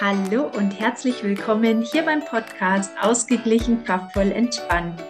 Hallo 0.00 0.50
und 0.56 0.72
herzlich 0.72 1.22
willkommen 1.22 1.82
hier 1.82 2.04
beim 2.04 2.24
Podcast 2.24 2.90
Ausgeglichen, 3.00 3.84
kraftvoll, 3.84 4.32
entspannt. 4.32 5.00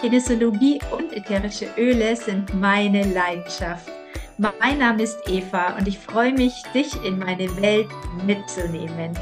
Kinesiologie 0.00 0.78
und 0.96 1.12
ätherische 1.12 1.66
Öle 1.76 2.14
sind 2.14 2.54
meine 2.54 3.02
Leidenschaft. 3.02 3.90
Mein 4.36 4.78
Name 4.78 5.02
ist 5.02 5.18
Eva 5.26 5.76
und 5.76 5.88
ich 5.88 5.98
freue 5.98 6.32
mich, 6.32 6.54
dich 6.72 6.94
in 7.04 7.18
meine 7.18 7.48
Welt 7.60 7.88
mitzunehmen. 8.24 9.18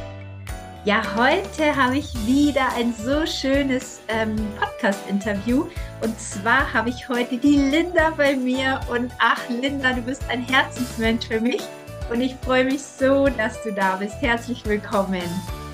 Ja, 0.85 1.01
heute 1.17 1.75
habe 1.75 1.97
ich 1.97 2.13
wieder 2.27 2.69
ein 2.77 2.93
so 2.93 3.25
schönes 3.25 4.03
ähm, 4.09 4.37
Podcast-Interview. 4.61 5.67
Und 6.03 6.21
zwar 6.21 6.71
habe 6.75 6.91
ich 6.91 7.09
heute 7.09 7.39
die 7.39 7.57
Linda 7.57 8.11
bei 8.11 8.37
mir. 8.37 8.81
Und 8.91 9.11
ach, 9.19 9.41
Linda, 9.49 9.95
du 9.95 10.03
bist 10.03 10.29
ein 10.29 10.43
Herzensmensch 10.43 11.27
für 11.27 11.41
mich. 11.41 11.63
Und 12.09 12.21
ich 12.21 12.35
freue 12.37 12.65
mich 12.65 12.83
so, 12.83 13.27
dass 13.27 13.61
du 13.65 13.73
da 13.73 13.97
bist. 13.97 14.23
Herzlich 14.23 14.65
willkommen. 14.65 15.23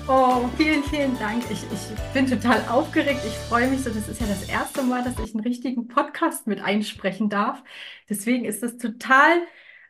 Oh, 0.07 0.49
vielen, 0.57 0.83
vielen 0.83 1.17
Dank. 1.19 1.43
Ich, 1.51 1.63
ich 1.63 2.13
bin 2.13 2.25
total 2.25 2.67
aufgeregt. 2.67 3.19
Ich 3.25 3.33
freue 3.47 3.69
mich 3.69 3.81
so. 3.81 3.91
Das 3.91 4.09
ist 4.09 4.19
ja 4.19 4.25
das 4.25 4.49
erste 4.49 4.81
Mal, 4.81 5.03
dass 5.03 5.19
ich 5.19 5.35
einen 5.35 5.43
richtigen 5.43 5.87
Podcast 5.87 6.47
mit 6.47 6.59
einsprechen 6.59 7.29
darf. 7.29 7.63
Deswegen 8.09 8.45
ist 8.45 8.63
das 8.63 8.77
total 8.77 9.43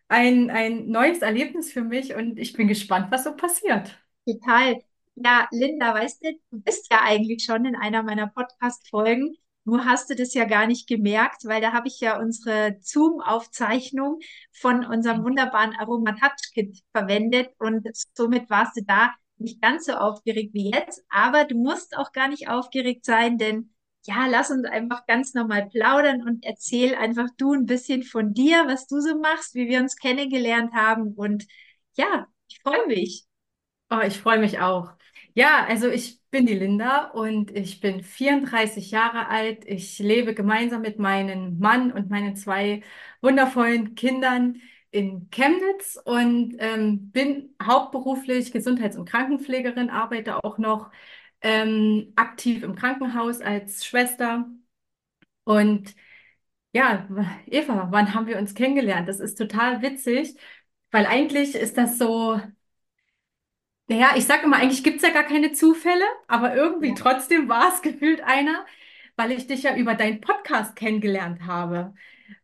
ein, 0.09 0.49
ein 0.49 0.89
neues 0.89 1.21
Erlebnis 1.21 1.71
für 1.71 1.81
mich 1.81 2.13
und 2.13 2.37
ich 2.37 2.51
bin 2.51 2.67
gespannt, 2.67 3.07
was 3.09 3.23
so 3.23 3.35
passiert. 3.35 3.97
Total. 4.27 4.81
Ja, 5.15 5.47
Linda, 5.51 5.93
weißt 5.93 6.25
du, 6.25 6.33
du 6.51 6.61
bist 6.61 6.91
ja 6.91 6.99
eigentlich 7.03 7.45
schon 7.45 7.65
in 7.65 7.75
einer 7.77 8.03
meiner 8.03 8.27
Podcast-Folgen. 8.27 9.37
Nur 9.65 9.85
hast 9.85 10.09
du 10.09 10.15
das 10.15 10.33
ja 10.33 10.45
gar 10.45 10.67
nicht 10.67 10.87
gemerkt, 10.87 11.45
weil 11.45 11.61
da 11.61 11.71
habe 11.71 11.87
ich 11.87 11.99
ja 11.99 12.19
unsere 12.19 12.77
Zoom-Aufzeichnung 12.81 14.19
von 14.51 14.85
unserem 14.85 15.23
wunderbaren 15.23 15.73
Aroma 15.79 16.11
Touch 16.13 16.51
Kit 16.53 16.81
verwendet 16.91 17.49
und 17.59 17.87
somit 18.13 18.49
warst 18.49 18.75
du 18.77 18.81
da 18.83 19.13
nicht 19.37 19.61
ganz 19.61 19.85
so 19.85 19.93
aufgeregt 19.93 20.53
wie 20.53 20.71
jetzt. 20.71 21.03
Aber 21.09 21.45
du 21.45 21.55
musst 21.57 21.97
auch 21.97 22.11
gar 22.11 22.27
nicht 22.27 22.49
aufgeregt 22.49 23.05
sein, 23.05 23.37
denn 23.37 23.73
ja, 24.05 24.27
lass 24.27 24.51
uns 24.51 24.65
einfach 24.65 25.05
ganz 25.05 25.33
normal 25.33 25.69
plaudern 25.69 26.23
und 26.27 26.43
erzähl 26.45 26.95
einfach 26.95 27.29
du 27.37 27.53
ein 27.53 27.65
bisschen 27.65 28.03
von 28.03 28.33
dir, 28.33 28.65
was 28.67 28.87
du 28.87 28.99
so 28.99 29.17
machst, 29.17 29.55
wie 29.55 29.67
wir 29.69 29.79
uns 29.79 29.95
kennengelernt 29.95 30.73
haben. 30.73 31.13
Und 31.13 31.45
ja, 31.95 32.27
ich 32.49 32.59
freue 32.61 32.85
mich. 32.87 33.25
Oh, 33.95 33.99
ich 34.05 34.17
freue 34.19 34.39
mich 34.39 34.59
auch. 34.59 34.93
Ja, 35.35 35.65
also 35.67 35.87
ich 35.89 36.19
bin 36.31 36.45
die 36.47 36.53
Linda 36.55 37.05
und 37.11 37.51
ich 37.51 37.79
bin 37.79 38.01
34 38.03 38.89
Jahre 38.91 39.27
alt. 39.27 39.65
Ich 39.67 39.99
lebe 39.99 40.33
gemeinsam 40.33 40.81
mit 40.81 40.97
meinem 40.99 41.59
Mann 41.59 41.91
und 41.91 42.09
meinen 42.09 42.35
zwei 42.35 42.81
wundervollen 43.21 43.93
Kindern 43.95 44.59
in 44.89 45.29
Chemnitz 45.31 45.99
und 46.05 46.55
ähm, 46.59 47.11
bin 47.11 47.55
hauptberuflich 47.61 48.51
Gesundheits- 48.51 48.97
und 48.97 49.05
Krankenpflegerin, 49.09 49.89
arbeite 49.91 50.43
auch 50.43 50.57
noch 50.57 50.91
ähm, 51.41 52.13
aktiv 52.15 52.63
im 52.63 52.75
Krankenhaus 52.75 53.41
als 53.41 53.85
Schwester. 53.85 54.47
Und 55.43 55.95
ja, 56.73 57.07
Eva, 57.47 57.89
wann 57.91 58.13
haben 58.13 58.27
wir 58.27 58.37
uns 58.39 58.55
kennengelernt? 58.55 59.07
Das 59.09 59.19
ist 59.19 59.37
total 59.37 59.81
witzig, 59.81 60.37
weil 60.91 61.05
eigentlich 61.07 61.55
ist 61.55 61.77
das 61.77 61.97
so 61.99 62.41
naja, 63.87 64.11
ich 64.15 64.25
sage 64.25 64.43
immer, 64.43 64.57
eigentlich 64.57 64.83
gibt 64.83 64.97
es 64.97 65.03
ja 65.03 65.09
gar 65.13 65.23
keine 65.23 65.51
Zufälle, 65.53 66.03
aber 66.27 66.55
irgendwie 66.55 66.93
Ja. 66.93 66.95
trotzdem 66.95 67.49
war 67.49 67.73
es 67.73 67.81
gefühlt 67.81 68.21
einer, 68.23 68.65
weil 69.15 69.31
ich 69.31 69.47
dich 69.47 69.63
ja 69.63 69.75
über 69.75 69.95
deinen 69.95 70.21
Podcast 70.21 70.75
kennengelernt 70.75 71.41
habe. 71.45 71.93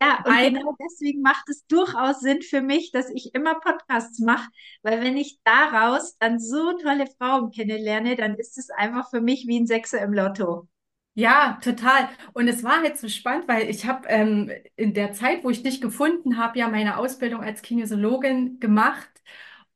Ja, 0.01 0.23
und 0.25 0.39
Ein, 0.39 0.41
genau 0.41 0.75
deswegen 0.81 1.21
macht 1.21 1.47
es 1.49 1.65
durchaus 1.67 2.19
Sinn 2.21 2.41
für 2.41 2.61
mich, 2.61 2.91
dass 2.91 3.09
ich 3.09 3.33
immer 3.33 3.59
Podcasts 3.59 4.19
mache, 4.19 4.49
weil 4.81 5.01
wenn 5.01 5.17
ich 5.17 5.39
daraus 5.43 6.17
dann 6.19 6.39
so 6.39 6.73
tolle 6.77 7.07
Frauen 7.17 7.51
kennenlerne, 7.51 8.15
dann 8.15 8.35
ist 8.35 8.57
es 8.57 8.69
einfach 8.69 9.09
für 9.09 9.21
mich 9.21 9.45
wie 9.47 9.59
ein 9.59 9.67
Sechser 9.67 10.01
im 10.01 10.13
Lotto. 10.13 10.67
ja, 11.15 11.59
total. 11.63 12.09
Und 12.33 12.47
es 12.47 12.63
war 12.63 12.81
halt 12.81 12.97
so 12.97 13.07
spannend, 13.09 13.47
weil 13.47 13.69
ich 13.69 13.85
habe 13.85 14.07
ähm, 14.07 14.51
in 14.75 14.93
der 14.93 15.11
Zeit, 15.13 15.43
wo 15.43 15.49
ich 15.49 15.63
dich 15.63 15.81
gefunden 15.81 16.37
habe, 16.37 16.57
ja 16.59 16.69
meine 16.69 16.97
Ausbildung 16.97 17.41
als 17.43 17.61
Kinesiologin 17.61 18.59
gemacht 18.59 19.09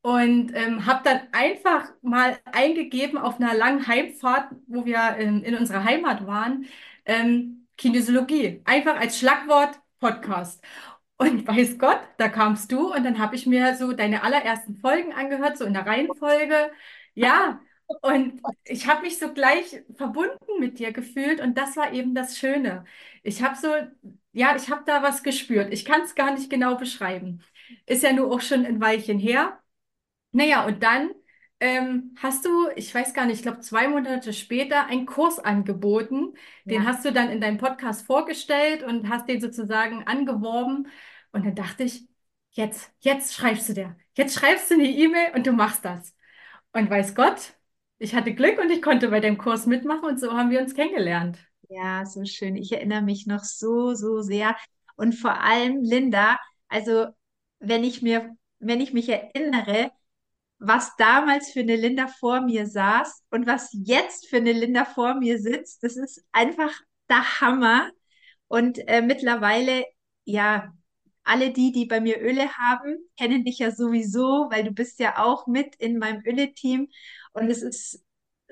und 0.03 0.53
ähm, 0.55 0.85
habe 0.87 1.01
dann 1.05 1.21
einfach 1.33 1.89
mal 2.03 2.39
eingegeben 2.45 3.17
auf 3.19 3.37
einer 3.41 3.55
langen 3.55 3.87
Heimfahrt, 3.87 4.51
wo 4.67 4.85
wir 4.85 4.97
ähm, 5.19 5.43
in 5.43 5.55
unserer 5.57 5.85
Heimat 5.85 6.27
waren, 6.27 6.67
ähm, 7.05 7.67
Kinesiologie, 7.77 8.61
einfach 8.65 8.97
als 8.99 9.19
Schlagwort 9.19 9.79
Podcast. 10.01 10.63
Und 11.17 11.47
weiß 11.49 11.77
Gott, 11.79 11.99
da 12.17 12.29
kamst 12.29 12.71
du 12.71 12.93
und 12.93 13.03
dann 13.05 13.19
habe 13.19 13.35
ich 13.35 13.45
mir 13.47 13.75
so 13.77 13.93
deine 13.93 14.23
allerersten 14.23 14.75
Folgen 14.77 15.13
angehört, 15.13 15.57
so 15.57 15.65
in 15.65 15.73
der 15.73 15.85
Reihenfolge. 15.87 16.71
Ja, 17.15 17.61
und 18.01 18.41
ich 18.65 18.87
habe 18.87 19.03
mich 19.03 19.19
so 19.19 19.33
gleich 19.33 19.83
verbunden 19.95 20.59
mit 20.59 20.79
dir 20.79 20.91
gefühlt 20.93 21.41
und 21.41 21.57
das 21.57 21.77
war 21.77 21.93
eben 21.93 22.15
das 22.15 22.37
Schöne. 22.37 22.85
Ich 23.23 23.43
habe 23.43 23.55
so, 23.55 23.67
ja, 24.33 24.55
ich 24.55 24.69
habe 24.69 24.83
da 24.85 25.03
was 25.03 25.23
gespürt. 25.23 25.71
Ich 25.73 25.85
kann 25.85 26.01
es 26.01 26.15
gar 26.15 26.33
nicht 26.33 26.49
genau 26.49 26.75
beschreiben. 26.75 27.41
Ist 27.85 28.03
ja 28.03 28.13
nur 28.13 28.31
auch 28.33 28.41
schon 28.41 28.65
ein 28.65 28.81
Weilchen 28.81 29.19
her. 29.19 29.59
Naja, 30.33 30.65
und 30.65 30.83
dann 30.83 31.11
ähm, 31.59 32.15
hast 32.21 32.45
du, 32.45 32.69
ich 32.75 32.93
weiß 32.93 33.13
gar 33.13 33.25
nicht, 33.25 33.37
ich 33.37 33.41
glaube 33.43 33.61
zwei 33.61 33.87
Monate 33.87 34.33
später 34.33 34.85
einen 34.87 35.05
Kurs 35.05 35.39
angeboten. 35.39 36.33
Den 36.65 36.83
Ja. 36.83 36.87
hast 36.87 37.05
du 37.05 37.13
dann 37.13 37.29
in 37.29 37.39
deinem 37.39 37.57
Podcast 37.57 38.05
vorgestellt 38.05 38.83
und 38.83 39.09
hast 39.09 39.29
den 39.29 39.39
sozusagen 39.39 40.03
angeworben. 40.05 40.87
Und 41.31 41.45
dann 41.45 41.55
dachte 41.55 41.83
ich, 41.83 42.07
jetzt, 42.51 42.91
jetzt 42.99 43.33
schreibst 43.33 43.69
du 43.69 43.73
dir. 43.73 43.95
Jetzt 44.15 44.35
schreibst 44.37 44.69
du 44.69 44.75
eine 44.75 44.87
E-Mail 44.89 45.31
und 45.35 45.47
du 45.47 45.53
machst 45.53 45.85
das. 45.85 46.13
Und 46.73 46.89
weiß 46.89 47.15
Gott, 47.15 47.53
ich 47.99 48.15
hatte 48.15 48.33
Glück 48.33 48.59
und 48.59 48.71
ich 48.71 48.81
konnte 48.81 49.09
bei 49.09 49.19
dem 49.21 49.37
Kurs 49.37 49.65
mitmachen 49.65 50.05
und 50.09 50.19
so 50.19 50.33
haben 50.33 50.49
wir 50.49 50.59
uns 50.61 50.73
kennengelernt. 50.75 51.39
Ja, 51.69 52.05
so 52.05 52.25
schön. 52.25 52.55
Ich 52.55 52.71
erinnere 52.71 53.01
mich 53.01 53.25
noch 53.25 53.43
so, 53.43 53.93
so 53.95 54.21
sehr. 54.21 54.55
Und 54.95 55.13
vor 55.13 55.39
allem, 55.41 55.81
Linda, 55.83 56.37
also 56.67 57.07
wenn 57.59 57.83
ich 57.83 58.01
mir, 58.01 58.35
wenn 58.59 58.81
ich 58.81 58.93
mich 58.93 59.09
erinnere, 59.09 59.91
was 60.65 60.95
damals 60.97 61.51
für 61.51 61.59
eine 61.59 61.75
Linda 61.75 62.07
vor 62.07 62.41
mir 62.41 62.65
saß 62.67 63.23
und 63.31 63.45
was 63.47 63.69
jetzt 63.73 64.27
für 64.27 64.37
eine 64.37 64.53
Linda 64.53 64.85
vor 64.85 65.15
mir 65.15 65.39
sitzt, 65.39 65.83
das 65.83 65.97
ist 65.97 66.23
einfach 66.31 66.71
der 67.09 67.41
Hammer. 67.41 67.91
Und 68.47 68.79
äh, 68.87 69.01
mittlerweile, 69.01 69.85
ja, 70.23 70.73
alle 71.25 71.51
die, 71.51 71.71
die 71.73 71.85
bei 71.85 71.99
mir 71.99 72.21
Öle 72.21 72.49
haben, 72.57 72.97
kennen 73.17 73.43
dich 73.43 73.59
ja 73.59 73.71
sowieso, 73.71 74.47
weil 74.51 74.63
du 74.63 74.71
bist 74.71 74.99
ja 74.99 75.17
auch 75.23 75.47
mit 75.47 75.75
in 75.75 75.97
meinem 75.99 76.21
Öle-Team. 76.25 76.87
Und 77.33 77.49
es 77.49 77.61
ist 77.61 78.03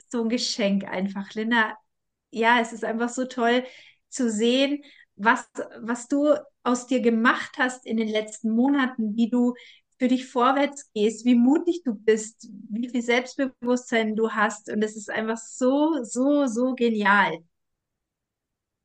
so 0.09 0.23
ein 0.23 0.29
Geschenk 0.29 0.83
einfach, 0.85 1.33
Linda. 1.33 1.77
Ja, 2.31 2.59
es 2.59 2.73
ist 2.73 2.83
einfach 2.83 3.09
so 3.09 3.25
toll 3.25 3.63
zu 4.09 4.29
sehen, 4.29 4.83
was, 5.15 5.49
was 5.79 6.07
du 6.07 6.35
aus 6.63 6.87
dir 6.87 7.01
gemacht 7.01 7.57
hast 7.57 7.85
in 7.85 7.97
den 7.97 8.07
letzten 8.09 8.51
Monaten, 8.51 9.15
wie 9.15 9.29
du 9.29 9.53
für 10.01 10.07
dich 10.07 10.25
vorwärts 10.25 10.91
gehst, 10.95 11.25
wie 11.25 11.35
mutig 11.35 11.83
du 11.83 11.93
bist, 11.93 12.49
wie 12.71 12.89
viel 12.89 13.03
Selbstbewusstsein 13.03 14.15
du 14.15 14.31
hast. 14.31 14.67
Und 14.71 14.81
es 14.83 14.95
ist 14.95 15.11
einfach 15.11 15.37
so, 15.37 16.01
so, 16.01 16.47
so 16.47 16.73
genial. 16.73 17.37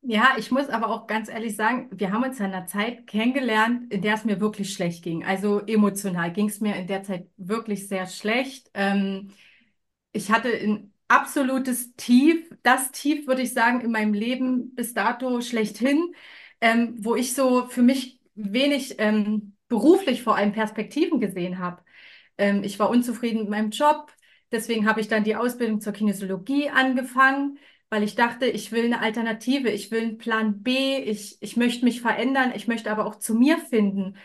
Ja, 0.03 0.35
ich 0.37 0.51
muss 0.51 0.69
aber 0.69 0.91
auch 0.91 1.07
ganz 1.07 1.31
ehrlich 1.31 1.57
sagen, 1.57 1.89
wir 1.91 2.13
haben 2.13 2.23
uns 2.23 2.39
in 2.39 2.45
einer 2.45 2.67
Zeit 2.67 3.07
kennengelernt, 3.07 3.91
in 3.91 4.03
der 4.03 4.13
es 4.13 4.27
mir 4.27 4.41
wirklich 4.43 4.75
schlecht 4.75 5.03
ging. 5.03 5.25
Also 5.25 5.61
emotional 5.61 6.31
ging 6.35 6.51
es 6.51 6.61
mir 6.61 6.77
in 6.77 6.87
der 6.87 7.03
Zeit 7.03 7.29
wirklich 7.39 7.89
sehr 7.89 8.05
schlecht. 8.05 8.71
Ähm, 8.75 9.31
ich 10.13 10.31
hatte 10.31 10.51
ein 10.51 10.93
absolutes 11.09 11.97
Tief, 11.97 12.47
das 12.63 12.93
Tief, 12.93 13.27
würde 13.27 13.41
ich 13.41 13.55
sagen, 13.55 13.81
in 13.81 13.91
meinem 13.91 14.13
Leben 14.13 14.75
bis 14.75 14.93
dato 14.93 15.41
schlechthin, 15.41 16.15
ähm, 16.61 16.95
wo 16.99 17.17
ich 17.17 17.33
so 17.33 17.69
für 17.69 17.83
mich 17.83 18.21
wenig 18.35 18.97
ähm, 18.99 19.56
beruflich 19.69 20.23
vor 20.23 20.37
allem 20.37 20.53
Perspektiven 20.53 21.21
gesehen 21.21 21.59
habe. 21.59 21.83
Ähm, 22.39 22.63
ich 22.65 22.79
war 22.79 22.91
unzufrieden 22.91 23.41
mit 23.41 23.49
meinem 23.51 23.71
Job, 23.71 24.13
deswegen 24.53 24.89
habe 24.89 25.01
ich 25.01 25.09
dann 25.09 25.25
die 25.25 25.37
Ausbildung 25.37 25.81
zur 25.81 25.93
Kinesiologie 25.93 26.71
angefangen, 26.71 27.59
weil 27.91 28.03
ich 28.03 28.15
dachte, 28.15 28.47
ich 28.47 28.73
will 28.73 28.85
eine 28.87 29.01
Alternative, 29.01 29.71
ich 29.71 29.91
will 29.91 30.03
einen 30.03 30.19
Plan 30.19 30.63
B, 30.63 30.99
ich, 30.99 31.39
ich 31.41 31.57
möchte 31.57 31.85
mich 31.85 32.01
verändern, 32.01 32.53
ich 32.55 32.67
möchte 32.69 32.91
aber 32.91 33.07
auch 33.07 33.17
zu 33.17 33.35
mir 33.35 33.59
finden. 33.59 34.17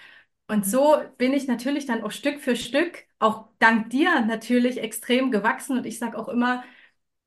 Und 0.47 0.65
so 0.65 0.97
bin 1.17 1.33
ich 1.33 1.47
natürlich 1.47 1.85
dann 1.85 2.03
auch 2.03 2.11
Stück 2.11 2.41
für 2.41 2.55
Stück, 2.55 3.05
auch 3.19 3.47
dank 3.59 3.89
dir 3.89 4.21
natürlich 4.21 4.79
extrem 4.79 5.31
gewachsen. 5.31 5.77
Und 5.77 5.85
ich 5.85 5.99
sage 5.99 6.17
auch 6.17 6.27
immer 6.27 6.63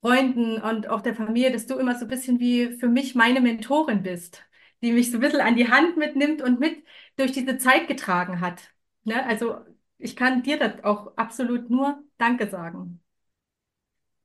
Freunden 0.03 0.61
und 0.61 0.89
auch 0.89 1.01
der 1.01 1.15
Familie, 1.15 1.51
dass 1.53 1.67
du 1.67 1.77
immer 1.79 1.95
so 1.99 2.05
ein 2.05 2.09
bisschen 2.09 2.39
wie 2.41 2.77
für 2.79 2.89
mich 2.89 3.15
meine 3.15 3.41
Mentorin 3.41 4.03
bist, 4.03 4.43
die 4.85 4.93
mich 4.93 5.11
so 5.11 5.19
ein 5.19 5.21
bisschen 5.21 5.41
an 5.41 5.57
die 5.57 5.71
Hand 5.71 5.97
mitnimmt 5.97 6.43
und 6.43 6.61
mit 6.61 6.85
durch 7.17 7.33
diese 7.33 7.59
Zeit 7.59 7.89
getragen 7.89 8.41
hat. 8.41 8.71
Ne? 9.05 9.25
Also 9.27 9.57
ich 9.99 10.17
kann 10.17 10.43
dir 10.43 10.59
das 10.59 10.85
auch 10.85 11.17
absolut 11.17 11.71
nur 11.71 12.03
Danke 12.19 12.49
sagen. 12.49 13.01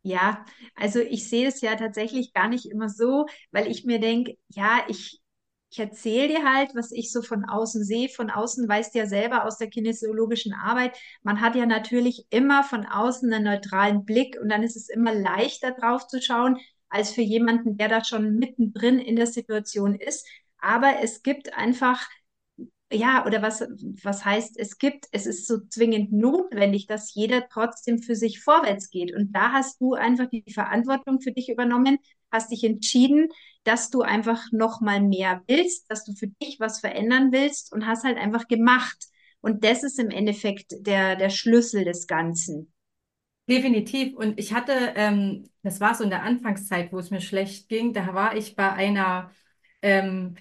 Ja, 0.02 0.46
also 0.76 1.00
ich 1.00 1.28
sehe 1.30 1.48
es 1.48 1.62
ja 1.62 1.76
tatsächlich 1.76 2.34
gar 2.34 2.48
nicht 2.48 2.66
immer 2.66 2.90
so, 2.90 3.26
weil 3.52 3.70
ich 3.70 3.86
mir 3.86 4.00
denke, 4.00 4.38
ja, 4.50 4.82
ich 4.88 5.22
ich 5.72 5.80
erzähle 5.80 6.30
dir 6.30 6.44
halt, 6.52 6.72
was 6.74 6.92
ich 6.92 7.12
so 7.12 7.22
von 7.22 7.46
außen 7.46 7.84
sehe. 7.84 8.10
Von 8.10 8.32
außen 8.32 8.68
weißt 8.68 8.96
du 8.96 9.00
ja 9.00 9.06
selber 9.06 9.46
aus 9.46 9.58
der 9.58 9.70
kinesiologischen 9.70 10.54
Arbeit, 10.54 10.98
man 11.22 11.42
hat 11.42 11.56
ja 11.56 11.66
natürlich 11.66 12.26
immer 12.32 12.64
von 12.64 12.86
außen 12.86 13.32
einen 13.32 13.46
neutralen 13.46 14.04
Blick 14.06 14.36
und 14.42 14.50
dann 14.50 14.64
ist 14.64 14.76
es 14.76 14.90
immer 14.90 15.14
leichter 15.14 15.72
drauf 15.72 16.08
zu 16.08 16.22
schauen, 16.22 16.58
als 16.90 17.12
für 17.12 17.22
jemanden, 17.22 17.78
der 17.78 17.88
da 17.88 18.04
schon 18.04 18.36
mittendrin 18.38 19.00
in 19.00 19.16
der 19.16 19.28
Situation 19.28 19.96
ist. 19.96 20.28
Aber 20.62 21.02
es 21.02 21.24
gibt 21.24 21.54
einfach 21.54 22.08
ja, 22.92 23.26
oder 23.26 23.42
was, 23.42 23.62
was 24.04 24.26
heißt, 24.26 24.58
es 24.58 24.78
gibt, 24.80 25.06
es 25.12 25.26
ist 25.28 25.48
so 25.48 25.60
zwingend 25.70 26.12
notwendig, 26.12 26.88
dass 26.88 27.14
jeder 27.14 27.48
trotzdem 27.48 28.00
für 28.02 28.16
sich 28.16 28.42
vorwärts 28.42 28.90
geht. 28.90 29.14
Und 29.16 29.32
da 29.36 29.52
hast 29.52 29.80
du 29.80 29.94
einfach 29.94 30.28
die 30.30 30.44
Verantwortung 30.52 31.22
für 31.22 31.32
dich 31.32 31.50
übernommen, 31.50 32.00
hast 32.32 32.52
dich 32.52 32.64
entschieden, 32.64 33.30
dass 33.64 33.92
du 33.92 34.02
einfach 34.02 34.44
noch 34.52 34.82
mal 34.82 35.02
mehr 35.02 35.44
willst, 35.48 35.90
dass 35.92 36.04
du 36.04 36.14
für 36.14 36.28
dich 36.42 36.60
was 36.60 36.80
verändern 36.80 37.32
willst 37.32 37.72
und 37.72 37.86
hast 37.86 38.04
halt 38.04 38.18
einfach 38.18 38.48
gemacht. 38.48 39.06
Und 39.42 39.64
das 39.64 39.84
ist 39.84 40.00
im 40.00 40.10
Endeffekt 40.10 40.74
der, 40.80 41.16
der 41.16 41.30
Schlüssel 41.30 41.86
des 41.86 42.08
Ganzen. 42.08 42.74
Definitiv. 43.48 44.16
Und 44.16 44.40
ich 44.40 44.54
hatte, 44.54 44.74
ähm, 44.96 45.50
das 45.64 45.80
war 45.80 45.94
so 45.96 46.04
in 46.04 46.10
der 46.10 46.24
Anfangszeit, 46.24 46.92
wo 46.92 47.00
es 47.00 47.12
mir 47.12 47.22
schlecht 47.22 47.70
ging, 47.70 47.94
da 47.94 48.14
war 48.14 48.36
ich 48.36 48.56
bei 48.56 48.72
einer, 48.72 49.32
ähm, 49.82 50.36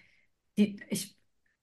die, 0.58 0.80
ich 0.88 1.16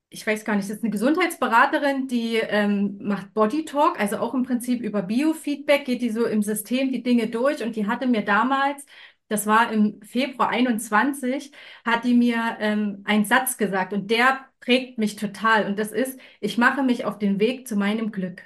ich 0.09 0.25
weiß 0.25 0.45
gar 0.45 0.55
nicht, 0.55 0.69
das 0.69 0.77
ist 0.77 0.83
eine 0.83 0.91
Gesundheitsberaterin, 0.91 2.07
die 2.07 2.37
ähm, 2.37 2.97
macht 3.01 3.33
Body 3.33 3.65
Talk, 3.65 3.99
also 3.99 4.17
auch 4.17 4.33
im 4.33 4.43
Prinzip 4.43 4.81
über 4.81 5.01
Biofeedback, 5.01 5.85
geht 5.85 6.01
die 6.01 6.09
so 6.09 6.25
im 6.25 6.41
System 6.41 6.91
die 6.91 7.03
Dinge 7.03 7.27
durch 7.27 7.63
und 7.63 7.75
die 7.75 7.87
hatte 7.87 8.07
mir 8.07 8.23
damals, 8.23 8.85
das 9.27 9.45
war 9.45 9.71
im 9.73 10.01
Februar 10.03 10.49
21, 10.49 11.51
hat 11.83 12.05
die 12.05 12.13
mir 12.13 12.57
ähm, 12.59 13.01
einen 13.05 13.25
Satz 13.25 13.57
gesagt 13.57 13.91
und 13.93 14.09
der 14.09 14.45
prägt 14.61 14.97
mich 14.97 15.17
total 15.17 15.65
und 15.65 15.77
das 15.79 15.91
ist, 15.91 16.19
ich 16.39 16.57
mache 16.57 16.83
mich 16.83 17.03
auf 17.05 17.17
den 17.19 17.39
Weg 17.39 17.67
zu 17.67 17.75
meinem 17.75 18.11
Glück. 18.13 18.43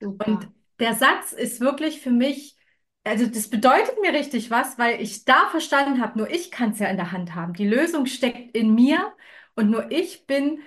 Super. 0.00 0.26
Und 0.26 0.48
der 0.80 0.94
Satz 0.94 1.32
ist 1.32 1.60
wirklich 1.60 2.00
für 2.00 2.10
mich, 2.10 2.56
also 3.04 3.26
das 3.26 3.48
bedeutet 3.48 3.94
mir 4.02 4.12
richtig 4.12 4.50
was, 4.50 4.78
weil 4.78 5.00
ich 5.00 5.24
da 5.24 5.48
verstanden 5.50 6.02
habe, 6.02 6.18
nur 6.18 6.30
ich 6.30 6.50
kann 6.50 6.72
es 6.72 6.78
ja 6.80 6.88
in 6.88 6.96
der 6.96 7.12
Hand 7.12 7.34
haben. 7.34 7.54
Die 7.54 7.66
Lösung 7.66 8.04
steckt 8.06 8.54
in 8.56 8.74
mir 8.74 9.12
und 9.56 9.70
nur 9.70 9.90
ich 9.90 10.26
bin 10.26 10.60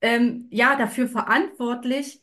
ähm, 0.00 0.46
ja 0.50 0.76
dafür 0.76 1.08
verantwortlich, 1.08 2.22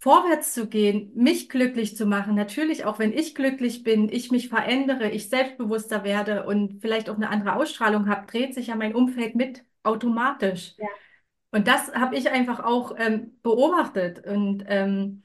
vorwärts 0.00 0.54
zu 0.54 0.68
gehen, 0.68 1.10
mich 1.14 1.48
glücklich 1.48 1.96
zu 1.96 2.06
machen. 2.06 2.36
Natürlich 2.36 2.84
auch, 2.84 2.98
wenn 2.98 3.12
ich 3.12 3.34
glücklich 3.34 3.82
bin, 3.82 4.08
ich 4.08 4.30
mich 4.30 4.48
verändere, 4.48 5.10
ich 5.10 5.28
selbstbewusster 5.28 6.04
werde 6.04 6.46
und 6.46 6.80
vielleicht 6.80 7.10
auch 7.10 7.16
eine 7.16 7.30
andere 7.30 7.56
Ausstrahlung 7.56 8.08
habe, 8.08 8.26
dreht 8.26 8.54
sich 8.54 8.68
ja 8.68 8.76
mein 8.76 8.94
Umfeld 8.94 9.34
mit 9.34 9.64
automatisch. 9.82 10.74
Ja. 10.78 10.86
Und 11.50 11.66
das 11.66 11.92
habe 11.94 12.16
ich 12.16 12.30
einfach 12.30 12.60
auch 12.60 12.94
ähm, 12.96 13.38
beobachtet. 13.42 14.24
Und 14.24 14.64
ähm, 14.68 15.24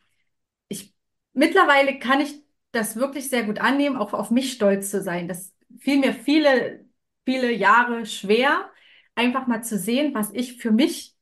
ich 0.68 0.96
mittlerweile 1.34 2.00
kann 2.00 2.22
ich 2.22 2.42
das 2.72 2.96
wirklich 2.96 3.30
sehr 3.30 3.44
gut 3.44 3.60
annehmen, 3.60 3.98
auch 3.98 4.14
auf 4.14 4.32
mich 4.32 4.54
stolz 4.54 4.90
zu 4.90 5.02
sein. 5.02 5.28
Das 5.28 5.54
fiel 5.80 6.00
mir 6.00 6.14
viele, 6.14 6.86
viele 7.26 7.52
Jahre 7.52 8.08
schwer, 8.08 8.72
einfach 9.16 9.48
mal 9.48 9.64
zu 9.64 9.78
sehen, 9.78 10.14
was 10.14 10.32
ich 10.34 10.58
für 10.58 10.72
mich 10.72 11.16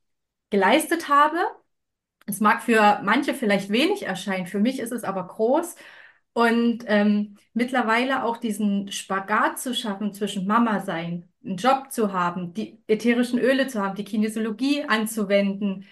geleistet 0.49 1.09
habe. 1.09 1.37
Es 2.25 2.39
mag 2.39 2.61
für 2.63 3.01
manche 3.03 3.33
vielleicht 3.33 3.69
wenig 3.71 4.03
erscheinen, 4.03 4.47
für 4.47 4.59
mich 4.59 4.79
ist 4.79 4.91
es 4.91 5.03
aber 5.03 5.27
groß. 5.27 5.75
Und 6.33 6.85
ähm, 6.87 7.37
mittlerweile 7.53 8.23
auch 8.23 8.37
diesen 8.37 8.91
Spagat 8.91 9.59
zu 9.59 9.75
schaffen 9.75 10.13
zwischen 10.13 10.47
Mama 10.47 10.79
sein, 10.79 11.27
einen 11.43 11.57
Job 11.57 11.91
zu 11.91 12.13
haben, 12.13 12.53
die 12.53 12.81
ätherischen 12.87 13.39
Öle 13.39 13.67
zu 13.67 13.81
haben, 13.81 13.95
die 13.95 14.05
Kinesiologie 14.05 14.85
anzuwenden. 14.85 15.85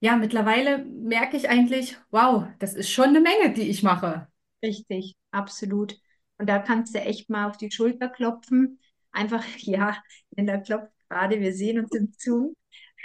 Ja, 0.00 0.16
mittlerweile 0.16 0.78
merke 0.84 1.36
ich 1.36 1.48
eigentlich, 1.48 1.96
wow, 2.10 2.44
das 2.60 2.74
ist 2.74 2.90
schon 2.90 3.06
eine 3.06 3.20
Menge, 3.20 3.52
die 3.52 3.68
ich 3.68 3.82
mache. 3.82 4.28
Richtig, 4.62 5.16
absolut. 5.32 5.98
Und 6.38 6.48
da 6.48 6.58
kannst 6.60 6.94
du 6.94 7.00
echt 7.00 7.28
mal 7.30 7.48
auf 7.48 7.56
die 7.56 7.70
Schulter 7.70 8.08
klopfen. 8.08 8.78
Einfach, 9.18 9.44
ja, 9.58 9.96
in 10.36 10.46
der 10.46 10.60
klopft 10.60 10.92
gerade, 11.08 11.40
wir 11.40 11.52
sehen 11.52 11.78
uns 11.80 11.94
im 11.94 12.12
Zoom. 12.16 12.54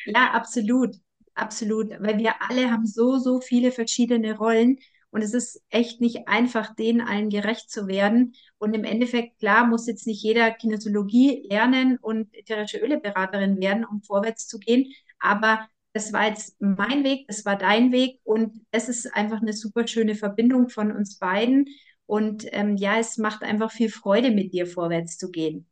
Ja, 0.05 0.31
absolut, 0.33 0.95
absolut, 1.35 1.89
weil 1.99 2.17
wir 2.17 2.41
alle 2.41 2.71
haben 2.71 2.85
so, 2.85 3.17
so 3.17 3.39
viele 3.41 3.71
verschiedene 3.71 4.37
Rollen 4.37 4.77
und 5.11 5.21
es 5.21 5.33
ist 5.33 5.61
echt 5.69 6.01
nicht 6.01 6.27
einfach, 6.27 6.75
denen 6.75 7.01
allen 7.01 7.29
gerecht 7.29 7.69
zu 7.69 7.87
werden. 7.87 8.33
Und 8.57 8.73
im 8.73 8.83
Endeffekt, 8.83 9.39
klar, 9.39 9.67
muss 9.67 9.87
jetzt 9.87 10.07
nicht 10.07 10.23
jeder 10.23 10.51
Kinesiologie 10.51 11.47
lernen 11.49 11.97
und 11.97 12.33
ätherische 12.33 12.79
Öleberaterin 12.79 13.59
werden, 13.61 13.85
um 13.85 14.01
vorwärts 14.01 14.47
zu 14.47 14.59
gehen, 14.59 14.91
aber 15.19 15.67
das 15.93 16.11
war 16.11 16.27
jetzt 16.27 16.55
mein 16.59 17.03
Weg, 17.03 17.27
das 17.27 17.45
war 17.45 17.55
dein 17.55 17.91
Weg 17.91 18.19
und 18.23 18.65
es 18.71 18.89
ist 18.89 19.13
einfach 19.13 19.41
eine 19.41 19.53
super 19.53 19.87
schöne 19.87 20.15
Verbindung 20.15 20.69
von 20.69 20.91
uns 20.91 21.19
beiden. 21.19 21.67
Und 22.07 22.45
ähm, 22.51 22.75
ja, 22.77 22.97
es 22.99 23.17
macht 23.17 23.43
einfach 23.43 23.71
viel 23.71 23.89
Freude, 23.89 24.31
mit 24.31 24.53
dir 24.53 24.65
vorwärts 24.65 25.17
zu 25.17 25.29
gehen. 25.31 25.67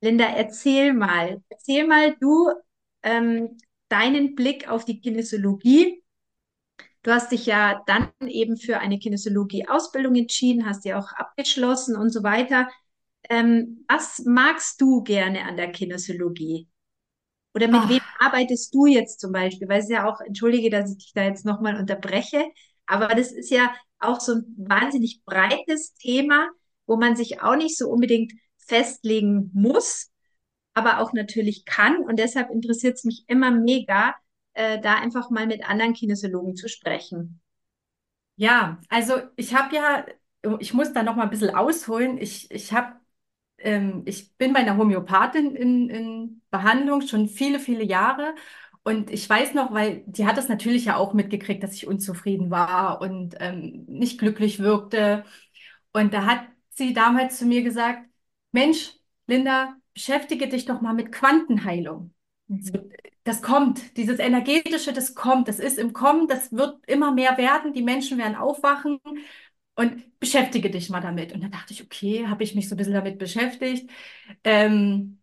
Linda, 0.00 0.24
erzähl 0.26 0.92
mal, 0.94 1.42
erzähl 1.48 1.86
mal 1.86 2.16
du 2.20 2.48
ähm, 3.02 3.58
deinen 3.88 4.34
Blick 4.34 4.68
auf 4.68 4.84
die 4.84 5.00
Kinesiologie. 5.00 6.02
Du 7.02 7.10
hast 7.12 7.32
dich 7.32 7.46
ja 7.46 7.82
dann 7.86 8.10
eben 8.26 8.56
für 8.56 8.78
eine 8.78 8.98
Kinesiologie-Ausbildung 8.98 10.14
entschieden, 10.16 10.66
hast 10.66 10.84
ja 10.84 10.98
auch 10.98 11.12
abgeschlossen 11.12 11.96
und 11.96 12.10
so 12.10 12.22
weiter. 12.22 12.68
Ähm, 13.30 13.84
was 13.88 14.20
magst 14.26 14.80
du 14.80 15.02
gerne 15.02 15.44
an 15.44 15.56
der 15.56 15.72
Kinesiologie? 15.72 16.68
Oder 17.54 17.68
mit 17.68 17.88
wem 17.88 18.00
Ach, 18.00 18.20
arbeitest 18.20 18.74
du 18.74 18.86
jetzt 18.86 19.20
zum 19.20 19.32
Beispiel? 19.32 19.68
Weil 19.68 19.80
es 19.80 19.88
ja 19.88 20.08
auch, 20.08 20.20
entschuldige, 20.20 20.70
dass 20.70 20.92
ich 20.92 20.98
dich 20.98 21.12
da 21.14 21.24
jetzt 21.24 21.44
nochmal 21.44 21.76
unterbreche, 21.78 22.44
aber 22.86 23.08
das 23.08 23.32
ist 23.32 23.50
ja 23.50 23.74
auch 23.98 24.20
so 24.20 24.34
ein 24.34 24.54
wahnsinnig 24.58 25.22
breites 25.24 25.94
Thema, 25.94 26.48
wo 26.86 26.96
man 26.96 27.16
sich 27.16 27.42
auch 27.42 27.56
nicht 27.56 27.76
so 27.78 27.88
unbedingt 27.90 28.32
festlegen 28.70 29.50
muss, 29.52 30.10
aber 30.74 31.00
auch 31.00 31.12
natürlich 31.12 31.64
kann. 31.64 31.98
Und 31.98 32.18
deshalb 32.18 32.50
interessiert 32.50 32.96
es 32.96 33.04
mich 33.04 33.24
immer 33.26 33.50
mega, 33.50 34.14
äh, 34.54 34.80
da 34.80 34.94
einfach 34.94 35.30
mal 35.30 35.46
mit 35.46 35.68
anderen 35.68 35.92
Kinesiologen 35.92 36.56
zu 36.56 36.68
sprechen. 36.68 37.40
ja, 38.36 38.80
also 38.88 39.14
ich 39.36 39.54
habe 39.54 39.74
ja, 39.76 40.06
ich 40.60 40.72
muss 40.74 40.92
da 40.92 41.02
noch 41.02 41.16
mal 41.16 41.24
ein 41.24 41.30
bisschen 41.30 41.54
ausholen. 41.54 42.18
Ich, 42.18 42.50
ich 42.50 42.72
habe, 42.72 42.94
ähm, 43.58 44.02
ich 44.06 44.34
bin 44.36 44.52
bei 44.52 44.60
einer 44.60 44.76
Homöopathin 44.76 45.54
in, 45.56 45.90
in 45.90 46.42
Behandlung 46.50 47.02
schon 47.02 47.28
viele, 47.28 47.58
viele 47.60 47.84
Jahre. 47.84 48.34
Und 48.82 49.10
ich 49.10 49.28
weiß 49.28 49.54
noch, 49.54 49.72
weil 49.72 50.04
die 50.06 50.26
hat 50.26 50.38
das 50.38 50.48
natürlich 50.48 50.86
ja 50.86 50.96
auch 50.96 51.12
mitgekriegt, 51.14 51.62
dass 51.62 51.74
ich 51.74 51.86
unzufrieden 51.86 52.50
war 52.50 53.00
und 53.02 53.36
ähm, 53.40 53.84
nicht 53.88 54.18
glücklich 54.18 54.58
wirkte. 54.60 55.24
Und 55.92 56.14
da 56.14 56.26
hat 56.26 56.42
sie 56.70 56.94
damals 56.94 57.38
zu 57.38 57.46
mir 57.46 57.62
gesagt, 57.62 58.09
Mensch, 58.52 58.92
Linda, 59.26 59.76
beschäftige 59.94 60.48
dich 60.48 60.64
doch 60.64 60.80
mal 60.80 60.94
mit 60.94 61.12
Quantenheilung. 61.12 62.12
Mhm. 62.48 62.90
Das 63.24 63.42
kommt, 63.42 63.96
dieses 63.96 64.18
Energetische, 64.18 64.92
das 64.92 65.14
kommt, 65.14 65.46
das 65.48 65.58
ist 65.58 65.78
im 65.78 65.92
Kommen, 65.92 66.26
das 66.26 66.52
wird 66.52 66.78
immer 66.86 67.12
mehr 67.12 67.36
werden, 67.38 67.72
die 67.72 67.82
Menschen 67.82 68.18
werden 68.18 68.34
aufwachen 68.34 68.98
und 69.76 70.18
beschäftige 70.20 70.70
dich 70.70 70.90
mal 70.90 71.00
damit. 71.00 71.32
Und 71.32 71.42
dann 71.42 71.50
dachte 71.50 71.72
ich, 71.72 71.82
okay, 71.82 72.26
habe 72.26 72.42
ich 72.44 72.54
mich 72.54 72.68
so 72.68 72.74
ein 72.74 72.78
bisschen 72.78 72.94
damit 72.94 73.18
beschäftigt. 73.18 73.90
Ähm, 74.44 75.20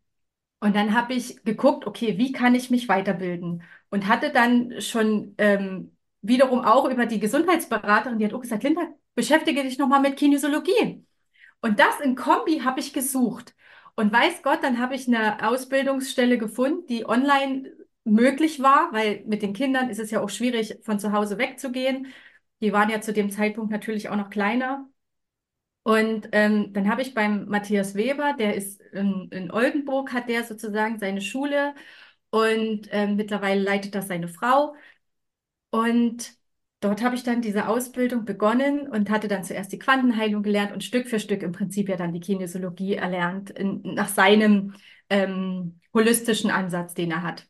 und 0.59 0.75
dann 0.75 0.95
habe 0.95 1.13
ich 1.13 1.43
geguckt, 1.43 1.87
okay, 1.87 2.17
wie 2.17 2.31
kann 2.31 2.55
ich 2.55 2.71
mich 2.71 2.89
weiterbilden? 2.89 3.63
Und 3.89 4.07
hatte 4.07 4.31
dann 4.31 4.81
schon 4.81 5.35
ähm, 5.37 5.95
wiederum 6.21 6.61
auch 6.61 6.89
über 6.89 7.05
die 7.05 7.19
Gesundheitsberaterin, 7.19 8.19
die 8.19 8.25
hat 8.25 8.33
auch 8.33 8.41
gesagt, 8.41 8.63
Linda, 8.63 8.83
beschäftige 9.15 9.63
dich 9.63 9.77
nochmal 9.77 10.01
mit 10.01 10.17
Kinesiologie. 10.17 11.05
Und 11.61 11.79
das 11.79 11.99
in 12.01 12.15
Kombi 12.15 12.59
habe 12.59 12.79
ich 12.79 12.93
gesucht. 12.93 13.55
Und 13.95 14.11
weiß 14.13 14.43
Gott, 14.43 14.63
dann 14.63 14.79
habe 14.79 14.95
ich 14.95 15.07
eine 15.07 15.47
Ausbildungsstelle 15.47 16.37
gefunden, 16.37 16.85
die 16.87 17.07
online 17.07 17.71
möglich 18.03 18.61
war, 18.61 18.91
weil 18.93 19.23
mit 19.25 19.41
den 19.41 19.53
Kindern 19.53 19.89
ist 19.89 19.99
es 19.99 20.11
ja 20.11 20.21
auch 20.21 20.29
schwierig, 20.29 20.77
von 20.83 20.99
zu 20.99 21.11
Hause 21.11 21.37
wegzugehen. 21.37 22.07
Die 22.61 22.73
waren 22.73 22.89
ja 22.89 23.01
zu 23.01 23.11
dem 23.13 23.31
Zeitpunkt 23.31 23.71
natürlich 23.71 24.09
auch 24.09 24.15
noch 24.15 24.29
kleiner. 24.29 24.87
Und 25.83 26.29
ähm, 26.33 26.73
dann 26.73 26.89
habe 26.89 27.01
ich 27.01 27.13
beim 27.13 27.45
Matthias 27.47 27.95
Weber, 27.95 28.33
der 28.37 28.55
ist 28.55 28.81
in, 28.91 29.29
in 29.31 29.51
Oldenburg, 29.51 30.11
hat 30.13 30.27
der 30.29 30.43
sozusagen 30.43 30.99
seine 30.99 31.21
Schule 31.21 31.73
und 32.29 32.89
ähm, 32.91 33.15
mittlerweile 33.15 33.61
leitet 33.61 33.95
das 33.95 34.07
seine 34.07 34.27
Frau. 34.27 34.75
Und 35.69 36.36
dort 36.79 37.01
habe 37.03 37.15
ich 37.15 37.23
dann 37.23 37.41
diese 37.41 37.67
Ausbildung 37.67 38.25
begonnen 38.25 38.87
und 38.87 39.09
hatte 39.09 39.27
dann 39.27 39.43
zuerst 39.43 39.71
die 39.71 39.79
Quantenheilung 39.79 40.43
gelernt 40.43 40.71
und 40.71 40.83
Stück 40.83 41.07
für 41.07 41.19
Stück 41.19 41.43
im 41.43 41.51
Prinzip 41.51 41.89
ja 41.89 41.97
dann 41.97 42.13
die 42.13 42.19
Kinesiologie 42.19 42.95
erlernt, 42.95 43.49
in, 43.51 43.81
nach 43.83 44.09
seinem 44.09 44.73
ähm, 45.09 45.79
holistischen 45.93 46.51
Ansatz, 46.51 46.93
den 46.93 47.11
er 47.11 47.23
hat. 47.23 47.47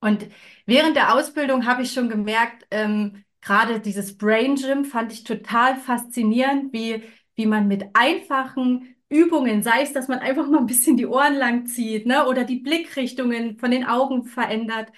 Und 0.00 0.26
während 0.66 0.96
der 0.96 1.14
Ausbildung 1.14 1.66
habe 1.66 1.82
ich 1.82 1.92
schon 1.92 2.08
gemerkt, 2.08 2.66
ähm, 2.70 3.24
gerade 3.42 3.80
dieses 3.80 4.16
Brain 4.16 4.56
Gym 4.56 4.84
fand 4.84 5.12
ich 5.12 5.24
total 5.24 5.76
faszinierend, 5.76 6.72
wie, 6.72 7.02
wie 7.34 7.46
man 7.46 7.68
mit 7.68 7.84
einfachen 7.94 8.96
Übungen, 9.10 9.62
sei 9.62 9.82
es, 9.82 9.92
dass 9.92 10.08
man 10.08 10.20
einfach 10.20 10.46
mal 10.48 10.58
ein 10.58 10.66
bisschen 10.66 10.96
die 10.96 11.06
Ohren 11.06 11.34
lang 11.34 11.66
zieht, 11.66 12.06
ne, 12.06 12.26
oder 12.26 12.44
die 12.44 12.60
Blickrichtungen 12.60 13.58
von 13.58 13.70
den 13.70 13.84
Augen 13.84 14.24
verändert, 14.24 14.90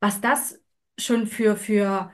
was 0.00 0.20
das 0.20 0.62
schon 0.98 1.26
für, 1.26 1.56
für, 1.56 2.12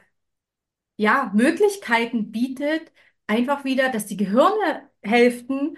ja, 1.03 1.31
Möglichkeiten 1.35 2.31
bietet, 2.33 2.93
einfach 3.27 3.65
wieder, 3.65 3.89
dass 3.91 4.07
die 4.07 4.17
Gehirnhälften 4.17 5.77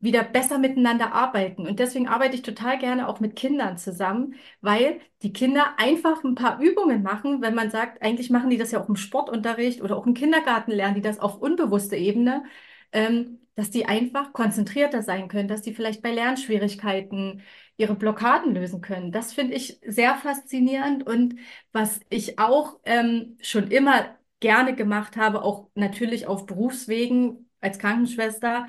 wieder 0.00 0.22
besser 0.24 0.58
miteinander 0.58 1.12
arbeiten. 1.12 1.66
Und 1.66 1.78
deswegen 1.78 2.08
arbeite 2.08 2.34
ich 2.36 2.42
total 2.42 2.78
gerne 2.78 3.08
auch 3.08 3.20
mit 3.20 3.36
Kindern 3.36 3.76
zusammen, 3.78 4.34
weil 4.60 5.00
die 5.22 5.32
Kinder 5.32 5.74
einfach 5.78 6.24
ein 6.24 6.34
paar 6.34 6.60
Übungen 6.60 7.02
machen, 7.02 7.42
wenn 7.42 7.54
man 7.54 7.70
sagt, 7.70 8.02
eigentlich 8.02 8.30
machen 8.30 8.50
die 8.50 8.56
das 8.58 8.70
ja 8.72 8.80
auch 8.82 8.88
im 8.88 8.96
Sportunterricht 8.96 9.82
oder 9.82 9.96
auch 9.96 10.06
im 10.06 10.14
Kindergarten 10.14 10.72
lernen 10.72 10.94
die 10.96 11.02
das 11.02 11.20
auf 11.20 11.38
unbewusster 11.40 11.96
Ebene, 11.96 12.44
ähm, 12.92 13.38
dass 13.56 13.70
die 13.70 13.86
einfach 13.86 14.32
konzentrierter 14.32 15.02
sein 15.02 15.28
können, 15.28 15.48
dass 15.48 15.62
die 15.62 15.74
vielleicht 15.74 16.02
bei 16.02 16.12
Lernschwierigkeiten 16.12 17.42
ihre 17.76 17.94
Blockaden 17.94 18.54
lösen 18.54 18.80
können. 18.80 19.12
Das 19.12 19.32
finde 19.32 19.54
ich 19.54 19.80
sehr 19.86 20.14
faszinierend 20.16 21.06
und 21.06 21.36
was 21.72 22.00
ich 22.08 22.38
auch 22.38 22.78
ähm, 22.84 23.36
schon 23.42 23.70
immer 23.70 24.16
gerne 24.40 24.74
gemacht 24.74 25.16
habe, 25.16 25.42
auch 25.42 25.70
natürlich 25.74 26.26
auf 26.26 26.46
Berufswegen 26.46 27.50
als 27.60 27.78
Krankenschwester, 27.78 28.68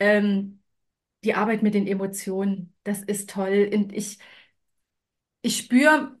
ähm, 0.00 0.62
die 1.24 1.34
Arbeit 1.34 1.62
mit 1.62 1.74
den 1.74 1.86
Emotionen, 1.86 2.74
das 2.84 3.02
ist 3.02 3.30
toll. 3.30 3.70
Und 3.74 3.92
ich, 3.94 4.18
ich 5.42 5.56
spüre 5.58 6.18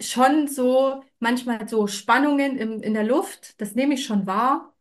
schon 0.00 0.48
so 0.48 1.02
manchmal 1.20 1.68
so 1.68 1.86
Spannungen 1.86 2.58
im, 2.58 2.82
in 2.82 2.94
der 2.94 3.04
Luft, 3.04 3.60
das 3.60 3.74
nehme 3.74 3.94
ich 3.94 4.04
schon 4.04 4.26
wahr. 4.26 4.74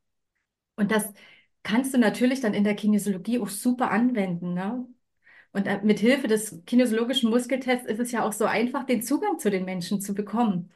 Und 0.77 0.91
das 0.91 1.13
kannst 1.63 1.93
du 1.93 1.99
natürlich 1.99 2.41
dann 2.41 2.53
in 2.53 2.63
der 2.63 2.75
Kinesiologie 2.75 3.39
auch 3.39 3.49
super 3.49 3.91
anwenden. 3.91 4.53
Ne? 4.55 4.87
Und 5.53 5.67
äh, 5.67 5.81
mit 5.83 5.99
Hilfe 5.99 6.27
des 6.27 6.63
kinesiologischen 6.65 7.29
Muskeltests 7.31 7.87
ist 7.87 7.99
es 7.99 8.11
ja 8.13 8.25
auch 8.25 8.33
so 8.33 8.45
einfach, 8.45 8.85
den 8.85 9.03
Zugang 9.03 9.39
zu 9.39 9.51
den 9.51 9.65
Menschen 9.65 10.01
zu 10.01 10.15
bekommen. 10.15 10.71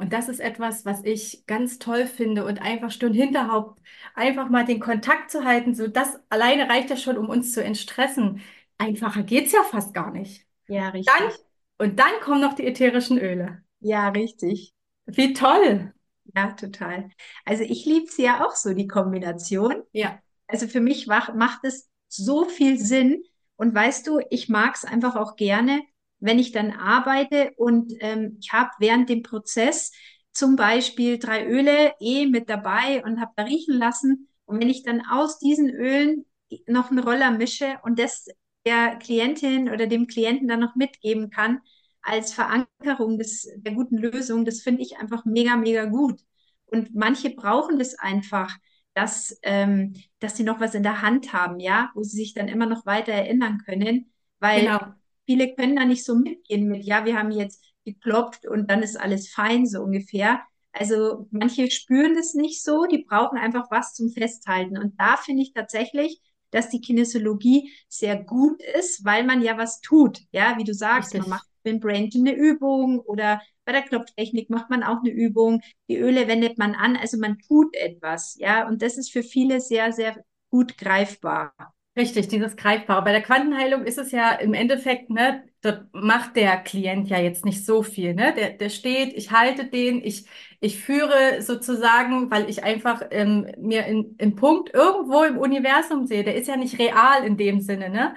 Und 0.00 0.14
das 0.14 0.30
ist 0.30 0.40
etwas, 0.40 0.86
was 0.86 1.04
ich 1.04 1.44
ganz 1.46 1.78
toll 1.78 2.06
finde 2.06 2.46
und 2.46 2.62
einfach 2.62 2.90
Stirn 2.90 3.12
Hinterhaupt, 3.12 3.82
einfach 4.14 4.48
mal 4.48 4.64
den 4.64 4.80
Kontakt 4.80 5.30
zu 5.30 5.44
halten, 5.44 5.74
so 5.74 5.88
das 5.88 6.18
alleine 6.30 6.70
reicht 6.70 6.88
ja 6.88 6.96
schon, 6.96 7.18
um 7.18 7.28
uns 7.28 7.52
zu 7.52 7.62
entstressen. 7.62 8.40
Einfacher 8.78 9.22
geht's 9.22 9.52
ja 9.52 9.62
fast 9.62 9.92
gar 9.92 10.10
nicht. 10.10 10.46
Ja, 10.68 10.88
richtig. 10.88 11.14
Dann, 11.14 11.86
und 11.86 11.98
dann 11.98 12.12
kommen 12.22 12.40
noch 12.40 12.54
die 12.54 12.66
ätherischen 12.66 13.18
Öle. 13.18 13.62
Ja, 13.80 14.08
richtig. 14.08 14.72
Wie 15.04 15.34
toll. 15.34 15.92
Ja, 16.34 16.52
total. 16.52 17.10
Also 17.44 17.64
ich 17.64 17.84
liebe 17.84 18.10
sie 18.10 18.22
ja 18.22 18.46
auch 18.46 18.56
so, 18.56 18.72
die 18.72 18.86
Kombination. 18.86 19.82
Ja. 19.92 20.18
Also 20.46 20.66
für 20.66 20.80
mich 20.80 21.08
macht 21.08 21.64
es 21.64 21.90
so 22.08 22.46
viel 22.46 22.78
Sinn. 22.78 23.22
Und 23.56 23.74
weißt 23.74 24.06
du, 24.06 24.20
ich 24.30 24.48
mag 24.48 24.76
es 24.76 24.86
einfach 24.86 25.16
auch 25.16 25.36
gerne, 25.36 25.82
wenn 26.20 26.38
ich 26.38 26.52
dann 26.52 26.72
arbeite 26.72 27.52
und 27.56 27.92
ähm, 28.00 28.36
ich 28.40 28.52
habe 28.52 28.70
während 28.78 29.08
dem 29.08 29.22
Prozess 29.22 29.92
zum 30.32 30.56
Beispiel 30.56 31.18
drei 31.18 31.46
Öle 31.46 31.92
eh 32.00 32.26
mit 32.26 32.48
dabei 32.48 33.02
und 33.04 33.20
habe 33.20 33.32
da 33.36 33.44
riechen 33.44 33.76
lassen. 33.78 34.28
Und 34.44 34.60
wenn 34.60 34.68
ich 34.70 34.82
dann 34.82 35.02
aus 35.10 35.38
diesen 35.38 35.70
Ölen 35.70 36.24
noch 36.66 36.90
einen 36.90 37.00
Roller 37.00 37.30
mische 37.30 37.78
und 37.82 37.98
das 37.98 38.26
der 38.66 38.96
Klientin 38.96 39.70
oder 39.70 39.86
dem 39.86 40.06
Klienten 40.06 40.46
dann 40.48 40.60
noch 40.60 40.76
mitgeben 40.76 41.30
kann 41.30 41.60
als 42.02 42.32
Verankerung 42.32 43.18
des, 43.18 43.48
der 43.56 43.74
guten 43.74 43.96
Lösung, 43.98 44.44
das 44.44 44.60
finde 44.60 44.82
ich 44.82 44.98
einfach 44.98 45.24
mega, 45.24 45.56
mega 45.56 45.84
gut. 45.86 46.20
Und 46.66 46.94
manche 46.94 47.30
brauchen 47.30 47.78
das 47.78 47.94
einfach, 47.98 48.56
dass, 48.94 49.38
ähm, 49.42 49.94
dass 50.18 50.36
sie 50.36 50.44
noch 50.44 50.60
was 50.60 50.74
in 50.74 50.82
der 50.82 51.02
Hand 51.02 51.32
haben, 51.32 51.60
ja, 51.60 51.90
wo 51.94 52.02
sie 52.02 52.16
sich 52.18 52.34
dann 52.34 52.48
immer 52.48 52.66
noch 52.66 52.86
weiter 52.86 53.12
erinnern 53.12 53.58
können, 53.64 54.12
weil 54.38 54.62
Genau. 54.62 54.99
Viele 55.30 55.54
können 55.54 55.76
da 55.76 55.84
nicht 55.84 56.04
so 56.04 56.16
mitgehen 56.16 56.66
mit, 56.66 56.82
ja, 56.84 57.04
wir 57.04 57.16
haben 57.16 57.30
jetzt 57.30 57.62
geklopft 57.84 58.48
und 58.48 58.68
dann 58.68 58.82
ist 58.82 58.98
alles 58.98 59.28
fein, 59.28 59.64
so 59.64 59.80
ungefähr. 59.80 60.40
Also 60.72 61.28
manche 61.30 61.70
spüren 61.70 62.14
das 62.16 62.34
nicht 62.34 62.64
so, 62.64 62.86
die 62.86 63.04
brauchen 63.04 63.38
einfach 63.38 63.70
was 63.70 63.94
zum 63.94 64.10
Festhalten. 64.10 64.76
Und 64.76 64.98
da 64.98 65.16
finde 65.16 65.42
ich 65.42 65.52
tatsächlich, 65.52 66.20
dass 66.50 66.68
die 66.68 66.80
Kinesiologie 66.80 67.70
sehr 67.88 68.20
gut 68.20 68.60
ist, 68.76 69.04
weil 69.04 69.22
man 69.22 69.40
ja 69.40 69.56
was 69.56 69.80
tut. 69.80 70.18
Ja, 70.32 70.58
wie 70.58 70.64
du 70.64 70.74
sagst, 70.74 71.14
Richtig. 71.14 71.20
man 71.20 71.30
macht 71.38 71.46
mit 71.62 71.74
dem 71.74 71.80
Brain 71.80 72.10
eine 72.12 72.34
Übung 72.34 72.98
oder 72.98 73.40
bei 73.64 73.70
der 73.70 73.82
Klopftechnik 73.82 74.50
macht 74.50 74.68
man 74.68 74.82
auch 74.82 74.98
eine 74.98 75.10
Übung. 75.10 75.60
Die 75.88 75.98
Öle 75.98 76.26
wendet 76.26 76.58
man 76.58 76.74
an, 76.74 76.96
also 76.96 77.18
man 77.18 77.38
tut 77.38 77.76
etwas. 77.76 78.34
Ja, 78.36 78.66
und 78.66 78.82
das 78.82 78.98
ist 78.98 79.12
für 79.12 79.22
viele 79.22 79.60
sehr, 79.60 79.92
sehr 79.92 80.24
gut 80.50 80.76
greifbar. 80.76 81.54
Richtig, 81.96 82.28
dieses 82.28 82.56
Greifbare. 82.56 83.02
Bei 83.02 83.10
der 83.12 83.20
Quantenheilung 83.22 83.84
ist 83.84 83.98
es 83.98 84.12
ja 84.12 84.30
im 84.32 84.54
Endeffekt, 84.54 85.10
ne, 85.10 85.42
dort 85.60 85.86
macht 85.92 86.36
der 86.36 86.56
Klient 86.58 87.08
ja 87.08 87.18
jetzt 87.18 87.44
nicht 87.44 87.66
so 87.66 87.82
viel, 87.82 88.14
ne? 88.14 88.32
Der, 88.34 88.50
der 88.50 88.68
steht, 88.68 89.12
ich 89.14 89.32
halte 89.32 89.66
den, 89.66 90.02
ich, 90.04 90.24
ich 90.60 90.78
führe 90.78 91.42
sozusagen, 91.42 92.30
weil 92.30 92.48
ich 92.48 92.62
einfach 92.62 93.02
ähm, 93.10 93.46
mir 93.58 93.86
in, 93.86 94.14
im 94.18 94.36
Punkt 94.36 94.72
irgendwo 94.72 95.24
im 95.24 95.36
Universum 95.36 96.06
sehe. 96.06 96.22
Der 96.22 96.36
ist 96.36 96.46
ja 96.46 96.56
nicht 96.56 96.78
real 96.78 97.24
in 97.24 97.36
dem 97.36 97.60
Sinne, 97.60 97.90
ne? 97.90 98.14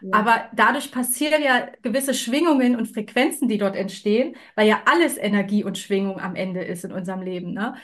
Ja. 0.00 0.08
Aber 0.12 0.48
dadurch 0.54 0.92
passieren 0.92 1.42
ja 1.42 1.68
gewisse 1.82 2.14
Schwingungen 2.14 2.76
und 2.76 2.86
Frequenzen, 2.86 3.48
die 3.48 3.58
dort 3.58 3.74
entstehen, 3.76 4.36
weil 4.54 4.68
ja 4.68 4.82
alles 4.86 5.16
Energie 5.18 5.64
und 5.64 5.78
Schwingung 5.78 6.20
am 6.20 6.36
Ende 6.36 6.62
ist 6.62 6.84
in 6.84 6.92
unserem 6.92 7.22
Leben, 7.22 7.52
ne? 7.54 7.74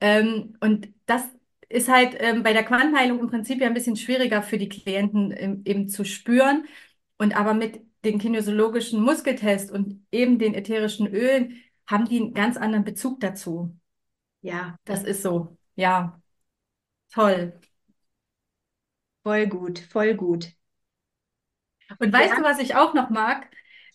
Ähm, 0.00 0.56
und 0.60 0.88
das 1.06 1.22
ist 1.72 1.88
halt 1.88 2.16
ähm, 2.20 2.42
bei 2.42 2.52
der 2.52 2.64
Quantenheilung 2.64 3.20
im 3.20 3.28
Prinzip 3.30 3.60
ja 3.60 3.66
ein 3.68 3.74
bisschen 3.74 3.96
schwieriger 3.96 4.42
für 4.42 4.58
die 4.58 4.68
Klienten 4.68 5.32
ähm, 5.36 5.62
eben 5.64 5.88
zu 5.88 6.04
spüren. 6.04 6.66
Und 7.18 7.36
aber 7.36 7.54
mit 7.54 7.80
den 8.04 8.18
kinesiologischen 8.18 9.00
Muskeltest 9.02 9.70
und 9.70 10.04
eben 10.10 10.38
den 10.38 10.54
ätherischen 10.54 11.06
Ölen 11.06 11.56
haben 11.86 12.06
die 12.06 12.20
einen 12.20 12.34
ganz 12.34 12.56
anderen 12.56 12.84
Bezug 12.84 13.20
dazu. 13.20 13.76
Ja, 14.42 14.78
Das 14.84 15.02
ist 15.04 15.22
so. 15.22 15.56
Ja, 15.76 16.20
toll. 17.10 17.52
voll 19.24 19.46
gut, 19.48 19.78
voll 19.80 20.14
gut. 20.14 20.54
Und 21.98 22.12
weißt 22.12 22.32
Ja. 22.32 22.38
du, 22.38 22.42
was 22.42 22.58
ich 22.58 22.74
auch 22.74 22.94
noch 22.94 23.10
mag? 23.10 23.48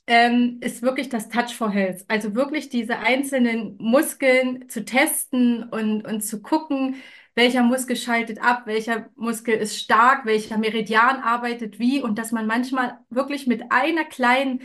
Ähm, 0.10 0.60
ist 0.62 0.82
wirklich 0.82 1.10
das 1.10 1.30
Touch 1.30 1.54
for 1.56 1.70
Health. 1.72 2.06
Also 2.08 2.34
wirklich 2.36 2.70
diese 2.70 3.00
einzelnen 3.00 3.76
Muskeln 3.80 4.70
zu 4.70 4.86
testen 4.86 5.64
und, 5.70 6.06
und 6.06 6.22
zu 6.22 6.42
gucken, 6.42 6.96
welcher 7.38 7.64
Muskel 7.64 7.98
schaltet 7.98 8.42
ab, 8.42 8.64
welcher 8.68 9.10
Muskel 9.18 9.56
ist 9.56 9.80
stark, 9.80 10.26
welcher 10.26 10.60
Meridian 10.60 11.22
arbeitet 11.24 11.80
wie 11.80 12.02
und 12.02 12.20
dass 12.20 12.34
man 12.34 12.48
manchmal 12.48 13.00
wirklich 13.12 13.48
mit 13.48 13.72
einer 13.72 14.06
kleinen 14.06 14.62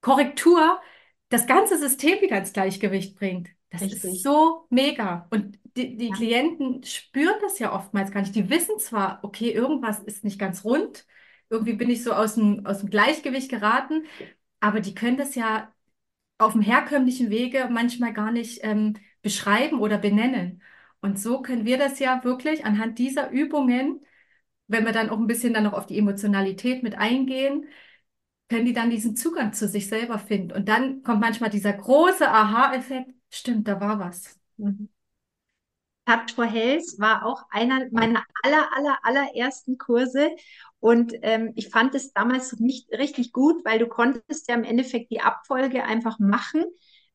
Korrektur 0.00 0.80
das 1.28 1.46
ganze 1.46 1.78
System 1.78 2.20
wieder 2.20 2.38
ins 2.38 2.52
Gleichgewicht 2.52 3.16
bringt. 3.18 3.50
Das 3.70 3.82
ist 3.82 3.92
Richtig. 4.04 4.22
so 4.22 4.66
mega. 4.70 5.26
Und 5.30 5.58
die, 5.76 5.96
die 5.96 6.10
Ja. 6.10 6.16
Klienten 6.16 6.82
spüren 6.84 7.36
das 7.42 7.58
ja 7.58 7.72
oftmals 7.74 8.10
gar 8.12 8.20
nicht. 8.20 8.34
Die 8.34 8.48
wissen 8.50 8.78
zwar, 8.78 9.20
okay, 9.24 9.50
irgendwas 9.50 10.00
ist 10.00 10.24
nicht 10.24 10.38
ganz 10.38 10.64
rund, 10.64 11.06
irgendwie 11.50 11.74
bin 11.74 11.90
ich 11.90 12.02
so 12.02 12.12
aus 12.12 12.34
dem, 12.36 12.64
aus 12.66 12.80
dem 12.80 12.90
Gleichgewicht 12.90 13.50
geraten, 13.50 14.04
aber 14.60 14.80
die 14.80 14.94
können 14.94 15.16
das 15.16 15.34
ja 15.34 15.72
auf 16.38 16.52
dem 16.52 16.62
herkömmlichen 16.62 17.30
Wege 17.30 17.68
manchmal 17.70 18.12
gar 18.12 18.32
nicht 18.32 18.60
ähm, 18.62 18.94
beschreiben 19.22 19.80
oder 19.80 19.98
benennen. 19.98 20.62
Und 21.06 21.20
so 21.20 21.40
können 21.40 21.64
wir 21.64 21.78
das 21.78 22.00
ja 22.00 22.24
wirklich 22.24 22.64
anhand 22.64 22.98
dieser 22.98 23.30
Übungen, 23.30 24.04
wenn 24.66 24.84
wir 24.84 24.90
dann 24.90 25.08
auch 25.08 25.18
ein 25.18 25.28
bisschen 25.28 25.54
dann 25.54 25.62
noch 25.62 25.72
auf 25.72 25.86
die 25.86 25.98
Emotionalität 25.98 26.82
mit 26.82 26.98
eingehen, 26.98 27.68
können 28.48 28.66
die 28.66 28.72
dann 28.72 28.90
diesen 28.90 29.14
Zugang 29.16 29.52
zu 29.52 29.68
sich 29.68 29.88
selber 29.88 30.18
finden. 30.18 30.50
Und 30.50 30.68
dann 30.68 31.04
kommt 31.04 31.20
manchmal 31.20 31.50
dieser 31.50 31.72
große 31.72 32.28
Aha-Effekt, 32.28 33.12
stimmt, 33.30 33.68
da 33.68 33.80
war 33.80 34.00
was. 34.00 34.36
Mhm. 34.56 34.88
For 36.34 36.44
Health 36.44 36.98
war 36.98 37.24
auch 37.24 37.42
einer 37.50 37.86
meiner 37.92 38.24
aller, 38.42 38.68
aller, 38.76 38.98
allerersten 39.04 39.78
Kurse. 39.78 40.30
Und 40.80 41.14
ähm, 41.22 41.52
ich 41.54 41.68
fand 41.68 41.94
es 41.94 42.12
damals 42.12 42.52
nicht 42.58 42.90
richtig 42.90 43.32
gut, 43.32 43.64
weil 43.64 43.78
du 43.78 43.86
konntest 43.86 44.48
ja 44.48 44.56
im 44.56 44.64
Endeffekt 44.64 45.12
die 45.12 45.20
Abfolge 45.20 45.84
einfach 45.84 46.18
machen 46.18 46.64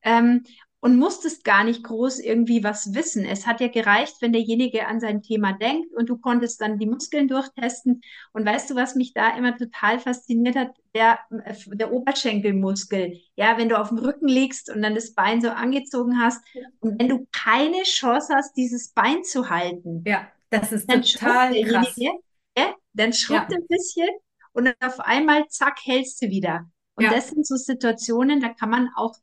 ähm, 0.02 0.44
und 0.84 0.96
musstest 0.98 1.44
gar 1.44 1.62
nicht 1.62 1.84
groß 1.84 2.18
irgendwie 2.18 2.64
was 2.64 2.92
wissen. 2.92 3.24
Es 3.24 3.46
hat 3.46 3.60
ja 3.60 3.68
gereicht, 3.68 4.16
wenn 4.20 4.32
derjenige 4.32 4.88
an 4.88 4.98
sein 4.98 5.22
Thema 5.22 5.52
denkt 5.52 5.94
und 5.94 6.08
du 6.08 6.18
konntest 6.18 6.60
dann 6.60 6.76
die 6.76 6.86
Muskeln 6.86 7.28
durchtesten. 7.28 8.00
Und 8.32 8.44
weißt 8.44 8.68
du, 8.70 8.74
was 8.74 8.96
mich 8.96 9.14
da 9.14 9.36
immer 9.36 9.56
total 9.56 10.00
fasziniert 10.00 10.56
hat? 10.56 10.70
Der, 10.92 11.20
äh, 11.44 11.54
der 11.76 11.92
Oberschenkelmuskel. 11.92 13.20
Ja, 13.36 13.56
wenn 13.58 13.68
du 13.68 13.78
auf 13.78 13.90
dem 13.90 13.98
Rücken 13.98 14.26
liegst 14.26 14.70
und 14.74 14.82
dann 14.82 14.96
das 14.96 15.14
Bein 15.14 15.40
so 15.40 15.50
angezogen 15.50 16.20
hast 16.20 16.40
und 16.80 16.98
wenn 17.00 17.08
du 17.08 17.28
keine 17.32 17.82
Chance 17.84 18.34
hast, 18.34 18.56
dieses 18.56 18.90
Bein 18.90 19.22
zu 19.22 19.50
halten, 19.50 20.02
Ja, 20.04 20.26
das 20.50 20.72
ist 20.72 20.90
dann 20.90 21.02
total 21.02 21.62
krass. 21.62 21.94
ja, 21.96 22.74
dann 22.94 23.12
schrubbt 23.12 23.52
Ja. 23.52 23.58
ein 23.58 23.66
bisschen 23.68 24.08
und 24.52 24.64
dann 24.64 24.74
auf 24.80 24.98
einmal, 24.98 25.46
zack, 25.48 25.78
hältst 25.84 26.20
du 26.22 26.26
wieder. 26.28 26.68
Und 26.96 27.04
Ja. 27.04 27.12
das 27.12 27.28
sind 27.28 27.46
so 27.46 27.54
Situationen, 27.56 28.40
da 28.40 28.48
kann 28.50 28.68
man 28.68 28.90
auch 28.96 29.14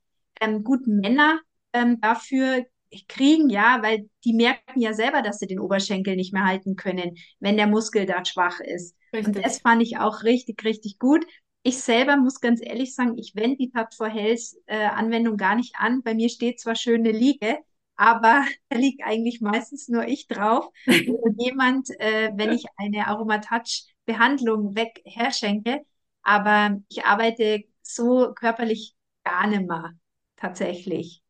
ähm, 0.42 0.64
gut 0.64 0.88
Männer 0.88 1.40
ähm, 1.74 2.00
dafür 2.02 2.66
kriegen, 3.08 3.50
ja, 3.50 3.80
weil 3.82 4.10
die 4.24 4.34
merken 4.34 4.80
ja 4.80 4.94
selber, 4.94 5.22
dass 5.22 5.40
sie 5.40 5.48
den 5.48 5.60
Oberschenkel 5.60 6.16
nicht 6.16 6.34
mehr 6.34 6.46
halten 6.46 6.76
können, 6.76 7.16
wenn 7.40 7.58
der 7.58 7.68
Muskel 7.68 8.06
da 8.06 8.26
schwach 8.26 8.60
ist. 8.60 8.96
Und 9.12 9.36
das 9.36 9.46
Richtig. 9.46 9.62
fand 9.62 9.82
ich 9.84 9.98
auch 9.98 10.24
richtig, 10.24 10.64
richtig 10.64 11.00
gut. 11.00 11.26
Ich 11.64 11.80
selber 11.80 12.16
muss 12.18 12.40
ganz 12.40 12.62
ehrlich 12.64 12.96
sagen, 12.96 13.18
ich 13.18 13.36
wende 13.36 13.58
die 13.58 13.70
Tat 13.70 13.94
for 13.94 14.08
Health 14.08 14.56
äh, 14.66 14.86
Anwendung 14.86 15.38
gar 15.38 15.56
nicht 15.56 15.76
an. 15.78 16.02
Bei 16.04 16.14
mir 16.16 16.30
steht 16.30 16.60
zwar 16.60 16.76
schön 16.76 17.02
eine 17.02 17.12
Liege, 17.12 17.60
aber 17.96 18.46
da 18.70 18.78
liegt 18.78 19.04
eigentlich 19.04 19.42
meistens 19.42 19.88
nur 19.88 20.08
ich 20.08 20.28
drauf 20.28 20.70
oder 20.88 21.34
jemand, 21.38 21.90
äh, 22.00 22.32
wenn 22.36 22.52
ich 22.52 22.66
eine 22.78 23.08
Aromatouch-Behandlung 23.08 24.76
weg 24.76 25.02
herschenke. 25.06 25.86
Aber 26.24 26.80
ich 26.90 27.06
arbeite 27.06 27.64
so 27.82 28.34
körperlich 28.34 28.96
gar 29.24 29.48
nicht 29.48 29.68
mehr, 29.68 29.94
tatsächlich. 30.38 31.22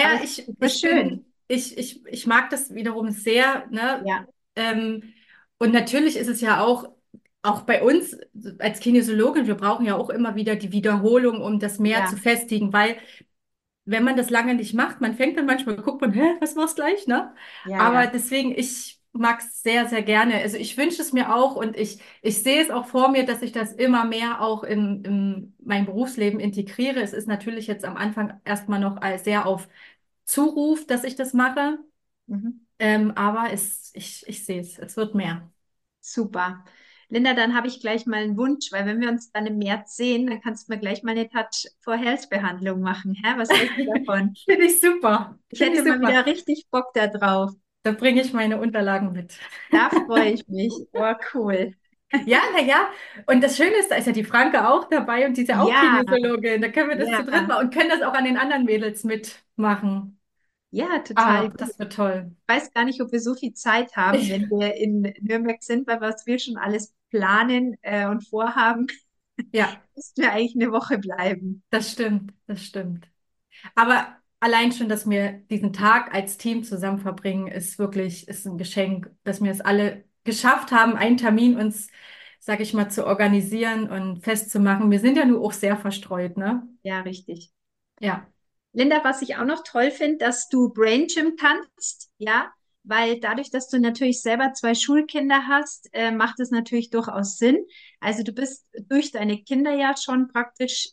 Aber 0.00 0.14
Naja, 0.14 0.22
ist 0.22 0.24
ich, 0.24 0.50
ich 0.60 0.80
schön. 0.80 0.86
bin, 0.88 1.26
ich, 1.48 1.76
ich, 1.78 2.04
ich 2.06 2.26
mag 2.26 2.50
das 2.50 2.74
wiederum 2.74 3.10
sehr, 3.10 3.66
ne? 3.70 4.04
Ja, 4.04 4.26
Ähm, 4.56 5.12
und 5.58 5.72
natürlich 5.72 6.16
ist 6.16 6.28
es 6.28 6.40
ja 6.40 6.62
auch, 6.62 6.88
auch 7.42 7.62
bei 7.62 7.82
uns 7.82 8.16
als 8.58 8.80
Kinesiologin, 8.80 9.46
wir 9.46 9.56
brauchen 9.56 9.84
ja 9.86 9.96
auch 9.96 10.10
immer 10.10 10.34
wieder 10.36 10.56
die 10.56 10.72
Wiederholung, 10.72 11.40
um 11.42 11.58
das 11.58 11.78
mehr 11.78 12.04
zu 12.06 12.16
ja, 12.16 12.18
festigen, 12.18 12.72
weil 12.72 12.96
wenn 13.86 14.04
man 14.04 14.16
das 14.16 14.30
lange 14.30 14.54
nicht 14.56 14.74
macht, 14.74 15.00
man 15.02 15.14
fängt 15.16 15.38
dann 15.38 15.46
manchmal, 15.46 15.76
guckt 15.78 16.02
man, 16.02 16.12
hä, 16.14 16.36
was 16.40 16.56
war's 16.56 16.76
gleich, 16.76 17.06
ne? 17.08 17.34
ja, 17.64 17.78
Aber 17.78 18.08
deswegen, 18.08 18.52
ich 18.58 19.01
es 19.14 19.62
sehr, 19.62 19.88
sehr 19.88 20.02
gerne. 20.02 20.36
Also 20.36 20.56
ich 20.56 20.76
wünsche 20.76 21.02
es 21.02 21.12
mir 21.12 21.34
auch 21.34 21.56
und 21.56 21.76
ich, 21.76 21.98
ich 22.22 22.42
sehe 22.42 22.62
es 22.62 22.70
auch 22.70 22.86
vor 22.86 23.10
mir, 23.10 23.24
dass 23.26 23.42
ich 23.42 23.52
das 23.52 23.72
immer 23.72 24.04
mehr 24.04 24.40
auch 24.40 24.64
in, 24.64 25.04
in 25.04 25.54
mein 25.62 25.86
Berufsleben 25.86 26.40
integriere. 26.40 27.00
Es 27.00 27.12
ist 27.12 27.28
natürlich 27.28 27.66
jetzt 27.66 27.84
am 27.84 27.96
Anfang 27.96 28.40
erstmal 28.44 28.80
noch 28.80 29.00
sehr 29.18 29.46
auf 29.46 29.68
Zuruf, 30.24 30.86
dass 30.86 31.04
ich 31.04 31.16
das 31.16 31.34
mache. 31.34 31.78
Mhm. 32.26 32.66
Ähm, 32.78 33.12
aber 33.12 33.52
es, 33.52 33.92
ich, 33.94 34.26
ich 34.26 34.44
sehe 34.44 34.60
es, 34.60 34.78
es 34.78 34.96
wird 34.96 35.14
mehr. 35.14 35.50
Super. 36.00 36.64
Linda, 37.08 37.34
dann 37.34 37.54
habe 37.54 37.68
ich 37.68 37.80
gleich 37.80 38.06
mal 38.06 38.22
einen 38.22 38.36
Wunsch, 38.38 38.72
weil 38.72 38.86
wenn 38.86 39.00
wir 39.00 39.10
uns 39.10 39.30
dann 39.32 39.46
im 39.46 39.58
März 39.58 39.96
sehen, 39.96 40.26
dann 40.26 40.40
kannst 40.40 40.66
du 40.68 40.72
mir 40.72 40.78
gleich 40.80 41.02
mal 41.02 41.10
eine 41.12 41.28
Touch 41.28 41.68
for 41.80 41.96
Health 41.96 42.30
Behandlung 42.30 42.80
machen. 42.80 43.14
Hä? 43.14 43.34
Was 43.36 43.50
hältst 43.50 43.76
du 43.78 43.84
davon? 43.84 44.34
Finde 44.48 44.64
ich 44.64 44.80
super. 44.80 45.38
Ich 45.50 45.58
Finde 45.58 45.78
hätte 45.78 45.82
ich 45.82 45.84
mal 45.84 45.96
super. 45.96 46.08
wieder 46.08 46.26
richtig 46.26 46.66
Bock 46.70 46.92
da 46.94 47.06
drauf. 47.08 47.52
Da 47.84 47.92
bringe 47.92 48.20
ich 48.22 48.32
meine 48.32 48.60
Unterlagen 48.60 49.12
mit. 49.12 49.38
Da 49.70 49.90
freue 49.90 50.30
ich 50.30 50.46
mich. 50.48 50.86
Oh, 50.92 51.14
cool. 51.34 51.74
Ja, 52.24 52.40
na 52.52 52.60
ja. 52.62 52.90
Und 53.26 53.42
das 53.42 53.56
Schöne 53.56 53.76
ist, 53.78 53.90
da 53.90 53.96
ist 53.96 54.06
ja 54.06 54.12
die 54.12 54.22
Franke 54.24 54.68
auch 54.68 54.88
dabei 54.88 55.26
und 55.26 55.36
die 55.36 55.42
ist 55.42 55.48
ja 55.48 55.60
auch 55.60 55.74
Ja, 55.74 55.74
Kinesiologin. 55.74 56.60
Da 56.62 56.68
können 56.68 56.90
wir 56.90 56.96
das 56.96 57.14
zu 57.14 57.24
dritt 57.24 57.46
ja, 57.46 57.48
machen 57.48 57.66
und 57.66 57.74
können 57.74 57.88
das 57.90 58.02
auch 58.02 58.14
an 58.14 58.24
den 58.24 58.36
anderen 58.36 58.64
Mädels 58.64 59.02
mitmachen. 59.04 60.18
ja, 60.70 60.98
total 61.00 61.48
Ah, 61.48 61.48
das 61.56 61.78
wird 61.78 61.92
toll. 61.94 62.36
Ich 62.48 62.54
weiß 62.54 62.72
gar 62.72 62.84
nicht, 62.84 63.00
ob 63.00 63.12
wir 63.12 63.20
so 63.20 63.34
viel 63.34 63.54
Zeit 63.54 63.96
haben, 63.96 64.28
wenn 64.28 64.50
wir 64.50 64.74
in 64.74 65.02
Nürnberg 65.20 65.62
sind, 65.62 65.86
weil 65.86 66.00
was 66.00 66.26
wir 66.26 66.38
schon 66.38 66.56
alles 66.56 66.94
planen 67.10 67.76
äh, 67.82 68.06
und 68.06 68.28
vorhaben, 68.28 68.86
ja, 69.52 69.82
müssten 69.96 70.22
wir 70.22 70.32
eigentlich 70.32 70.54
eine 70.56 70.72
Woche 70.72 70.98
bleiben. 70.98 71.62
das 71.70 71.90
stimmt, 71.92 72.32
das 72.46 72.64
stimmt. 72.64 73.08
Aber 73.74 74.21
allein 74.42 74.72
schon, 74.72 74.88
dass 74.88 75.08
wir 75.08 75.32
diesen 75.50 75.72
Tag 75.72 76.12
als 76.14 76.36
Team 76.36 76.64
zusammen 76.64 76.98
verbringen, 76.98 77.46
ist 77.46 77.78
wirklich, 77.78 78.28
ist 78.28 78.46
ein 78.46 78.58
Geschenk, 78.58 79.10
dass 79.24 79.42
wir 79.42 79.50
es 79.50 79.60
alle 79.60 80.04
geschafft 80.24 80.72
haben, 80.72 80.96
einen 80.96 81.16
Termin 81.16 81.56
uns, 81.56 81.88
sag 82.40 82.60
ich 82.60 82.74
mal, 82.74 82.90
zu 82.90 83.06
organisieren 83.06 83.88
und 83.88 84.22
festzumachen. 84.22 84.90
Wir 84.90 85.00
sind 85.00 85.16
ja 85.16 85.24
nur 85.24 85.42
auch 85.42 85.52
sehr 85.52 85.76
verstreut, 85.76 86.36
ne? 86.36 86.66
Ja, 86.82 87.00
richtig. 87.00 87.50
Ja, 88.00 88.26
Linda, 88.72 89.04
was 89.04 89.22
ich 89.22 89.36
auch 89.36 89.44
noch 89.44 89.62
toll 89.64 89.90
finde, 89.90 90.18
dass 90.18 90.48
du 90.48 90.70
Brain 90.70 91.06
Gym 91.06 91.36
kannst, 91.36 92.10
ja, 92.16 92.50
weil 92.84 93.20
dadurch, 93.20 93.50
dass 93.50 93.68
du 93.68 93.78
natürlich 93.78 94.22
selber 94.22 94.54
zwei 94.54 94.74
Schulkinder 94.74 95.46
hast, 95.46 95.88
äh, 95.92 96.10
macht 96.10 96.40
es 96.40 96.50
natürlich 96.50 96.90
durchaus 96.90 97.36
Sinn. 97.36 97.64
Also 98.00 98.22
du 98.22 98.32
bist 98.32 98.66
durch 98.88 99.12
deine 99.12 99.42
Kinder 99.42 99.72
ja 99.74 99.94
schon 99.96 100.28
praktisch 100.28 100.88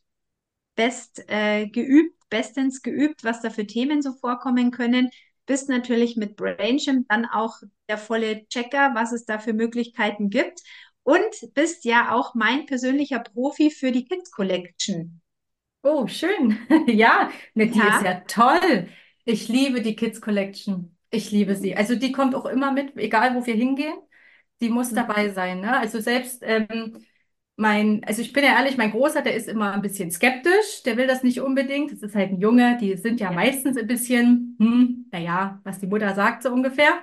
best 0.75 1.23
äh, 1.29 1.67
geübt, 1.67 2.18
bestens 2.29 2.81
geübt, 2.81 3.23
was 3.23 3.41
da 3.41 3.49
für 3.49 3.65
Themen 3.67 4.01
so 4.01 4.13
vorkommen 4.13 4.71
können. 4.71 5.09
Bist 5.45 5.69
natürlich 5.69 6.15
mit 6.15 6.35
Brain 6.35 6.77
Gym 6.77 7.05
dann 7.09 7.25
auch 7.25 7.57
der 7.89 7.97
volle 7.97 8.47
Checker, 8.47 8.91
was 8.95 9.11
es 9.11 9.25
da 9.25 9.39
für 9.39 9.53
Möglichkeiten 9.53 10.29
gibt. 10.29 10.61
Und 11.03 11.53
bist 11.55 11.85
ja 11.85 12.11
auch 12.13 12.35
mein 12.35 12.65
persönlicher 12.67 13.19
Profi 13.19 13.71
für 13.71 13.91
die 13.91 14.05
Kids 14.05 14.31
Collection. 14.31 15.21
Oh, 15.83 16.07
schön. 16.07 16.57
Ja, 16.87 17.31
die 17.55 17.87
ist 17.87 18.01
Ja. 18.01 18.01
ja 18.01 18.19
toll. 18.21 18.89
Ich 19.25 19.47
liebe 19.47 19.81
die 19.81 19.95
Kids 19.95 20.21
Collection. 20.21 20.95
Ich 21.09 21.31
liebe 21.31 21.55
sie. 21.55 21.75
Also 21.75 21.95
die 21.95 22.11
kommt 22.11 22.35
auch 22.35 22.45
immer 22.45 22.71
mit, 22.71 22.95
egal 22.97 23.35
wo 23.35 23.45
wir 23.45 23.55
hingehen. 23.55 23.95
Die 24.61 24.69
muss 24.69 24.93
dabei 24.93 25.29
sein, 25.29 25.61
ne? 25.61 25.77
Also 25.79 25.99
selbst 26.01 26.41
ähm, 26.45 27.05
mein, 27.59 28.03
also 28.05 28.21
ich 28.21 28.31
bin 28.33 28.43
ja 28.43 28.51
ehrlich, 28.57 28.77
mein 28.77 28.91
Großer, 28.91 29.21
der 29.21 29.35
ist 29.35 29.47
immer 29.49 29.73
ein 29.73 29.81
bisschen 29.81 30.11
skeptisch. 30.11 30.83
Der 30.85 30.97
will 30.97 31.07
das 31.07 31.23
nicht 31.23 31.41
unbedingt. 31.41 31.91
Das 31.91 32.01
ist 32.01 32.15
halt 32.15 32.31
ein 32.31 32.39
Junge. 32.41 32.77
Die 32.79 32.95
sind 32.97 33.19
ja 33.19 33.31
meistens 33.31 33.77
ein 33.77 33.87
bisschen, 33.87 34.55
hm, 34.59 35.07
naja, 35.11 35.59
was 35.63 35.79
die 35.79 35.87
Mutter 35.87 36.15
sagt 36.15 36.43
so 36.43 36.51
ungefähr. 36.51 36.93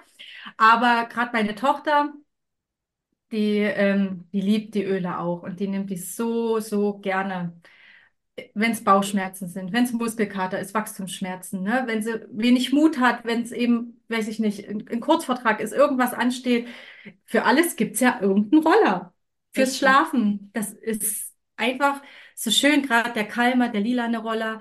Aber 0.57 1.07
gerade 1.11 1.31
meine 1.33 1.55
Tochter, 1.55 2.13
die, 3.33 3.59
ähm, 3.59 4.29
die 4.33 4.41
liebt 4.41 4.75
die 4.75 4.85
Öle 4.85 5.19
auch 5.19 5.43
und 5.43 5.61
die 5.61 5.69
nimmt 5.69 5.91
die 5.91 5.97
so, 5.97 6.61
so 6.61 6.99
gerne 6.99 7.61
wenn 8.55 8.73
es 8.73 8.85
Bauchschmerzen 8.85 9.49
sind, 9.49 9.73
wenn 9.73 9.85
es 9.85 9.93
Muskelkater 9.93 10.61
ist, 10.61 10.75
Wachstumsschmerzen, 10.75 11.63
ne? 11.63 11.85
Wenn 11.87 12.03
sie 12.03 12.27
wenig 12.31 12.73
Mut 12.73 12.99
hat, 13.01 13.25
wenn 13.25 13.43
es 13.43 13.53
eben, 13.53 14.01
weiß 14.09 14.29
ich 14.29 14.39
nicht, 14.41 14.69
ein, 14.69 14.87
ein 14.91 15.01
Kurzvortrag 15.01 15.61
ist, 15.61 15.73
irgendwas 15.73 16.13
ansteht. 16.15 16.69
Für 17.25 17.45
alles 17.45 17.77
gibt 17.77 17.95
es 17.95 18.01
ja 18.01 18.21
irgendeinen 18.21 18.63
Roller. 18.63 19.15
Fürs. 19.57 19.79
Schlafen. 19.79 20.51
Das 20.53 20.73
ist 20.73 21.33
einfach 21.57 22.03
so 22.35 22.51
schön, 22.51 22.83
gerade 22.83 23.13
der 23.13 23.27
Kalmer, 23.27 23.69
der 23.69 23.81
lilane 23.81 24.19
Roller. 24.19 24.61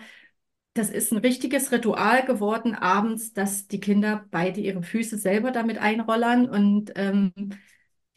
Das 0.74 0.90
ist 0.90 1.12
ein 1.12 1.20
richtiges 1.20 1.72
Ritual 1.72 2.26
geworden 2.26 2.76
abends, 2.76 3.34
dass 3.34 3.68
die 3.68 3.80
Kinder 3.80 4.26
beide 4.32 4.60
ihre 4.60 4.84
Füße 4.84 5.18
selber 5.18 5.52
damit 5.52 5.78
einrollern 5.78 6.50
und 6.50 6.92
ähm, 6.96 7.32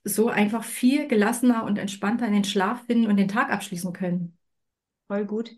so 0.04 0.28
einfach 0.28 0.64
viel 0.64 1.06
gelassener 1.06 1.64
und 1.64 1.78
entspannter 1.78 2.26
in 2.26 2.32
den 2.32 2.44
Schlaf 2.44 2.84
finden 2.86 3.06
und 3.06 3.16
den 3.16 3.28
Tag 3.28 3.50
abschließen 3.50 3.92
können. 3.92 4.36
Voll 5.06 5.24
gut. 5.24 5.52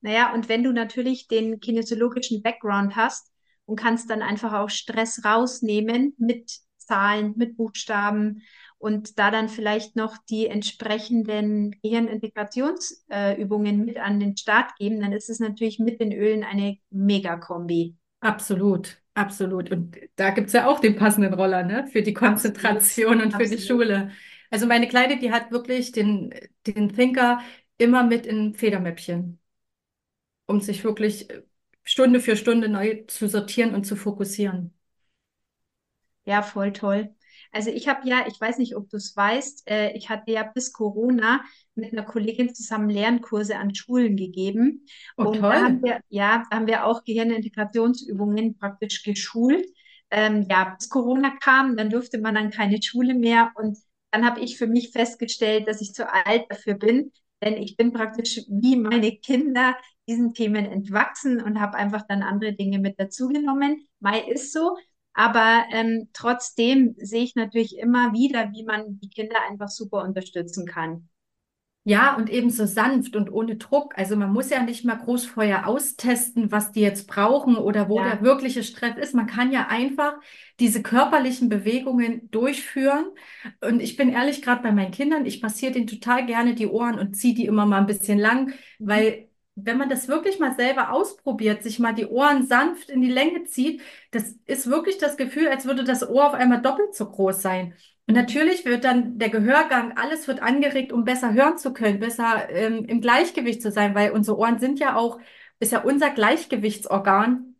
Naja, 0.00 0.32
und 0.32 0.48
wenn 0.48 0.62
du 0.62 0.72
natürlich 0.72 1.28
den 1.28 1.60
kinesiologischen 1.60 2.42
Background 2.42 2.94
hast 2.96 3.32
und 3.66 3.76
kannst 3.76 4.10
dann 4.10 4.22
einfach 4.22 4.52
auch 4.52 4.70
Stress 4.70 5.24
rausnehmen 5.24 6.14
mit 6.18 6.58
Zahlen, 6.76 7.34
mit 7.36 7.56
Buchstaben 7.56 8.42
und 8.78 9.18
da 9.18 9.30
dann 9.30 9.48
vielleicht 9.48 9.96
noch 9.96 10.16
die 10.30 10.46
entsprechenden 10.46 11.72
Gehirnintegrationsübungen 11.82 13.80
äh, 13.82 13.84
mit 13.84 13.98
an 13.98 14.20
den 14.20 14.36
Start 14.36 14.76
geben, 14.76 15.00
dann 15.00 15.12
ist 15.12 15.30
es 15.30 15.40
natürlich 15.40 15.78
mit 15.78 16.00
den 16.00 16.12
Ölen 16.12 16.44
eine 16.44 16.78
Mega-Kombi. 16.90 17.96
Absolut, 18.20 19.02
absolut. 19.14 19.70
Und 19.70 19.96
da 20.16 20.30
gibt 20.30 20.46
es 20.48 20.54
ja 20.54 20.66
auch 20.66 20.80
den 20.80 20.96
passenden 20.96 21.34
Roller, 21.34 21.62
ne? 21.62 21.86
Für 21.92 22.02
die 22.02 22.14
Absolut, 22.22 22.90
Konzentration 22.94 23.20
und 23.20 23.32
für 23.34 23.48
die 23.48 23.58
absolut. 23.58 23.58
Schule. 23.58 24.10
Also 24.50 24.66
meine 24.66 24.88
Kleine, 24.88 25.18
die 25.18 25.30
hat 25.30 25.50
wirklich 25.50 25.92
den, 25.92 26.32
den 26.66 26.90
Thinker 26.94 27.40
immer 27.76 28.02
mit 28.04 28.24
in 28.26 28.54
Federmäppchen, 28.54 29.38
um 30.46 30.60
sich 30.60 30.84
wirklich 30.84 31.30
äh, 31.30 31.42
Stunde 31.82 32.20
für 32.20 32.36
Stunde 32.36 32.68
neu 32.68 33.04
zu 33.08 33.28
sortieren 33.28 33.74
und 33.74 33.84
zu 33.84 33.96
fokussieren. 33.96 34.72
Ja, 36.26 36.42
voll 36.42 36.72
toll. 36.72 37.14
Also 37.54 37.70
ich 37.70 37.86
habe 37.88 38.08
ja, 38.08 38.26
ich 38.26 38.40
weiß 38.40 38.58
nicht, 38.58 38.76
ob 38.76 38.90
du 38.90 38.96
es 38.96 39.16
weißt, 39.16 39.70
äh, 39.70 39.92
ich 39.92 40.08
hatte 40.10 40.32
ja 40.32 40.42
bis 40.42 40.72
Corona 40.72 41.40
mit 41.76 41.92
einer 41.92 42.02
Kollegin 42.02 42.54
zusammen 42.54 42.90
Lernkurse 42.90 43.56
an 43.56 43.74
Schulen 43.74 44.16
gegeben. 44.16 44.84
Oh, 45.16 45.24
Und 45.28 45.36
da 45.36 45.60
haben 45.62 45.80
toll. 45.80 45.82
wir, 45.82 46.00
ja, 46.08 46.42
da 46.50 46.56
haben 46.56 46.66
wir 46.66 46.84
auch 46.84 47.04
Gehirnintegrationsübungen 47.04 48.58
praktisch 48.58 49.04
geschult. 49.04 49.64
Ähm, 50.10 50.46
ja, 50.50 50.74
bis 50.76 50.88
Corona 50.88 51.30
kam, 51.40 51.76
dann 51.76 51.90
durfte 51.90 52.18
man 52.18 52.34
dann 52.34 52.50
keine 52.50 52.82
Schule 52.82 53.14
mehr. 53.14 53.52
Und 53.54 53.78
dann 54.10 54.24
habe 54.24 54.40
ich 54.40 54.58
für 54.58 54.66
mich 54.66 54.90
festgestellt, 54.90 55.68
dass 55.68 55.80
ich 55.80 55.94
zu 55.94 56.12
alt 56.12 56.46
dafür 56.48 56.74
bin. 56.74 57.12
Denn 57.42 57.54
ich 57.54 57.76
bin 57.76 57.92
praktisch 57.92 58.40
wie 58.48 58.76
meine 58.76 59.12
Kinder 59.18 59.76
diesen 60.08 60.34
Themen 60.34 60.64
entwachsen 60.66 61.40
und 61.40 61.60
habe 61.60 61.76
einfach 61.76 62.02
dann 62.08 62.22
andere 62.22 62.52
Dinge 62.54 62.78
mit 62.80 62.98
dazugenommen. 62.98 63.86
Mai 64.00 64.20
ist 64.20 64.52
so. 64.52 64.76
Aber 65.14 65.64
ähm, 65.72 66.08
trotzdem 66.12 66.94
sehe 66.98 67.22
ich 67.24 67.34
natürlich 67.36 67.78
immer 67.78 68.12
wieder, 68.12 68.52
wie 68.52 68.64
man 68.64 68.98
die 69.00 69.08
Kinder 69.10 69.36
einfach 69.48 69.68
super 69.68 70.02
unterstützen 70.02 70.66
kann. 70.66 71.08
Ja, 71.86 72.16
und 72.16 72.30
eben 72.30 72.48
so 72.48 72.64
sanft 72.64 73.14
und 73.14 73.30
ohne 73.30 73.56
Druck. 73.56 73.98
Also 73.98 74.16
man 74.16 74.32
muss 74.32 74.48
ja 74.48 74.62
nicht 74.62 74.86
mal 74.86 74.94
groß 74.96 75.26
vorher 75.26 75.68
austesten, 75.68 76.50
was 76.50 76.72
die 76.72 76.80
jetzt 76.80 77.06
brauchen 77.06 77.56
oder 77.56 77.90
wo 77.90 78.00
der 78.00 78.22
Ja, 78.22 78.22
wirkliche 78.22 78.62
Stress 78.62 78.96
ist. 78.96 79.14
Man 79.14 79.26
kann 79.26 79.52
ja 79.52 79.66
einfach 79.68 80.14
diese 80.60 80.82
körperlichen 80.82 81.50
Bewegungen 81.50 82.30
durchführen. 82.30 83.04
Und 83.60 83.80
ich 83.80 83.96
bin 83.96 84.08
ehrlich, 84.08 84.40
gerade 84.40 84.62
bei 84.62 84.72
meinen 84.72 84.92
Kindern, 84.92 85.26
ich 85.26 85.42
massiere 85.42 85.72
denen 85.72 85.86
total 85.86 86.24
gerne 86.24 86.54
die 86.54 86.66
Ohren 86.68 86.98
und 86.98 87.16
ziehe 87.16 87.34
die 87.34 87.44
immer 87.44 87.66
mal 87.66 87.80
ein 87.80 87.86
bisschen 87.86 88.18
lang, 88.18 88.54
mhm. 88.78 88.88
weil 88.88 89.28
wenn 89.56 89.78
man 89.78 89.88
das 89.88 90.08
wirklich 90.08 90.38
mal 90.38 90.54
selber 90.54 90.92
ausprobiert, 90.92 91.62
sich 91.62 91.78
mal 91.78 91.94
die 91.94 92.06
Ohren 92.06 92.46
sanft 92.46 92.90
in 92.90 93.00
die 93.00 93.10
Länge 93.10 93.44
zieht, 93.44 93.82
das 94.10 94.36
ist 94.46 94.68
wirklich 94.68 94.98
das 94.98 95.16
Gefühl, 95.16 95.48
als 95.48 95.64
würde 95.64 95.84
das 95.84 96.08
Ohr 96.08 96.26
auf 96.26 96.34
einmal 96.34 96.60
doppelt 96.60 96.94
so 96.94 97.08
groß 97.08 97.40
sein. 97.40 97.74
Und 98.06 98.14
natürlich 98.14 98.64
wird 98.64 98.84
dann 98.84 99.18
der 99.18 99.30
Gehörgang, 99.30 99.96
alles 99.96 100.28
wird 100.28 100.42
angeregt, 100.42 100.92
um 100.92 101.04
besser 101.04 101.32
hören 101.32 101.56
zu 101.56 101.72
können, 101.72 102.00
besser 102.00 102.50
ähm, 102.50 102.84
im 102.84 103.00
Gleichgewicht 103.00 103.62
zu 103.62 103.70
sein, 103.70 103.94
weil 103.94 104.10
unsere 104.10 104.36
Ohren 104.38 104.58
sind 104.58 104.78
ja 104.78 104.96
auch, 104.96 105.20
ist 105.60 105.72
ja 105.72 105.82
unser 105.82 106.10
Gleichgewichtsorgan. 106.10 107.54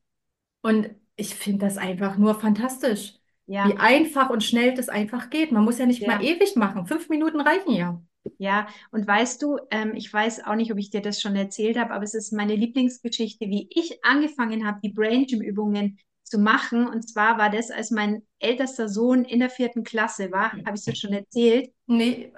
Und 0.62 0.90
ich 1.16 1.34
finde 1.34 1.66
das 1.66 1.78
einfach 1.78 2.16
nur 2.18 2.34
fantastisch, 2.40 3.14
Ja, 3.46 3.68
wie 3.68 3.76
einfach 3.76 4.30
und 4.30 4.42
schnell 4.42 4.74
das 4.74 4.88
einfach 4.88 5.30
geht. 5.30 5.52
Man 5.52 5.64
muss 5.64 5.78
ja 5.78 5.86
nicht 5.86 6.06
mal 6.06 6.22
ja. 6.22 6.34
ewig 6.34 6.56
machen. 6.56 6.86
Fünf 6.86 7.08
Minuten 7.08 7.40
reichen 7.40 7.72
ja. 7.72 8.02
Ja, 8.38 8.66
und 8.90 9.06
weißt 9.06 9.42
du, 9.42 9.58
ähm, 9.70 9.94
ich 9.94 10.12
weiß 10.12 10.44
auch 10.44 10.54
nicht, 10.54 10.72
ob 10.72 10.78
ich 10.78 10.90
dir 10.90 11.02
das 11.02 11.20
schon 11.20 11.36
erzählt 11.36 11.76
habe, 11.78 11.92
aber 11.94 12.04
es 12.04 12.14
ist 12.14 12.32
meine 12.32 12.56
Lieblingsgeschichte, 12.56 13.46
wie 13.48 13.68
ich 13.70 14.04
angefangen 14.04 14.66
habe, 14.66 14.80
die 14.82 14.88
Brain 14.90 15.26
Gym 15.26 15.40
Übungen 15.42 15.98
zu 16.22 16.38
machen. 16.38 16.86
Und 16.88 17.08
zwar 17.08 17.38
war 17.38 17.50
das, 17.50 17.70
als 17.70 17.90
mein 17.90 18.22
ältester 18.38 18.88
Sohn 18.88 19.24
in 19.24 19.40
der 19.40 19.50
vierten 19.50 19.84
Klasse 19.84 20.32
war, 20.32 20.52
habe 20.52 20.70
ich 20.74 20.80
es 20.80 20.84
dir 20.84 20.94
schon 20.96 21.12
erzählt. 21.12 21.70
Nee, 21.86 22.32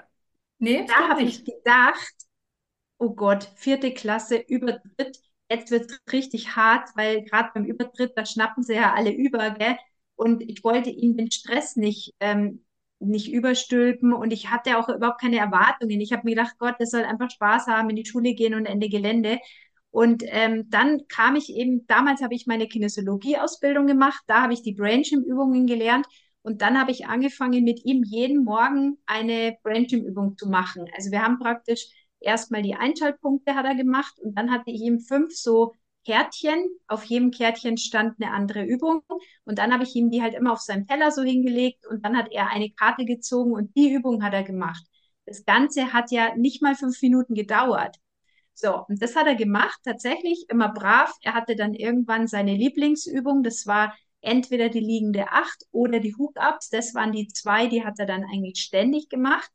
nee, 0.59 0.87
Da 0.87 1.09
habe 1.11 1.22
ich 1.22 1.44
gedacht, 1.44 2.14
oh 2.99 3.11
Gott, 3.14 3.44
vierte 3.57 3.92
Klasse, 3.94 4.37
Übertritt. 4.38 5.20
Jetzt 5.51 5.70
wird 5.70 5.90
es 5.90 6.01
richtig 6.12 6.57
hart, 6.57 6.90
weil 6.96 7.22
gerade 7.25 7.51
beim 7.55 7.64
Übertritt, 7.64 8.12
da 8.16 8.27
schnappen 8.27 8.64
sie 8.64 8.75
ja 8.75 8.94
alle 8.94 9.12
über, 9.12 9.51
gell? 9.53 9.77
Und 10.16 10.42
ich 10.42 10.64
wollte 10.64 10.90
ihm 10.90 11.16
den 11.16 11.31
Stress 11.31 11.77
nicht, 11.77 12.14
ähm, 12.20 12.66
nicht 12.99 13.33
überstülpen 13.33 14.13
und 14.13 14.33
ich 14.33 14.51
hatte 14.51 14.79
auch 14.79 14.89
überhaupt 14.89 15.21
keine 15.21 15.39
Erwartungen. 15.39 16.01
Ich 16.01 16.13
habe 16.13 16.23
mir 16.25 16.35
gedacht, 16.35 16.57
Gott, 16.59 16.77
das 16.79 16.91
soll 16.91 17.05
einfach 17.05 17.31
Spaß 17.31 17.67
haben, 17.67 17.91
in 17.91 17.97
die 17.97 18.07
Schule 18.07 18.35
gehen 18.35 18.55
und 18.55 18.67
Ende 18.67 18.89
Gelände. 18.89 19.39
Und 19.91 20.23
ähm, 20.27 20.69
dann 20.69 21.07
kam 21.09 21.37
ich 21.37 21.51
eben, 21.55 21.87
damals 21.87 22.23
habe 22.23 22.35
ich 22.35 22.47
meine 22.47 22.69
Kinesiologie-Ausbildung 22.69 23.87
gemacht, 23.87 24.23
da 24.27 24.43
habe 24.43 24.53
ich 24.53 24.63
die 24.63 24.75
Brain 24.75 25.03
Gym-Übungen 25.03 25.67
gelernt 25.67 26.07
und 26.43 26.63
dann 26.63 26.79
habe 26.79 26.91
ich 26.91 27.07
angefangen, 27.07 27.65
mit 27.65 27.85
ihm 27.85 28.03
jeden 28.05 28.45
Morgen 28.45 28.99
eine 29.07 29.57
Brain 29.63 29.87
Gym-Übung 29.87 30.37
zu 30.37 30.49
machen. 30.49 30.87
Also 30.95 31.11
wir 31.11 31.23
haben 31.23 31.39
praktisch 31.39 31.89
erstmal 32.21 32.63
die 32.63 32.75
Einschaltpunkte 32.75 33.55
hat 33.55 33.67
er 33.67 33.75
gemacht 33.75 34.15
und 34.21 34.37
dann 34.37 34.51
hatte 34.51 34.71
ich 34.71 34.81
ihm 34.81 35.01
fünf 35.01 35.35
so 35.35 35.75
Kärtchen. 36.07 36.69
Auf 36.87 37.05
jedem 37.05 37.33
Kärtchen 37.33 37.77
stand 37.77 38.14
eine 38.21 38.33
andere 38.33 38.64
Übung 38.64 39.03
und 39.45 39.59
dann 39.59 39.73
habe 39.73 39.83
ich 39.83 39.95
ihm 39.97 40.11
die 40.11 40.23
halt 40.23 40.35
immer 40.35 40.53
auf 40.53 40.61
seinem 40.61 40.87
Teller 40.87 41.11
so 41.11 41.23
hingelegt 41.23 41.85
und 41.87 42.05
dann 42.05 42.16
hat 42.16 42.31
er 42.31 42.49
eine 42.51 42.71
Karte 42.71 43.05
gezogen 43.05 43.53
und 43.53 43.77
die 43.77 43.92
Übung 43.92 44.23
hat 44.23 44.33
er 44.33 44.45
gemacht. 44.45 44.85
Das 45.27 45.45
Ganze 45.45 45.92
hat 45.92 46.12
ja 46.12 46.37
nicht 46.37 46.62
mal 46.62 46.77
fünf 46.77 47.03
Minuten 47.03 47.35
gedauert. 47.35 47.97
So, 48.55 48.85
und 48.87 49.03
das 49.03 49.16
hat 49.16 49.27
er 49.27 49.35
gemacht, 49.35 49.81
tatsächlich 49.85 50.47
immer 50.49 50.73
brav. 50.73 51.12
Er 51.23 51.35
hatte 51.35 51.57
dann 51.57 51.75
irgendwann 51.75 52.29
seine 52.29 52.55
Lieblingsübung, 52.55 53.42
das 53.42 53.66
war 53.66 53.95
entweder 54.21 54.69
die 54.69 54.81
liegende 54.81 55.29
Acht 55.33 55.64
oder 55.73 55.99
die 55.99 56.14
Hook-Ups. 56.14 56.71
Das 56.71 56.95
waren 56.95 57.12
die 57.12 57.29
zwei, 57.29 57.66
die 57.66 57.85
hat 57.85 57.99
er 57.99 58.07
dann 58.07 58.25
eigentlich 58.25 58.59
ständig 58.61 59.09
gemacht. 59.09 59.51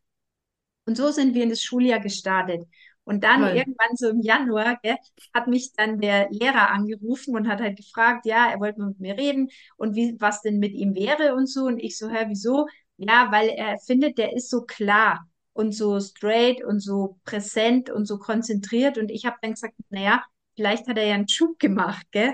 Und 0.86 0.98
so 0.98 1.12
sind 1.12 1.34
wir 1.34 1.44
in 1.44 1.50
das 1.50 1.64
Schuljahr 1.64 2.00
gestartet. 2.00 2.68
Und 3.12 3.26
dann 3.26 3.42
Toll. 3.42 3.58
irgendwann 3.58 3.96
so 3.98 4.08
im 4.08 4.22
Januar, 4.22 4.80
gell, 4.82 4.96
hat 5.34 5.48
mich 5.48 5.74
dann 5.74 6.00
der 6.00 6.30
Lehrer 6.32 6.70
angerufen 6.72 7.36
und 7.36 7.50
hat 7.50 7.60
halt 7.60 7.76
gefragt, 7.76 8.26
ja, 8.26 8.50
er 8.50 8.62
wollte 8.62 8.82
mit 8.82 9.02
mir 9.02 9.18
reden 9.18 9.50
und 9.76 9.96
wie, 9.96 10.16
was 10.20 10.42
denn 10.42 10.60
mit 10.60 10.72
ihm 10.72 10.96
wäre 10.96 11.36
und 11.36 11.48
so. 11.50 11.66
Und 11.66 11.80
ich 11.80 11.98
so, 11.98 12.10
hä, 12.10 12.24
wieso? 12.30 12.68
Ja, 12.96 13.30
weil 13.30 13.50
er 13.50 13.78
findet, 13.80 14.18
der 14.18 14.34
ist 14.34 14.50
so 14.50 14.62
klar 14.62 15.28
und 15.52 15.74
so 15.74 16.00
straight 16.00 16.64
und 16.64 16.80
so 16.80 17.20
präsent 17.26 17.90
und 17.90 18.06
so 18.06 18.18
konzentriert. 18.18 18.98
Und 18.98 19.12
ich 19.12 19.26
habe 19.26 19.36
dann 19.42 19.52
gesagt, 19.56 19.74
naja, 19.90 20.24
vielleicht 20.56 20.88
hat 20.88 20.98
er 20.98 21.06
ja 21.06 21.16
einen 21.16 21.28
Schub 21.28 21.60
gemacht, 21.60 22.08
gell? 22.12 22.34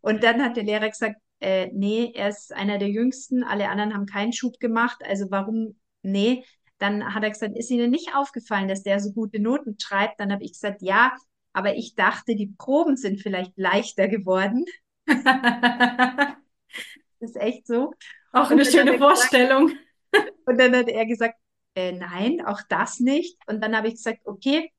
Und 0.00 0.24
dann 0.24 0.42
hat 0.42 0.56
der 0.56 0.64
Lehrer 0.64 0.88
gesagt, 0.88 1.20
äh, 1.38 1.68
nee, 1.72 2.10
er 2.16 2.30
ist 2.30 2.52
einer 2.52 2.78
der 2.78 2.88
Jüngsten, 2.88 3.44
alle 3.44 3.68
anderen 3.68 3.94
haben 3.94 4.06
keinen 4.06 4.32
Schub 4.32 4.58
gemacht, 4.58 5.02
also 5.06 5.26
warum, 5.30 5.78
nee. 6.02 6.44
Dann 6.80 7.14
hat 7.14 7.22
er 7.22 7.30
gesagt, 7.30 7.56
ist 7.56 7.70
Ihnen 7.70 7.90
nicht 7.90 8.14
aufgefallen, 8.16 8.68
dass 8.68 8.82
der 8.82 8.98
so 9.00 9.12
gute 9.12 9.38
Noten 9.38 9.76
schreibt? 9.78 10.18
Dann 10.18 10.32
habe 10.32 10.42
ich 10.42 10.52
gesagt, 10.52 10.82
ja, 10.82 11.12
aber 11.52 11.76
ich 11.76 11.94
dachte, 11.94 12.34
die 12.34 12.54
Proben 12.58 12.96
sind 12.96 13.20
vielleicht 13.20 13.56
leichter 13.56 14.08
geworden. 14.08 14.64
Das 17.22 17.32
ist 17.32 17.36
echt 17.36 17.66
so. 17.66 17.92
Auch 18.32 18.50
eine 18.50 18.64
schöne 18.64 18.92
er 18.92 18.98
gesagt, 18.98 18.98
Vorstellung. 18.98 19.72
und 20.46 20.58
dann 20.58 20.74
hat 20.74 20.88
er 20.88 21.04
gesagt, 21.04 21.34
äh, 21.74 21.92
nein, 21.92 22.42
auch 22.44 22.62
das 22.68 22.98
nicht. 22.98 23.36
Und 23.46 23.62
dann 23.62 23.76
habe 23.76 23.88
ich 23.88 23.94
gesagt, 23.94 24.20
okay, 24.24 24.72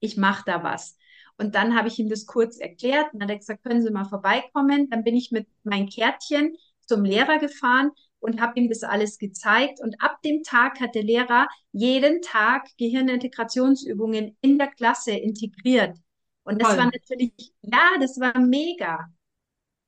ich 0.00 0.16
mache 0.16 0.44
da 0.46 0.62
was. 0.62 0.96
Und 1.36 1.54
dann 1.54 1.76
habe 1.76 1.88
ich 1.88 1.98
ihm 1.98 2.08
das 2.08 2.24
kurz 2.24 2.58
erklärt. 2.58 3.12
Und 3.12 3.20
dann 3.20 3.28
hat 3.28 3.34
er 3.34 3.38
gesagt, 3.40 3.62
können 3.62 3.82
Sie 3.82 3.90
mal 3.90 4.06
vorbeikommen. 4.06 4.88
Dann 4.88 5.04
bin 5.04 5.16
ich 5.16 5.30
mit 5.32 5.48
meinem 5.62 5.88
Kärtchen 5.88 6.56
zum 6.86 7.04
Lehrer 7.04 7.38
gefahren 7.38 7.90
und 8.20 8.40
habe 8.40 8.58
ihm 8.60 8.68
das 8.68 8.82
alles 8.82 9.18
gezeigt. 9.18 9.80
Und 9.80 9.96
ab 10.02 10.22
dem 10.22 10.42
Tag 10.42 10.80
hat 10.80 10.94
der 10.94 11.02
Lehrer 11.02 11.48
jeden 11.72 12.22
Tag 12.22 12.68
Gehirnintegrationsübungen 12.78 14.36
in 14.40 14.58
der 14.58 14.68
Klasse 14.68 15.12
integriert. 15.12 15.96
Und 16.44 16.60
das 16.60 16.76
war 16.76 16.84
Toll. 16.84 16.92
natürlich, 16.92 17.32
ja, 17.62 17.98
das 18.00 18.18
war 18.20 18.38
mega. 18.40 19.08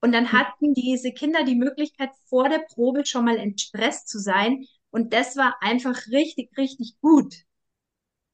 Und 0.03 0.13
dann 0.13 0.33
hatten 0.33 0.75
diese 0.75 1.13
Kinder 1.13 1.45
die 1.45 1.55
Möglichkeit, 1.55 2.11
vor 2.29 2.49
der 2.49 2.61
Probe 2.61 3.07
schon 3.07 3.25
mal 3.25 3.39
entstresst 3.39 4.09
zu 4.09 4.19
sein. 4.19 4.67
Und 4.91 5.13
das 5.15 5.37
war 5.37 5.57
einfach 5.63 5.97
richtig, 6.09 6.57
richtig 6.59 6.97
gut. 7.01 7.35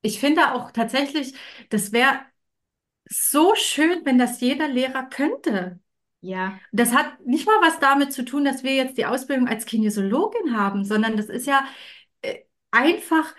Ich 0.02 0.20
finde 0.20 0.54
auch 0.54 0.70
tatsächlich, 0.72 1.34
das 1.70 1.92
wäre 1.92 2.20
so 3.10 3.54
schön, 3.56 4.04
wenn 4.06 4.18
das 4.18 4.40
jeder 4.40 4.68
Lehrer 4.68 5.04
könnte. 5.08 5.80
Ja, 6.20 6.58
Das 6.72 6.92
hat 6.92 7.24
nicht 7.26 7.46
mal 7.46 7.60
was 7.62 7.78
damit 7.78 8.12
zu 8.12 8.24
tun, 8.24 8.44
dass 8.44 8.64
wir 8.64 8.74
jetzt 8.74 8.98
die 8.98 9.06
Ausbildung 9.06 9.46
als 9.48 9.66
Kinesiologin 9.66 10.56
haben, 10.56 10.84
sondern 10.84 11.16
das 11.16 11.26
ist 11.26 11.46
ja 11.46 11.64
äh, 12.22 12.38
einfach, 12.72 13.34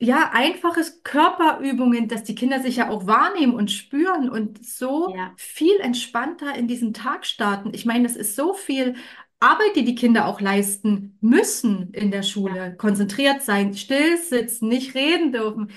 ja, 0.00 0.30
einfaches 0.32 1.02
Körperübungen, 1.02 2.06
dass 2.08 2.22
die 2.22 2.34
Kinder 2.36 2.60
sich 2.62 2.76
ja 2.76 2.88
auch 2.88 3.06
wahrnehmen 3.06 3.54
und 3.54 3.70
spüren 3.72 4.30
und 4.30 4.64
so 4.64 5.12
ja, 5.14 5.34
viel 5.36 5.78
entspannter 5.80 6.54
in 6.54 6.68
diesen 6.68 6.94
Tag 6.94 7.26
starten. 7.26 7.72
Ich 7.74 7.84
meine, 7.84 8.04
das 8.04 8.14
ist 8.16 8.36
so 8.36 8.54
viel 8.54 8.94
Arbeit, 9.40 9.74
die 9.76 9.84
die 9.84 9.94
Kinder 9.96 10.26
auch 10.26 10.40
leisten 10.40 11.16
müssen 11.20 11.92
in 11.92 12.10
der 12.12 12.20
ja, 12.20 12.22
Schule. 12.22 12.76
Konzentriert 12.76 13.42
sein, 13.42 13.74
still 13.74 14.16
sitzen, 14.18 14.68
nicht 14.68 14.94
reden 14.94 15.32
dürfen. 15.32 15.70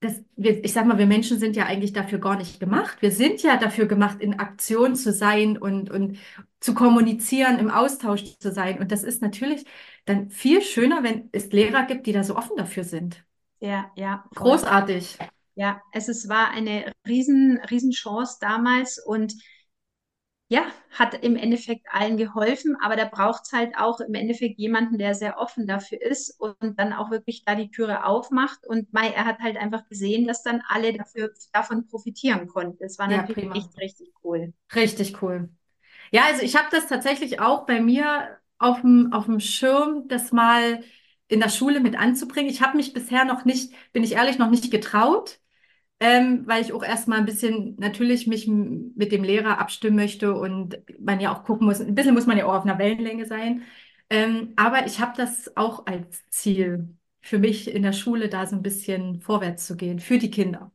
Das, 0.00 0.22
wir, 0.36 0.64
ich 0.64 0.72
sag 0.72 0.86
mal, 0.86 0.98
wir 0.98 1.06
Menschen 1.06 1.38
sind 1.40 1.56
ja 1.56 1.66
eigentlich 1.66 1.92
dafür 1.92 2.20
gar 2.20 2.36
nicht 2.36 2.60
gemacht. 2.60 3.02
Wir 3.02 3.10
sind 3.10 3.42
ja 3.42 3.56
dafür 3.56 3.86
gemacht, 3.86 4.20
in 4.20 4.38
Aktion 4.38 4.94
zu 4.94 5.12
sein 5.12 5.58
und, 5.58 5.90
und 5.90 6.18
zu 6.60 6.72
kommunizieren, 6.74 7.58
im 7.58 7.70
Austausch 7.70 8.38
zu 8.38 8.52
sein. 8.52 8.78
Und 8.78 8.92
das 8.92 9.02
ist 9.02 9.22
natürlich 9.22 9.64
dann 10.04 10.30
viel 10.30 10.62
schöner, 10.62 11.02
wenn 11.02 11.28
es 11.32 11.50
Lehrer 11.50 11.84
gibt, 11.86 12.06
die 12.06 12.12
da 12.12 12.22
so 12.22 12.36
offen 12.36 12.56
dafür 12.56 12.84
sind. 12.84 13.24
ja, 13.60 13.90
ja. 13.96 14.24
Großartig. 14.34 15.18
Ja, 15.54 15.82
es 15.92 16.08
ist, 16.08 16.28
war 16.28 16.50
eine 16.50 16.92
riesen, 17.06 17.58
riesen 17.68 17.90
Chance 17.90 18.38
damals 18.40 19.04
und 19.04 19.34
ja, 20.48 20.66
hat 20.90 21.14
im 21.22 21.36
Endeffekt 21.36 21.86
allen 21.92 22.16
geholfen, 22.16 22.76
aber 22.82 22.96
da 22.96 23.04
braucht 23.04 23.42
es 23.44 23.52
halt 23.52 23.76
auch 23.76 24.00
im 24.00 24.14
Endeffekt 24.14 24.58
jemanden, 24.58 24.98
der 24.98 25.14
sehr 25.14 25.38
offen 25.38 25.66
dafür 25.66 26.00
ist 26.00 26.30
und 26.40 26.78
dann 26.78 26.92
auch 26.94 27.10
wirklich 27.10 27.44
da 27.44 27.54
die 27.54 27.70
Türe 27.70 28.04
aufmacht. 28.04 28.66
Und 28.66 28.92
Mai, 28.92 29.08
er 29.10 29.26
hat 29.26 29.40
halt 29.40 29.56
einfach 29.58 29.86
gesehen, 29.88 30.26
dass 30.26 30.42
dann 30.42 30.62
alle 30.68 30.92
dafür, 30.94 31.32
davon 31.52 31.86
profitieren 31.86 32.46
konnten. 32.48 32.78
Das 32.80 32.98
war 32.98 33.06
Ja, 33.06 33.22
natürlich 33.22 33.34
prima. 33.34 33.54
echt 33.54 33.76
richtig 33.78 34.12
cool. 34.24 34.54
Richtig 34.74 35.22
cool. 35.22 35.48
Ja, 36.12 36.26
also 36.26 36.42
ich 36.42 36.56
habe 36.56 36.68
das 36.72 36.88
tatsächlich 36.88 37.40
auch 37.40 37.66
bei 37.66 37.80
mir 37.80 38.38
auf 38.58 38.82
dem, 38.82 39.12
auf 39.12 39.26
dem 39.26 39.40
Schirm, 39.40 40.08
das 40.08 40.32
mal 40.32 40.84
in 41.28 41.40
der 41.40 41.50
Schule 41.50 41.80
mit 41.80 41.96
anzubringen. 41.98 42.50
Ich 42.50 42.62
habe 42.62 42.76
mich 42.76 42.94
bisher 42.94 43.24
noch 43.24 43.44
nicht, 43.44 43.72
bin 43.92 44.04
ich 44.04 44.12
ehrlich, 44.14 44.38
noch 44.38 44.50
nicht 44.50 44.70
getraut. 44.70 45.40
Ähm, 46.00 46.42
weil 46.46 46.62
ich 46.62 46.72
auch 46.72 46.82
erstmal 46.84 47.18
ein 47.18 47.24
bisschen 47.26 47.76
natürlich 47.78 48.26
mich 48.26 48.46
mit 48.48 49.12
dem 49.12 49.24
Lehrer 49.24 49.58
abstimmen 49.58 49.96
möchte 49.96 50.34
und 50.34 50.78
man 51.00 51.20
ja 51.20 51.34
auch 51.34 51.44
gucken 51.44 51.66
muss, 51.66 51.80
ein 51.80 51.94
bisschen 51.94 52.14
muss 52.14 52.26
man 52.26 52.38
ja 52.38 52.46
auch 52.46 52.54
auf 52.54 52.64
einer 52.64 52.78
Wellenlänge 52.78 53.26
sein. 53.26 53.62
Ähm, 54.10 54.52
aber 54.56 54.86
ich 54.86 55.00
habe 55.00 55.12
das 55.16 55.56
auch 55.56 55.86
als 55.86 56.26
Ziel 56.30 56.96
für 57.20 57.38
mich 57.38 57.68
in 57.70 57.82
der 57.82 57.92
Schule, 57.92 58.28
da 58.28 58.46
so 58.46 58.56
ein 58.56 58.62
bisschen 58.62 59.20
vorwärts 59.20 59.66
zu 59.66 59.76
gehen, 59.76 59.98
für 60.00 60.18
die 60.18 60.30
Kinder. 60.30 60.72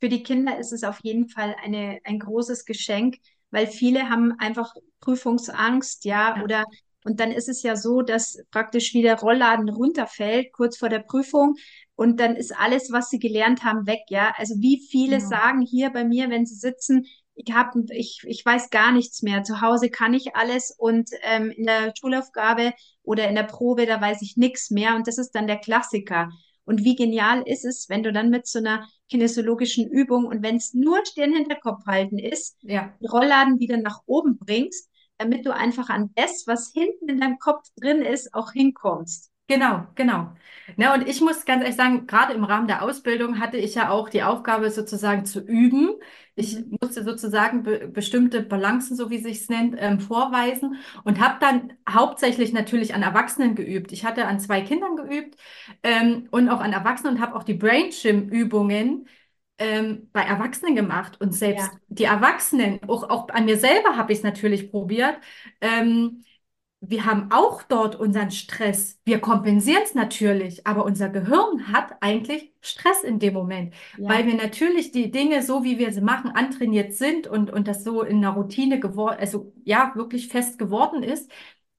Für 0.00 0.08
die 0.08 0.22
Kinder 0.22 0.58
ist 0.58 0.72
es 0.72 0.84
auf 0.84 0.98
jeden 1.02 1.28
Fall 1.28 1.56
eine, 1.62 2.00
ein 2.04 2.18
großes 2.18 2.64
Geschenk, 2.64 3.16
weil 3.50 3.66
viele 3.66 4.08
haben 4.10 4.32
einfach 4.38 4.74
Prüfungsangst, 5.00 6.04
ja, 6.04 6.36
Ja, 6.36 6.42
oder 6.42 6.64
und 7.04 7.20
dann 7.20 7.30
ist 7.30 7.48
es 7.48 7.62
ja 7.62 7.76
so, 7.76 8.02
dass 8.02 8.38
praktisch 8.50 8.92
wie 8.92 9.02
der 9.02 9.18
Rollladen 9.20 9.68
runterfällt, 9.68 10.52
kurz 10.52 10.76
vor 10.76 10.88
der 10.88 10.98
Prüfung, 11.00 11.54
und 11.96 12.20
dann 12.20 12.36
ist 12.36 12.54
alles, 12.56 12.92
was 12.92 13.10
sie 13.10 13.18
gelernt 13.18 13.64
haben, 13.64 13.86
weg, 13.86 14.02
ja. 14.08 14.32
Also 14.36 14.54
wie 14.58 14.86
viele 14.88 15.16
genau. 15.18 15.28
sagen 15.28 15.60
hier 15.62 15.90
bei 15.90 16.04
mir, 16.04 16.30
wenn 16.30 16.46
sie 16.46 16.54
sitzen, 16.54 17.06
ich 17.34 17.52
hab, 17.52 17.74
ich, 17.90 18.22
ich 18.26 18.44
weiß 18.44 18.70
gar 18.70 18.92
nichts 18.92 19.22
mehr. 19.22 19.42
Zu 19.42 19.60
Hause 19.60 19.90
kann 19.90 20.14
ich 20.14 20.36
alles 20.36 20.74
und 20.76 21.10
ähm, 21.22 21.50
in 21.50 21.64
der 21.64 21.92
Schulaufgabe 21.98 22.72
oder 23.02 23.28
in 23.28 23.34
der 23.34 23.42
Probe, 23.42 23.86
da 23.86 24.00
weiß 24.00 24.22
ich 24.22 24.36
nichts 24.36 24.70
mehr. 24.70 24.94
Und 24.96 25.06
das 25.06 25.18
ist 25.18 25.32
dann 25.32 25.46
der 25.46 25.58
Klassiker. 25.58 26.30
Und 26.64 26.82
wie 26.82 26.96
genial 26.96 27.42
ist 27.46 27.64
es, 27.64 27.88
wenn 27.88 28.02
du 28.02 28.12
dann 28.12 28.30
mit 28.30 28.46
so 28.46 28.58
einer 28.58 28.88
kinesiologischen 29.10 29.88
Übungen. 29.88 30.26
Und 30.26 30.42
wenn 30.42 30.56
es 30.56 30.74
nur 30.74 31.04
Stirn 31.04 31.32
hinter 31.32 31.56
Kopf 31.56 31.86
halten 31.86 32.18
ist, 32.18 32.56
Ja. 32.62 32.92
die 33.00 33.06
Rollladen 33.06 33.58
wieder 33.58 33.76
nach 33.76 34.00
oben 34.06 34.38
bringst, 34.38 34.90
damit 35.18 35.46
du 35.46 35.54
einfach 35.54 35.88
an 35.90 36.10
das, 36.14 36.44
was 36.46 36.72
hinten 36.72 37.08
in 37.08 37.20
deinem 37.20 37.38
Kopf 37.38 37.68
drin 37.76 38.02
ist, 38.02 38.34
auch 38.34 38.52
hinkommst. 38.52 39.30
Genau, 39.48 39.86
genau. 39.94 40.32
Na, 40.76 40.92
und 40.94 41.06
ich 41.08 41.20
muss 41.20 41.44
ganz 41.44 41.62
ehrlich 41.62 41.76
sagen, 41.76 42.08
gerade 42.08 42.32
im 42.34 42.42
Rahmen 42.42 42.66
der 42.66 42.82
Ausbildung 42.82 43.38
hatte 43.38 43.56
ich 43.58 43.76
ja 43.76 43.90
auch 43.90 44.08
die 44.08 44.24
Aufgabe, 44.24 44.70
sozusagen 44.72 45.24
zu 45.24 45.40
üben. 45.40 45.90
Ich 46.34 46.58
Mhm. 46.58 46.76
musste 46.80 47.04
sozusagen 47.04 47.62
be 47.62 47.86
bestimmte 47.86 48.42
Balancen, 48.42 48.96
so 48.96 49.08
wie 49.08 49.18
sich 49.18 49.42
es 49.42 49.48
nennt, 49.48 49.76
ähm, 49.78 50.00
vorweisen 50.00 50.76
und 51.04 51.20
habe 51.20 51.36
dann 51.40 51.72
hauptsächlich 51.88 52.52
natürlich 52.52 52.92
an 52.94 53.02
Erwachsenen 53.04 53.54
geübt. 53.54 53.92
Ich 53.92 54.04
hatte 54.04 54.26
an 54.26 54.40
zwei 54.40 54.62
Kindern 54.62 54.96
geübt 54.96 55.36
ähm, 55.84 56.26
und 56.32 56.48
auch 56.48 56.60
an 56.60 56.72
Erwachsenen 56.72 57.14
und 57.16 57.20
habe 57.22 57.36
auch 57.36 57.44
die 57.44 57.54
Brain 57.54 57.90
Gym 57.90 58.28
Übungen 58.28 59.06
ähm, 59.58 60.10
bei 60.12 60.22
Erwachsenen 60.22 60.74
gemacht. 60.74 61.20
Und 61.20 61.32
selbst 61.32 61.72
Ja, 61.72 61.80
die 61.88 62.04
Erwachsenen, 62.04 62.80
auch, 62.88 63.08
auch 63.08 63.28
an 63.30 63.44
mir 63.46 63.56
selber 63.58 63.96
habe 63.96 64.12
ich 64.12 64.18
es 64.18 64.24
natürlich 64.24 64.70
probiert. 64.70 65.16
Ähm, 65.60 66.24
wir 66.88 67.04
haben 67.04 67.30
auch 67.30 67.62
dort 67.62 67.96
unseren 67.96 68.30
Stress. 68.30 68.98
Wir 69.04 69.20
kompensieren 69.20 69.82
es 69.84 69.94
natürlich, 69.94 70.66
aber 70.66 70.84
unser 70.84 71.08
Gehirn 71.08 71.72
hat 71.72 71.96
eigentlich 72.00 72.52
Stress 72.60 73.02
in 73.02 73.18
dem 73.18 73.34
Moment, 73.34 73.74
weil 73.98 74.20
ja, 74.20 74.26
wir 74.26 74.34
natürlich 74.34 74.92
die 74.92 75.10
Dinge, 75.10 75.42
so 75.42 75.64
wie 75.64 75.78
wir 75.78 75.92
sie 75.92 76.00
machen, 76.00 76.30
antrainiert 76.30 76.94
sind 76.94 77.26
und, 77.26 77.50
und 77.50 77.68
das 77.68 77.84
so 77.84 78.02
in 78.02 78.18
einer 78.18 78.34
Routine 78.34 78.80
geworden, 78.80 79.16
also 79.18 79.52
ja, 79.64 79.92
wirklich 79.94 80.28
fest 80.28 80.58
geworden 80.58 81.02
ist. 81.02 81.30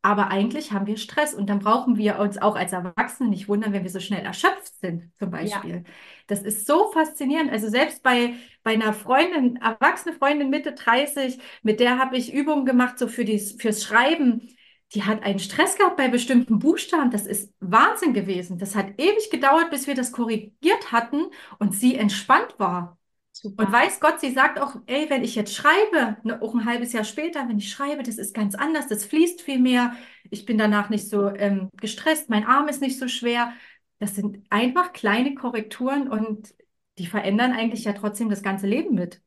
Aber 0.04 0.30
eigentlich 0.30 0.72
haben 0.72 0.86
wir 0.86 0.96
Stress 0.96 1.34
und 1.34 1.50
dann 1.50 1.60
brauchen 1.60 1.98
wir 1.98 2.20
uns 2.20 2.38
auch 2.38 2.56
als 2.56 2.72
Erwachsene 2.72 3.30
nicht 3.30 3.50
wundern, 3.50 3.74
wenn 3.74 3.84
wir 3.84 3.90
so 3.90 4.00
schnell 4.00 4.24
erschöpft 4.24 4.80
sind, 4.80 5.12
zum 5.18 5.32
ja, 5.34 5.40
Beispiel. 5.40 5.84
Das 6.28 6.44
ist 6.44 6.66
so 6.66 6.92
faszinierend. 6.92 7.52
Also 7.52 7.68
selbst 7.68 8.04
bei, 8.04 8.34
bei 8.64 8.74
einer 8.74 8.94
Freundin, 8.94 9.58
erwachsene 9.58 10.16
Freundin 10.16 10.50
Mitte 10.50 10.74
30, 10.74 11.40
mit 11.62 11.80
der 11.80 11.98
habe 11.98 12.16
ich 12.16 12.34
Übungen 12.34 12.66
gemacht, 12.66 13.00
so 13.00 13.08
für 13.08 13.26
die, 13.26 13.40
fürs 13.40 13.84
Schreiben 13.84 14.48
die 14.94 15.04
hat 15.04 15.24
einen 15.24 15.40
Stress 15.40 15.78
gehabt 15.78 15.98
bei 15.98 16.08
bestimmten 16.08 16.60
Buchstaben. 16.60 17.12
Das 17.12 17.26
ist 17.26 17.54
Wahnsinn 17.60 18.14
gewesen. 18.14 18.58
Das 18.58 18.76
hat 18.76 19.00
ewig 19.00 19.30
gedauert, 19.30 19.70
bis 19.70 19.86
wir 19.88 19.96
das 19.96 20.12
korrigiert 20.12 20.92
hatten 20.92 21.26
und 21.60 21.74
sie 21.76 21.96
entspannt 21.96 22.56
war. 22.58 22.98
Und 23.44 23.52
super. 23.52 23.72
weiß 23.72 24.00
Gott, 24.00 24.20
sie 24.20 24.32
sagt 24.32 24.60
auch, 24.60 24.76
ey, 24.88 25.10
wenn 25.10 25.24
ich 25.24 25.36
jetzt 25.36 25.54
schreibe, 25.54 26.18
ne, 26.24 26.42
auch 26.42 26.56
ein 26.56 26.66
halbes 26.66 26.94
Jahr 26.94 27.04
später, 27.04 27.48
wenn 27.48 27.58
ich 27.58 27.70
schreibe, 27.70 28.02
das 28.02 28.18
ist 28.18 28.34
ganz 28.34 28.56
anders, 28.56 28.88
das 28.88 29.06
fließt 29.06 29.42
viel 29.42 29.60
mehr. 29.60 29.96
Ich 30.32 30.46
bin 30.46 30.58
danach 30.58 30.90
nicht 30.90 31.10
so 31.10 31.28
ähm, 31.28 31.70
gestresst, 31.76 32.30
mein 32.30 32.46
Arm 32.46 32.68
ist 32.68 32.82
nicht 32.82 32.98
so 32.98 33.08
schwer. 33.08 33.54
Das 34.00 34.16
sind 34.16 34.46
einfach 34.50 34.94
kleine 34.94 35.36
Korrekturen 35.36 36.08
und 36.08 36.54
die 36.98 37.08
verändern 37.08 37.52
eigentlich 37.52 37.84
ja 37.84 37.94
trotzdem 37.94 38.30
das 38.30 38.42
ganze 38.42 38.68
Leben 38.68 38.96
mit. 38.96 39.22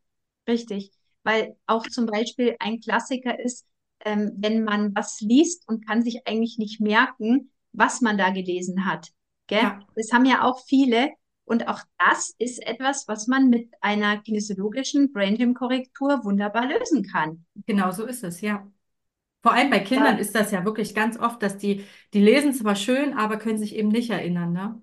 Richtig. 0.49 0.91
Weil 1.23 1.57
auch 1.67 1.87
zum 1.87 2.07
Beispiel 2.07 2.57
ein 2.59 2.81
Klassiker 2.81 3.39
ist, 3.39 3.67
ähm, 4.05 4.33
wenn 4.37 4.65
man 4.65 4.95
was 4.95 5.21
liest 5.21 5.69
und 5.69 5.87
kann 5.87 6.03
sich 6.03 6.27
eigentlich 6.27 6.59
nicht 6.59 6.81
merken, 6.81 7.51
was 7.73 8.01
man 8.01 8.19
da 8.19 8.31
gelesen 8.31 8.87
hat. 8.87 9.09
Gell? 9.47 9.61
Ja, 9.63 9.87
Das 9.95 10.13
haben 10.13 10.25
ja 10.25 10.43
auch 10.45 10.61
viele. 10.67 11.11
Und 11.45 11.67
auch 11.67 11.81
das 11.99 12.35
ist 12.39 12.65
etwas, 12.65 13.09
was 13.09 13.27
man 13.27 13.49
mit 13.51 13.71
einer 13.81 14.19
kinesiologischen 14.19 15.13
Brain 15.13 15.37
Gym 15.37 15.55
Korrektur 15.55 16.25
wunderbar 16.25 16.67
lösen 16.67 17.03
kann. 17.05 17.45
genau 17.67 17.91
so 17.93 18.07
ist 18.07 18.25
es, 18.25 18.41
ja. 18.41 18.71
Vor 19.43 19.53
allem 19.55 19.71
bei 19.71 19.81
Kindern 19.81 20.17
Ja. 20.17 20.21
ist 20.21 20.35
das 20.35 20.53
ja 20.53 20.65
wirklich 20.65 20.95
ganz 20.95 21.19
oft, 21.19 21.43
dass 21.43 21.59
die, 21.59 21.85
die 22.15 22.21
lesen 22.23 22.55
zwar 22.55 22.77
schön, 22.77 23.15
aber 23.15 23.39
können 23.39 23.59
sich 23.59 23.77
eben 23.77 23.89
nicht 23.91 24.11
erinnern, 24.11 24.53
ne? 24.53 24.83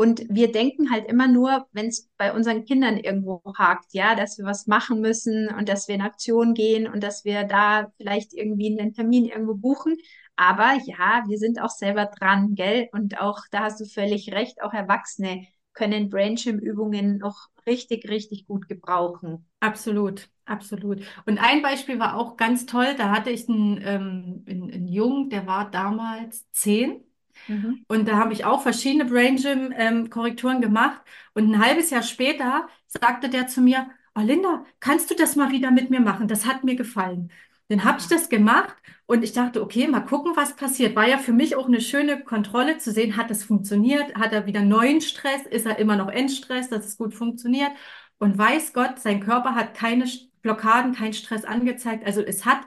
Und 0.00 0.24
wir 0.30 0.50
denken 0.50 0.90
halt 0.90 1.04
immer 1.10 1.28
nur, 1.28 1.66
wenn 1.72 1.88
es 1.88 2.08
bei 2.16 2.32
unseren 2.32 2.64
Kindern 2.64 2.96
irgendwo 2.96 3.42
hakt, 3.58 3.92
ja, 3.92 4.14
dass 4.14 4.38
wir 4.38 4.46
was 4.46 4.66
machen 4.66 5.02
müssen 5.02 5.48
und 5.52 5.68
dass 5.68 5.88
wir 5.88 5.94
in 5.94 6.00
Aktion 6.00 6.54
gehen 6.54 6.88
und 6.88 7.02
dass 7.02 7.26
wir 7.26 7.44
da 7.44 7.92
vielleicht 7.98 8.32
irgendwie 8.32 8.80
einen 8.80 8.94
Termin 8.94 9.26
irgendwo 9.26 9.52
buchen. 9.56 9.98
Aber 10.36 10.72
ja, 10.86 11.24
wir 11.28 11.36
sind 11.36 11.60
auch 11.60 11.68
selber 11.68 12.06
dran, 12.06 12.54
gell? 12.54 12.88
Und 12.92 13.20
auch, 13.20 13.40
da 13.50 13.64
hast 13.64 13.78
du 13.78 13.84
völlig 13.84 14.32
recht, 14.32 14.62
auch 14.62 14.72
Erwachsene 14.72 15.46
können 15.74 16.08
Brainchim-Übungen 16.08 17.18
noch 17.18 17.48
richtig, 17.66 18.08
richtig 18.08 18.46
gut 18.46 18.68
gebrauchen. 18.68 19.46
Absolut, 19.60 20.30
absolut. 20.46 21.02
Und 21.26 21.36
ein 21.36 21.60
Beispiel 21.60 21.98
war 21.98 22.16
auch 22.16 22.38
ganz 22.38 22.64
toll. 22.64 22.94
Da 22.96 23.10
hatte 23.10 23.28
ich 23.28 23.50
einen, 23.50 23.78
ähm, 23.84 24.44
einen, 24.48 24.72
einen 24.72 24.88
Jungen, 24.88 25.28
der 25.28 25.46
war 25.46 25.70
damals 25.70 26.50
zehn. 26.52 27.04
Mhm. 27.48 27.84
Und 27.88 28.08
da 28.08 28.16
habe 28.16 28.32
ich 28.32 28.44
auch 28.44 28.62
verschiedene 28.62 29.04
Brain 29.04 29.36
Gym 29.36 29.72
ähm, 29.76 30.10
Korrekturen 30.10 30.60
gemacht. 30.60 31.00
Und 31.34 31.50
ein 31.50 31.64
halbes 31.64 31.90
Jahr 31.90 32.02
später 32.02 32.68
sagte 32.86 33.28
der 33.28 33.46
zu 33.46 33.60
mir, 33.60 33.88
oh 34.14 34.20
Linda, 34.20 34.64
kannst 34.80 35.10
du 35.10 35.14
das 35.14 35.36
mal 35.36 35.50
wieder 35.50 35.70
mit 35.70 35.90
mir 35.90 36.00
machen? 36.00 36.28
Das 36.28 36.46
hat 36.46 36.64
mir 36.64 36.76
gefallen. 36.76 37.30
Dann 37.68 37.84
habe 37.84 38.00
ich 38.00 38.08
das 38.08 38.28
gemacht 38.28 38.74
und 39.06 39.22
ich 39.22 39.32
dachte, 39.32 39.62
okay, 39.62 39.86
mal 39.86 40.00
gucken, 40.00 40.32
was 40.34 40.56
passiert. 40.56 40.96
War 40.96 41.06
ja 41.06 41.18
für 41.18 41.32
mich 41.32 41.54
auch 41.54 41.66
eine 41.66 41.80
schöne 41.80 42.24
Kontrolle 42.24 42.78
zu 42.78 42.90
sehen, 42.90 43.16
hat 43.16 43.30
das 43.30 43.44
funktioniert? 43.44 44.16
Hat 44.16 44.32
er 44.32 44.46
wieder 44.46 44.62
neuen 44.62 45.00
Stress? 45.00 45.46
Ist 45.46 45.66
er 45.66 45.78
immer 45.78 45.96
noch 45.96 46.08
Endstress, 46.08 46.68
dass 46.68 46.84
es 46.86 46.96
gut 46.96 47.14
funktioniert? 47.14 47.70
Und 48.18 48.36
weiß 48.36 48.72
Gott, 48.72 48.98
sein 48.98 49.20
Körper 49.20 49.54
hat 49.54 49.74
keine 49.74 50.06
Blockaden, 50.42 50.94
keinen 50.94 51.12
Stress 51.12 51.44
angezeigt. 51.44 52.04
Also 52.04 52.22
es 52.22 52.44
hat 52.44 52.60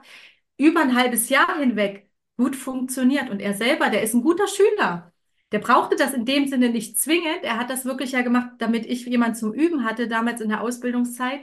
über 0.56 0.80
ein 0.80 0.94
halbes 0.96 1.28
Jahr 1.28 1.58
hinweg 1.58 2.08
gut 2.36 2.56
funktioniert. 2.56 3.30
Und 3.30 3.40
er 3.40 3.54
selber, 3.54 3.90
der 3.90 4.02
ist 4.02 4.14
ein 4.14 4.22
guter 4.22 4.46
Schüler. 4.48 5.12
Der 5.52 5.58
brauchte 5.60 5.96
das 5.96 6.14
in 6.14 6.24
dem 6.24 6.46
Sinne 6.48 6.70
nicht 6.70 6.98
zwingend. 6.98 7.42
Er 7.42 7.58
hat 7.58 7.70
das 7.70 7.84
wirklich 7.84 8.12
ja 8.12 8.22
gemacht, 8.22 8.50
damit 8.58 8.86
ich 8.86 9.06
jemanden 9.06 9.36
zum 9.36 9.52
Üben 9.54 9.84
hatte, 9.84 10.08
damals 10.08 10.40
in 10.40 10.48
der 10.48 10.60
Ausbildungszeit. 10.62 11.42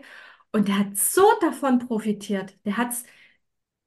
Und 0.52 0.68
der 0.68 0.80
hat 0.80 0.98
so 0.98 1.24
davon 1.42 1.80
profitiert. 1.80 2.56
Der 2.66 2.78
hat's, 2.78 3.04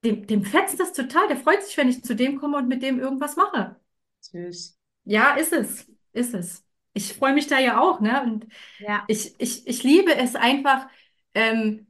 dem, 0.05 0.27
dem 0.27 0.45
fetzt 0.45 0.81
das 0.81 0.93
total. 0.93 1.29
Der 1.29 1.37
freut 1.39 1.63
sich, 1.65 1.77
wenn 1.77 1.89
ich 1.89 2.05
zu 2.05 2.15
dem 2.17 2.39
komme 2.41 2.59
und 2.59 2.69
mit 2.69 2.83
dem 2.83 3.01
irgendwas 3.01 3.37
mache. 3.37 3.77
süß. 4.21 4.77
Ja, 5.05 5.35
ist 5.37 5.53
es. 5.53 5.91
Ist 6.13 6.35
es. 6.35 6.65
Ich 6.93 7.15
freue 7.15 7.35
mich 7.35 7.47
da 7.49 7.59
ja 7.59 7.81
auch, 7.81 8.01
ne? 8.01 8.23
Und 8.23 8.47
Ja, 8.79 9.09
ich, 9.09 9.35
ich, 9.39 9.67
ich 9.67 9.83
liebe 9.83 10.15
es 10.17 10.37
einfach, 10.37 10.89
ähm, 11.35 11.87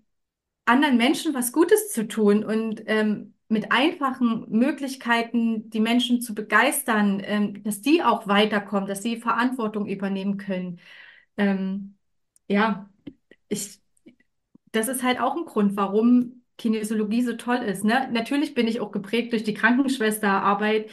anderen 0.67 0.97
Menschen 0.97 1.35
was 1.35 1.53
Gutes 1.53 1.93
zu 1.93 2.09
tun 2.09 2.45
und 2.45 2.83
ähm, 2.87 3.34
mit 3.49 3.73
einfachen 3.73 4.47
Möglichkeiten 4.51 5.71
die 5.71 5.81
Menschen 5.81 6.21
zu 6.23 6.35
begeistern, 6.35 7.21
ähm, 7.25 7.63
dass 7.63 7.83
die 7.83 8.03
auch 8.03 8.27
weiterkommen, 8.27 8.89
dass 8.89 9.03
sie 9.03 9.17
Verantwortung 9.19 9.87
übernehmen 9.87 10.39
können. 10.39 10.81
Ähm, 11.37 11.97
ja, 12.49 12.91
ich, 13.49 13.81
das 14.73 14.89
ist 14.89 15.03
halt 15.03 15.21
auch 15.21 15.37
ein 15.37 15.45
Grund, 15.47 15.77
warum 15.77 16.43
Kinesiologie 16.59 17.23
so 17.23 17.35
toll 17.35 17.57
ist, 17.59 17.85
ne? 17.85 18.09
Natürlich 18.13 18.55
bin 18.55 18.69
ich 18.69 18.81
auch 18.81 18.93
geprägt 18.93 19.33
durch 19.33 19.45
die 19.45 19.55
Krankenschwesterarbeit, 19.55 20.91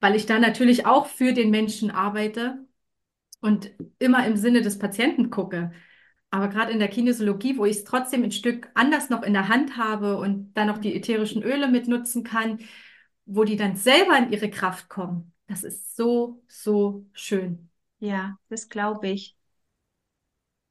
weil 0.00 0.14
ich 0.16 0.26
da 0.26 0.38
natürlich 0.38 0.86
auch 0.86 1.06
für 1.06 1.32
den 1.32 1.50
Menschen 1.50 1.90
arbeite 1.90 2.66
und 3.40 3.72
immer 3.98 4.26
im 4.26 4.36
Sinne 4.36 4.62
des 4.62 4.78
Patienten 4.78 5.30
gucke. 5.30 5.72
Aber 6.32 6.48
gerade 6.48 6.72
in 6.72 6.78
der 6.78 6.88
Kinesiologie, 6.88 7.58
wo 7.58 7.66
ich 7.66 7.76
es 7.76 7.84
trotzdem 7.84 8.22
ein 8.24 8.32
Stück 8.32 8.70
anders 8.72 9.10
noch 9.10 9.22
in 9.22 9.34
der 9.34 9.48
Hand 9.48 9.76
habe 9.76 10.16
und 10.16 10.54
dann 10.54 10.66
noch 10.66 10.78
die 10.78 10.96
ätherischen 10.96 11.42
Öle 11.42 11.68
mitnutzen 11.68 12.24
kann, 12.24 12.58
wo 13.26 13.44
die 13.44 13.56
dann 13.56 13.76
selber 13.76 14.16
in 14.16 14.32
ihre 14.32 14.48
Kraft 14.50 14.88
kommen, 14.88 15.34
das 15.46 15.62
ist 15.62 15.94
so, 15.94 16.42
so 16.48 17.04
schön. 17.12 17.68
ja, 18.00 18.38
das 18.48 18.70
glaube 18.70 19.08
ich. 19.08 19.36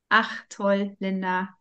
Ach, 0.10 0.44
toll, 0.50 0.98
Linda. 1.00 1.56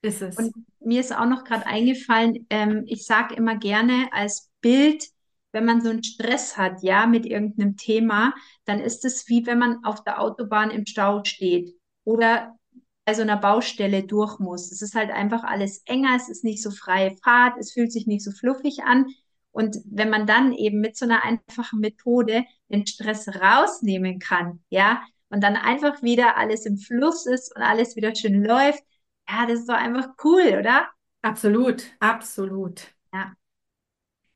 Ist 0.00 0.22
es. 0.22 0.38
Und 0.38 0.54
mir 0.80 1.00
ist 1.00 1.14
auch 1.14 1.26
noch 1.26 1.44
gerade 1.44 1.66
eingefallen, 1.66 2.46
ähm, 2.48 2.84
ich 2.86 3.04
sage 3.04 3.34
immer 3.34 3.56
gerne 3.56 4.08
als 4.12 4.50
Bild, 4.62 5.04
wenn 5.52 5.66
man 5.66 5.82
so 5.82 5.90
einen 5.90 6.02
Stress 6.02 6.56
hat, 6.56 6.82
ja, 6.82 7.06
mit 7.06 7.26
irgendeinem 7.26 7.76
Thema, 7.76 8.32
dann 8.64 8.80
ist 8.80 9.04
es 9.04 9.28
wie 9.28 9.44
wenn 9.44 9.58
man 9.58 9.84
auf 9.84 10.02
der 10.02 10.22
Autobahn 10.22 10.70
im 10.70 10.86
Stau 10.86 11.22
steht 11.24 11.76
oder 12.04 12.58
bei 13.04 13.14
so 13.14 13.22
einer 13.22 13.36
Baustelle 13.36 14.04
durch 14.04 14.38
muss. 14.38 14.70
Es 14.72 14.82
ist 14.82 14.94
halt 14.94 15.10
einfach 15.10 15.44
alles 15.44 15.82
enger, 15.86 16.14
es 16.16 16.28
ist 16.28 16.44
nicht 16.44 16.62
so 16.62 16.70
freie 16.70 17.16
Fahrt, 17.24 17.58
es 17.58 17.72
fühlt 17.72 17.92
sich 17.92 18.06
nicht 18.06 18.24
so 18.24 18.30
fluffig 18.30 18.84
an. 18.84 19.06
Und 19.50 19.78
wenn 19.84 20.08
man 20.10 20.26
dann 20.26 20.52
eben 20.52 20.80
mit 20.80 20.96
so 20.96 21.04
einer 21.04 21.24
einfachen 21.24 21.80
Methode 21.80 22.44
den 22.68 22.86
Stress 22.86 23.28
rausnehmen 23.28 24.18
kann, 24.18 24.62
ja, 24.70 25.02
und 25.30 25.42
dann 25.42 25.56
einfach 25.56 26.02
wieder 26.02 26.36
alles 26.36 26.66
im 26.66 26.76
Fluss 26.78 27.26
ist 27.26 27.54
und 27.56 27.62
alles 27.62 27.96
wieder 27.96 28.14
schön 28.14 28.44
läuft, 28.44 28.82
ja, 29.28 29.46
das 29.46 29.60
ist 29.60 29.68
doch 29.68 29.74
einfach 29.76 30.08
cool, 30.24 30.56
oder? 30.58 30.88
Absolut, 31.22 31.82
absolut. 32.00 32.94
Ja, 33.12 33.36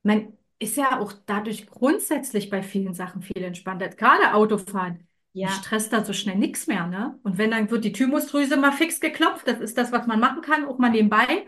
Man 0.03 0.33
ist 0.59 0.77
ja 0.79 0.99
auch 1.01 1.13
dadurch 1.27 1.67
grundsätzlich 1.67 2.49
bei 2.51 2.63
vielen 2.63 2.95
Sachen 2.95 3.21
viel 3.23 3.43
entspannter. 3.43 3.89
Gerade 3.91 4.33
Autofahren. 4.35 5.07
Ja, 5.39 5.49
stresst 5.49 5.93
da 5.93 6.05
so 6.05 6.13
schnell 6.13 6.37
nichts 6.37 6.67
mehr, 6.67 6.87
ne? 6.87 7.19
Und 7.23 7.39
wenn 7.39 7.51
dann 7.51 7.71
wird 7.71 7.85
die 7.85 7.93
Thymusdrüse 7.93 8.57
mal 8.57 8.73
fix 8.73 9.01
geklopft, 9.01 9.47
das 9.49 9.61
ist 9.61 9.77
das, 9.79 9.93
was 9.93 10.07
man 10.07 10.21
machen 10.21 10.43
kann, 10.43 10.65
auch 10.67 10.79
mal 10.79 10.91
nebenbei. 10.91 11.47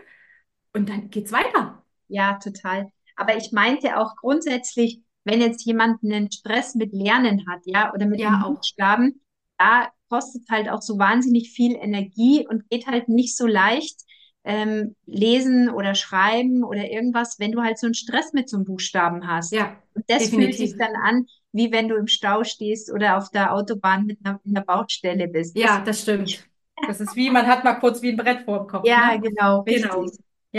Und 0.73 0.89
dann 0.89 1.09
geht's 1.11 1.31
weiter. 1.33 1.83
ja, 2.07 2.35
total. 2.39 2.91
Aber 3.15 3.35
ich 3.37 3.51
meinte 3.51 3.97
auch 3.97 4.15
grundsätzlich, 4.15 5.01
wenn 5.25 5.41
jetzt 5.41 5.65
jemand 5.65 6.03
einen 6.03 6.31
Stress 6.31 6.75
mit 6.75 6.93
Lernen 6.93 7.45
hat, 7.49 7.61
ja, 7.65 7.93
oder 7.93 8.05
mit 8.07 8.21
Ja. 8.21 8.39
Buchstaben, 8.41 9.21
da 9.57 9.89
kostet 10.09 10.43
halt 10.49 10.69
auch 10.69 10.81
so 10.81 10.97
wahnsinnig 10.97 11.51
viel 11.51 11.75
Energie 11.75 12.47
und 12.47 12.67
geht 12.69 12.87
halt 12.87 13.09
nicht 13.09 13.35
so 13.37 13.45
leicht 13.45 13.99
ähm, 14.45 14.95
lesen 15.05 15.69
oder 15.69 15.93
schreiben 15.95 16.63
oder 16.63 16.89
irgendwas, 16.89 17.37
wenn 17.39 17.51
du 17.51 17.61
halt 17.61 17.77
so 17.77 17.87
einen 17.87 17.93
Stress 17.93 18.33
mit 18.33 18.49
so 18.49 18.57
einem 18.57 18.65
Buchstaben 18.65 19.27
hast. 19.27 19.59
Ja, 19.59 19.81
Und 19.93 20.05
das 20.09 20.29
fühlt 20.29 20.55
sich 20.55 20.75
definitiv. 20.75 20.77
dann 20.77 20.95
an, 20.95 21.27
wie 21.51 21.71
wenn 21.71 21.87
du 21.89 21.95
im 21.95 22.07
Stau 22.07 22.43
stehst 22.43 22.91
oder 22.91 23.17
auf 23.17 23.29
der 23.31 23.53
Autobahn 23.53 24.05
mit 24.05 24.19
einer, 24.25 24.39
in 24.45 24.53
der 24.55 24.61
Baustelle 24.61 25.27
bist. 25.27 25.57
Ja, 25.57 25.81
das 25.83 26.01
stimmt. 26.01 26.47
Das 26.85 26.99
ist 27.01 27.15
wie, 27.15 27.29
man 27.29 27.47
hat 27.47 27.63
mal 27.63 27.75
kurz 27.75 28.01
wie 28.01 28.09
ein 28.09 28.17
Brett 28.17 28.43
vor 28.45 28.59
dem 28.59 28.67
Kopf, 28.67 28.95
ja, 28.95 28.95
ne? 28.95 29.17
genau, 29.17 29.61
richtig. 29.61 30.01
Genau. 30.01 30.11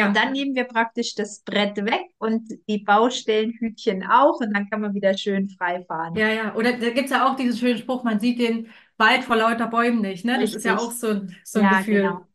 Und 0.02 0.16
Ja, 0.16 0.16
dann 0.16 0.32
nehmen 0.32 0.54
wir 0.54 0.64
praktisch 0.64 1.14
das 1.14 1.40
Brett 1.42 1.76
weg 1.84 2.02
und 2.18 2.48
die 2.68 2.78
Baustellenhütchen 2.78 4.04
auch 4.06 4.40
und 4.40 4.52
dann 4.54 4.68
kann 4.70 4.80
man 4.80 4.94
wieder 4.94 5.16
schön 5.18 5.48
frei 5.50 5.84
fahren. 5.84 6.22
ja, 6.22 6.28
ja. 6.28 6.54
Oder 6.54 6.72
da 6.78 6.90
gibt 6.90 7.06
es 7.06 7.10
ja 7.10 7.30
auch 7.30 7.36
diesen 7.36 7.56
schönen 7.58 7.78
Spruch, 7.78 8.02
man 8.04 8.20
sieht 8.20 8.38
den 8.40 8.68
Wald 8.96 9.24
vor 9.24 9.36
lauter 9.36 9.66
Bäumen 9.68 10.00
nicht, 10.02 10.24
ne? 10.24 10.38
Das 10.38 10.54
ist 10.54 10.64
ja 10.64 10.78
auch 10.78 10.90
so 10.92 11.08
ein, 11.08 11.36
so 11.44 11.60
ein 11.60 11.68
Ja, 11.68 11.68
Gefühl. 11.68 12.22
genau. 12.22 12.26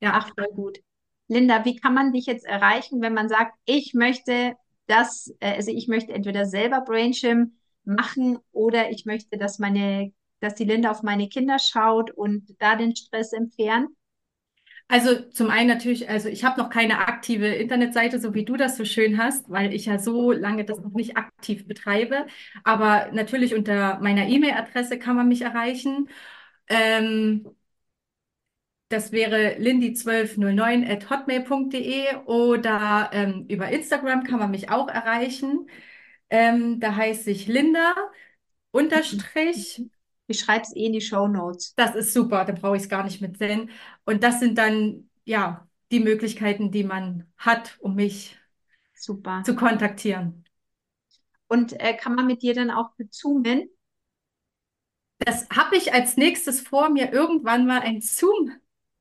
Ja. 0.00 0.12
Ach, 0.12 0.30
voll 0.34 0.48
gut. 0.54 0.78
Linda, 1.28 1.64
wie 1.64 1.76
kann 1.76 1.94
man 1.94 2.12
dich 2.12 2.26
jetzt 2.26 2.44
erreichen, 2.46 3.00
wenn 3.00 3.14
man 3.14 3.28
sagt, 3.28 3.54
ich 3.64 3.94
möchte 3.94 4.54
das, 4.86 5.34
äh, 5.40 5.54
also 5.54 5.70
ich 5.70 5.88
möchte 5.88 6.12
entweder 6.12 6.46
selber 6.46 6.80
Brainshim 6.80 7.54
machen 7.84 8.38
oder 8.52 8.90
ich 8.90 9.04
möchte, 9.04 9.36
dass 9.38 9.58
meine, 9.58 10.12
dass 10.40 10.54
die 10.54 10.64
Linda 10.64 10.90
auf 10.90 11.02
meine 11.02 11.28
Kinder 11.28 11.58
schaut 11.58 12.10
und 12.10 12.54
da 12.58 12.76
den 12.76 12.96
Stress 12.96 13.32
entfernt? 13.32 13.88
Also 14.86 15.18
zum 15.30 15.48
einen 15.48 15.68
natürlich, 15.68 16.08
also 16.10 16.28
ich 16.28 16.44
habe 16.44 16.60
noch 16.60 16.68
keine 16.68 16.98
aktive 16.98 17.46
Internetseite, 17.46 18.20
so 18.20 18.34
wie 18.34 18.44
du 18.44 18.56
das 18.56 18.76
so 18.76 18.84
schön 18.84 19.16
hast, 19.18 19.48
weil 19.48 19.72
ich 19.72 19.86
ja 19.86 19.98
so 19.98 20.30
lange 20.30 20.64
das 20.66 20.78
noch 20.78 20.92
nicht 20.92 21.16
aktiv 21.16 21.66
betreibe. 21.66 22.26
Aber 22.64 23.10
natürlich 23.12 23.54
unter 23.54 23.98
meiner 24.00 24.26
E-Mail-Adresse 24.28 24.98
kann 24.98 25.16
man 25.16 25.28
mich 25.28 25.40
erreichen. 25.40 26.08
Ähm, 26.68 27.46
das 28.94 29.10
wäre 29.10 29.56
lindy1209 29.58 30.88
at 30.88 31.10
hotmail.de 31.10 32.14
oder 32.26 33.10
ähm, 33.12 33.46
über 33.48 33.68
Instagram 33.68 34.22
kann 34.22 34.38
man 34.38 34.52
mich 34.52 34.70
auch 34.70 34.86
erreichen. 34.88 35.68
Ähm, 36.30 36.78
da 36.78 36.94
heiße 36.94 37.28
ich 37.32 37.48
Linda 37.48 37.94
Unterstrich. 38.70 39.82
Ich 40.28 40.38
schreibe 40.38 40.62
es 40.62 40.76
eh 40.76 40.86
in 40.86 40.92
die 40.92 41.00
Show 41.00 41.26
Notes. 41.26 41.74
Das 41.74 41.96
ist 41.96 42.12
super, 42.12 42.44
da 42.44 42.52
brauche 42.52 42.76
ich 42.76 42.84
es 42.84 42.88
gar 42.88 43.02
nicht 43.02 43.20
mit 43.20 43.36
sehen. 43.36 43.70
Und 44.04 44.22
das 44.22 44.38
sind 44.38 44.58
dann 44.58 45.10
ja 45.24 45.68
die 45.90 45.98
Möglichkeiten, 46.00 46.70
die 46.70 46.84
man 46.84 47.26
hat, 47.36 47.76
um 47.80 47.96
mich 47.96 48.38
Super. 48.94 49.42
zu 49.44 49.56
kontaktieren. 49.56 50.44
Und 51.48 51.72
äh, 51.80 51.94
kann 51.94 52.14
man 52.14 52.26
mit 52.26 52.42
dir 52.42 52.54
dann 52.54 52.70
auch 52.70 52.92
bezoomen? 52.94 53.68
Das 55.18 55.48
habe 55.50 55.76
ich 55.76 55.92
als 55.92 56.16
nächstes 56.16 56.60
vor, 56.60 56.90
mir 56.90 57.12
irgendwann 57.12 57.66
mal 57.66 57.80
einen 57.80 58.00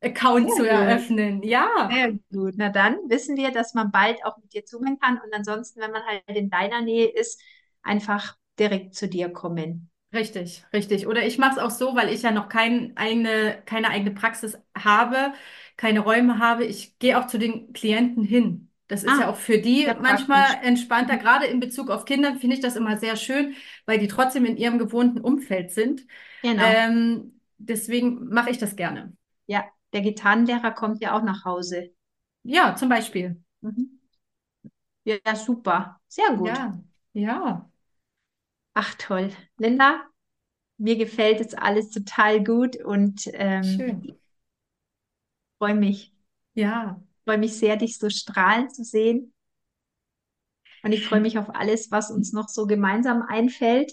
Zoom-Account 0.03 0.49
Sehr 0.49 0.53
zu 0.53 0.65
gut. 0.65 1.01
eröffnen. 1.03 1.43
Ja, 1.43 1.67
Sehr 1.89 2.13
gut. 2.31 2.55
Na 2.57 2.69
dann 2.69 2.97
wissen 3.09 3.37
wir, 3.37 3.51
dass 3.51 3.73
man 3.73 3.91
bald 3.91 4.23
auch 4.25 4.37
mit 4.37 4.53
dir 4.53 4.65
zoomen 4.65 4.99
kann 4.99 5.19
und 5.21 5.33
ansonsten, 5.33 5.81
wenn 5.81 5.91
man 5.91 6.03
halt 6.05 6.23
in 6.29 6.49
deiner 6.49 6.81
Nähe 6.81 7.07
ist, 7.09 7.41
einfach 7.83 8.37
direkt 8.59 8.95
zu 8.95 9.07
dir 9.09 9.29
kommen. 9.31 9.91
richtig, 10.13 10.63
richtig. 10.73 11.07
Oder 11.07 11.25
ich 11.25 11.37
mache 11.37 11.53
es 11.53 11.57
auch 11.59 11.69
so, 11.71 11.95
weil 11.95 12.09
ich 12.13 12.21
ja 12.21 12.31
noch 12.31 12.49
kein 12.49 12.95
eigene, 12.97 13.61
keine 13.65 13.89
eigene 13.89 14.11
Praxis 14.11 14.57
habe, 14.77 15.33
keine 15.77 16.01
Räume 16.01 16.39
habe. 16.39 16.65
Ich 16.65 16.99
gehe 16.99 17.19
auch 17.19 17.27
zu 17.27 17.37
den 17.39 17.73
Klienten 17.73 18.23
hin. 18.23 18.69
Das 18.87 19.03
ist 19.03 19.17
ja 19.17 19.27
Ah, 19.27 19.29
auch 19.29 19.37
für 19.37 19.59
die 19.59 19.87
manchmal 19.99 20.45
praktisch. 20.47 20.61
entspannter. 20.63 21.17
Mhm. 21.17 21.17
Gerade 21.17 21.45
in 21.47 21.59
Bezug 21.59 21.89
auf 21.89 22.05
Kinder 22.05 22.35
finde 22.35 22.55
ich 22.55 22.61
das 22.61 22.75
immer 22.75 22.97
sehr 22.97 23.15
schön, 23.15 23.55
weil 23.85 23.97
die 23.99 24.07
trotzdem 24.07 24.45
in 24.45 24.57
ihrem 24.57 24.77
gewohnten 24.77 25.19
Umfeld 25.21 25.71
sind. 25.71 26.05
Genau. 26.43 26.83
Ähm, 26.83 27.39
deswegen 27.57 28.27
mache 28.29 28.49
ich 28.51 28.57
das 28.57 28.75
gerne. 28.75 29.13
Ja, 29.47 29.65
der 29.93 30.01
Gitarrenlehrer 30.01 30.71
kommt 30.71 31.01
ja 31.01 31.17
auch 31.17 31.23
nach 31.23 31.45
Hause. 31.45 31.93
Ja, 32.43 32.75
zum 32.75 32.89
Beispiel. 32.89 33.43
Mhm. 33.61 33.99
Ja, 35.05 35.35
super. 35.35 35.99
Sehr 36.07 36.35
gut. 36.37 36.55
Ja, 36.55 36.83
ja, 37.13 37.69
Ach, 38.75 38.93
toll. 38.95 39.31
Linda, 39.57 40.03
mir 40.77 40.97
gefällt 40.97 41.39
jetzt 41.39 41.57
alles 41.59 41.89
total 41.91 42.43
gut 42.43 42.77
und 42.83 43.23
ähm, 43.33 43.85
freue 45.57 45.73
mich, 45.75 46.13
Ja, 46.55 46.99
freue 47.25 47.37
mich 47.37 47.57
sehr, 47.57 47.75
dich 47.77 47.97
so 47.97 48.09
strahlen 48.09 48.69
zu 48.69 48.83
sehen. 48.85 49.33
Und 50.83 50.91
ich 50.91 51.03
freue 51.03 51.19
mich 51.21 51.37
auf 51.39 51.55
alles, 51.55 51.89
was 51.91 52.11
uns 52.11 52.31
noch 52.33 52.47
so 52.49 52.67
gemeinsam 52.67 53.23
einfällt. 53.23 53.91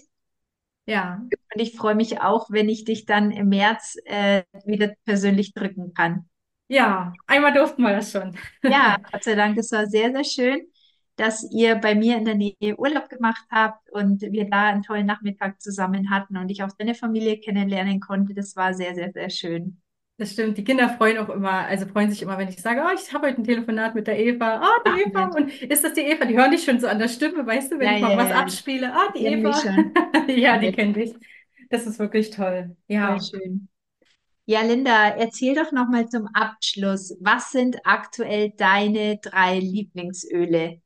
Ja, 0.85 1.21
Und 1.53 1.61
ich 1.61 1.75
freue 1.75 1.95
mich 1.95 2.21
auch, 2.21 2.49
wenn 2.49 2.69
ich 2.69 2.85
dich 2.85 3.05
dann 3.05 3.31
im 3.31 3.49
März 3.49 3.97
äh, 4.05 4.43
wieder 4.65 4.93
persönlich 5.05 5.53
drücken 5.53 5.93
kann. 5.93 6.29
ja. 6.67 7.13
Einmal 7.27 7.53
durften 7.53 7.83
wir 7.83 7.91
das 7.93 8.11
schon. 8.11 8.37
Ja, 8.63 8.97
Gott 9.11 9.23
sei 9.23 9.35
Dank, 9.35 9.57
es 9.57 9.71
war 9.71 9.87
sehr, 9.87 10.11
sehr 10.11 10.23
schön, 10.23 10.67
dass 11.15 11.49
ihr 11.51 11.75
bei 11.75 11.95
mir 11.95 12.17
in 12.17 12.25
der 12.25 12.35
Nähe 12.35 12.77
Urlaub 12.77 13.09
gemacht 13.09 13.45
habt 13.51 13.91
und 13.91 14.21
wir 14.21 14.49
da 14.49 14.67
einen 14.69 14.83
tollen 14.83 15.05
Nachmittag 15.05 15.61
zusammen 15.61 16.09
hatten 16.09 16.37
und 16.37 16.49
ich 16.49 16.63
auch 16.63 16.71
deine 16.77 16.95
Familie 16.95 17.39
kennenlernen 17.39 17.99
konnte. 17.99 18.33
Das 18.33 18.55
war 18.55 18.73
sehr, 18.73 18.95
sehr, 18.95 19.11
sehr 19.11 19.29
schön. 19.29 19.81
Das 20.21 20.33
stimmt. 20.33 20.55
Die 20.55 20.63
Kinder 20.63 20.87
freuen 20.97 21.17
auch 21.17 21.29
immer, 21.29 21.49
also 21.65 21.87
freuen 21.87 22.11
sich 22.11 22.21
immer, 22.21 22.37
wenn 22.37 22.47
ich 22.47 22.61
sage, 22.61 22.83
oh, 22.85 22.93
ich 22.93 23.11
habe 23.11 23.27
heute 23.27 23.41
ein 23.41 23.43
Telefonat 23.43 23.95
mit 23.95 24.05
der 24.05 24.19
Eva. 24.19 24.57
Ah, 24.61 24.83
die 24.85 24.93
Ach, 24.93 25.05
Eva. 25.07 25.25
nett. 25.25 25.35
Und 25.35 25.49
ist 25.63 25.83
das 25.83 25.93
die 25.93 26.01
Eva? 26.01 26.25
Die 26.25 26.37
hören 26.37 26.51
dich 26.51 26.63
schon 26.63 26.79
so 26.79 26.87
an 26.87 26.99
der 26.99 27.07
Stimme, 27.07 27.43
weißt 27.45 27.71
du, 27.71 27.79
wenn 27.79 27.89
Ja, 27.89 27.97
ich 27.97 28.01
ja, 28.01 28.07
mal 28.07 28.17
was 28.17 28.29
ja, 28.29 28.39
abspiele. 28.39 28.93
Ah, 28.93 29.11
die 29.15 29.25
Eva. 29.25 29.83
Ja, 30.27 30.57
die 30.59 30.71
kennt 30.71 30.95
dich. 30.95 31.13
Das 31.69 31.87
ist 31.87 31.99
wirklich 31.99 32.29
toll. 32.29 32.75
Ja. 32.87 33.19
schön. 33.19 33.67
Ja, 34.45 34.61
Linda, 34.61 35.09
erzähl 35.09 35.55
doch 35.55 35.71
nochmal 35.71 36.09
zum 36.09 36.27
Abschluss. 36.33 37.17
Was 37.21 37.51
sind 37.51 37.77
aktuell 37.85 38.51
deine 38.57 39.17
drei 39.19 39.59
Lieblingsöle? 39.59 40.81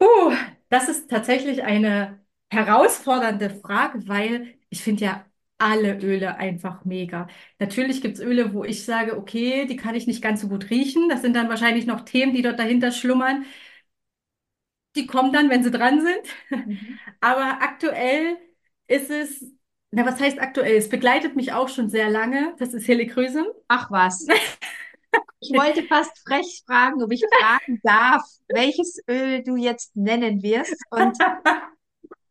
Uh, 0.00 0.32
das 0.68 0.88
ist 0.88 1.10
tatsächlich 1.10 1.62
eine 1.62 2.20
herausfordernde 2.50 3.50
Frage, 3.50 4.06
weil 4.08 4.54
ich 4.70 4.82
finde 4.82 5.04
ja 5.04 5.26
alle 5.60 5.98
Öle 6.02 6.36
einfach 6.38 6.84
mega. 6.84 7.28
Natürlich 7.58 8.02
gibt 8.02 8.16
es 8.18 8.22
Öle, 8.22 8.54
wo 8.54 8.64
ich 8.64 8.84
sage, 8.84 9.16
okay, 9.16 9.66
die 9.66 9.76
kann 9.76 9.94
ich 9.94 10.06
nicht 10.06 10.22
ganz 10.22 10.40
so 10.40 10.48
gut 10.48 10.70
riechen. 10.70 11.08
Das 11.08 11.22
sind 11.22 11.34
dann 11.34 11.48
wahrscheinlich 11.48 11.86
noch 11.86 12.00
Themen, 12.02 12.34
die 12.34 12.42
dort 12.42 12.58
dahinter 12.58 12.92
schlummern. 12.92 13.44
Die 14.96 15.06
kommen 15.06 15.32
dann, 15.32 15.50
wenn 15.50 15.62
sie 15.62 15.70
dran 15.70 16.00
sind. 16.00 16.66
Mhm. 16.66 16.98
Aber 17.20 17.62
aktuell 17.62 18.36
ist 18.88 19.10
es, 19.10 19.44
na, 19.92 20.04
was 20.04 20.20
heißt 20.20 20.40
aktuell? 20.40 20.76
Es 20.76 20.88
begleitet 20.88 21.36
mich 21.36 21.52
auch 21.52 21.68
schon 21.68 21.88
sehr 21.88 22.10
lange. 22.10 22.54
Das 22.58 22.74
ist 22.74 22.88
Helichrysum. 22.88 23.46
Ach 23.68 23.90
was. 23.90 24.26
Ich 25.42 25.52
wollte 25.56 25.82
fast 25.84 26.18
frech 26.26 26.62
fragen, 26.66 27.02
ob 27.02 27.12
ich 27.12 27.24
fragen 27.40 27.80
darf, 27.82 28.22
welches 28.48 29.02
Öl 29.08 29.42
du 29.42 29.56
jetzt 29.56 29.96
nennen 29.96 30.42
wirst. 30.42 30.76
Und 30.90 31.16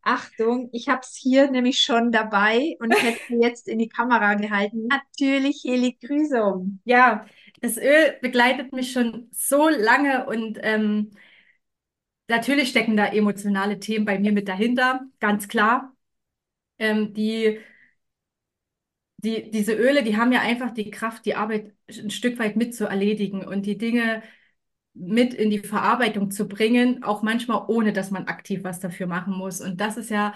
Achtung, 0.09 0.69
ich 0.71 0.89
habe 0.89 1.01
es 1.03 1.15
hier 1.15 1.51
nämlich 1.51 1.81
schon 1.81 2.11
dabei 2.11 2.75
und 2.79 2.91
hätte 2.99 3.35
jetzt 3.35 3.67
in 3.67 3.77
die 3.77 3.89
Kamera 3.89 4.33
gehalten. 4.33 4.87
Natürlich 4.87 5.63
Helichrysum. 5.63 6.79
Ja, 6.83 7.25
das 7.61 7.77
Öl 7.77 8.17
begleitet 8.21 8.73
mich 8.73 8.91
schon 8.91 9.29
so 9.31 9.69
lange 9.69 10.25
und 10.25 10.57
ähm, 10.63 11.11
natürlich 12.27 12.69
stecken 12.69 12.97
da 12.97 13.05
emotionale 13.07 13.79
Themen 13.79 14.05
bei 14.05 14.19
mir 14.19 14.31
mit 14.31 14.47
dahinter, 14.47 15.01
ganz 15.19 15.47
klar. 15.47 15.95
Ähm, 16.79 17.13
die, 17.13 17.59
die, 19.17 19.51
diese 19.51 19.73
Öle, 19.73 20.03
die 20.03 20.17
haben 20.17 20.31
ja 20.31 20.41
einfach 20.41 20.71
die 20.73 20.89
Kraft, 20.91 21.25
die 21.25 21.35
Arbeit 21.35 21.73
ein 21.89 22.09
Stück 22.09 22.39
weit 22.39 22.55
mit 22.55 22.73
zu 22.75 22.85
erledigen 22.85 23.45
und 23.45 23.65
die 23.65 23.77
Dinge 23.77 24.23
mit 24.93 25.33
in 25.33 25.49
die 25.49 25.59
Verarbeitung 25.59 26.31
zu 26.31 26.47
bringen, 26.47 27.03
auch 27.03 27.21
manchmal 27.23 27.63
ohne, 27.67 27.93
dass 27.93 28.11
man 28.11 28.25
aktiv 28.27 28.63
was 28.63 28.79
dafür 28.79 29.07
machen 29.07 29.33
muss. 29.35 29.61
Und 29.61 29.79
das 29.81 29.97
ist 29.97 30.09
ja 30.09 30.33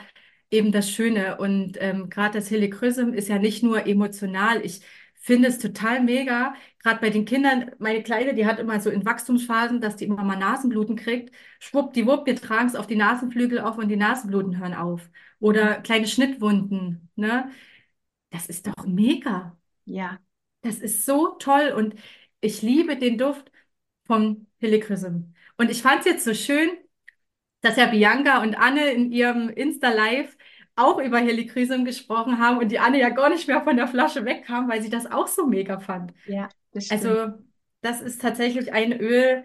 eben 0.52 0.72
das 0.72 0.90
Schöne. 0.90 1.38
Und 1.38 1.78
ähm, 1.82 2.10
gerade 2.10 2.38
das 2.40 2.50
Helichrysum 2.52 3.14
ist 3.14 3.28
ja 3.30 3.40
nicht 3.40 3.64
nur 3.64 3.86
emotional. 3.88 4.64
Ich 4.66 4.82
finde 5.16 5.48
es 5.50 5.60
total 5.60 6.04
mega. 6.04 6.54
Gerade 6.80 7.00
bei 7.02 7.10
den 7.10 7.26
Kindern, 7.26 7.72
meine 7.80 8.04
Kleine, 8.04 8.34
die 8.36 8.46
hat 8.46 8.60
immer 8.60 8.80
so 8.80 8.90
in 8.90 9.06
Wachstumsphasen, 9.06 9.82
dass 9.82 9.96
die 9.96 10.06
immer 10.06 10.24
mal 10.24 10.38
Nasenbluten 10.38 10.96
kriegt. 10.96 11.34
Schwuppdiwupp, 11.60 12.26
wir 12.26 12.36
tragen 12.36 12.68
es 12.68 12.76
auf 12.76 12.88
die 12.88 12.96
Nasenflügel 12.96 13.60
auf 13.60 13.78
und 13.78 13.88
die 13.90 13.96
Nasenbluten 13.98 14.60
hören 14.60 14.74
auf. 14.74 15.10
Oder 15.40 15.82
kleine 15.82 16.08
Schnittwunden, 16.08 17.10
ne? 17.16 17.50
Das 18.30 18.48
ist 18.48 18.68
doch 18.68 18.86
mega. 18.86 19.58
Ja, 19.86 20.20
Das 20.62 20.78
ist 20.80 21.06
so 21.06 21.30
toll 21.40 21.74
und 21.76 21.96
ich 22.42 22.62
liebe 22.62 22.98
den 22.98 23.18
Duft 23.18 23.52
vom 24.06 24.48
Helichrysum. 24.60 25.34
Und 25.58 25.70
ich 25.70 25.82
fand 25.82 26.02
es 26.02 26.06
jetzt 26.06 26.26
so 26.26 26.34
schön, 26.34 26.70
dass 27.62 27.78
ja 27.78 27.86
Bianca 27.88 28.42
und 28.42 28.56
Anne 28.56 28.92
in 28.92 29.12
ihrem 29.12 29.50
Insta-Live 29.50 30.36
auch 30.76 31.00
über 31.00 31.20
Helichrysum 31.20 31.86
gesprochen 31.86 32.40
haben 32.40 32.58
und 32.58 32.72
die 32.72 32.80
Anne 32.80 33.00
ja 33.00 33.10
gar 33.10 33.30
nicht 33.30 33.48
mehr 33.48 33.62
von 33.62 33.78
der 33.78 33.88
Flasche 33.88 34.26
wegkam, 34.26 34.70
weil 34.70 34.82
sie 34.82 34.90
das 34.90 35.10
auch 35.10 35.28
so 35.28 35.46
mega 35.46 35.80
fand. 35.80 36.14
ja, 36.26 36.50
das 36.72 36.88
stimmt. 36.88 37.04
Also 37.04 37.34
das 37.82 38.02
ist 38.02 38.22
tatsächlich 38.22 38.74
ein 38.74 38.92
Öl, 38.94 39.44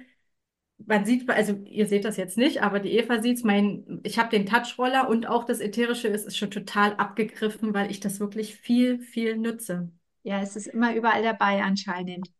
man 0.78 1.04
sieht, 1.04 1.28
also 1.28 1.54
ihr 1.64 1.86
seht 1.86 2.04
das 2.04 2.16
jetzt 2.16 2.38
nicht, 2.38 2.62
aber 2.62 2.78
die 2.80 2.92
Eva 2.92 3.20
sieht 3.20 3.38
es, 3.38 3.44
mein, 3.44 4.00
ich 4.04 4.18
habe 4.18 4.30
den 4.30 4.46
Touchroller 4.46 5.08
und 5.08 5.26
auch 5.26 5.44
das 5.44 5.60
ätherische 5.60 6.08
ist, 6.08 6.26
ist 6.26 6.36
schon 6.36 6.50
total 6.50 6.94
abgegriffen, 6.94 7.74
weil 7.74 7.90
ich 7.90 8.00
das 8.00 8.20
wirklich 8.20 8.56
viel, 8.56 9.00
viel 9.00 9.36
nutze. 9.36 9.90
Ja, 10.22 10.40
es 10.40 10.56
ist 10.56 10.68
immer 10.68 10.94
überall 10.94 11.22
dabei 11.22 11.62
anscheinend. 11.62 12.30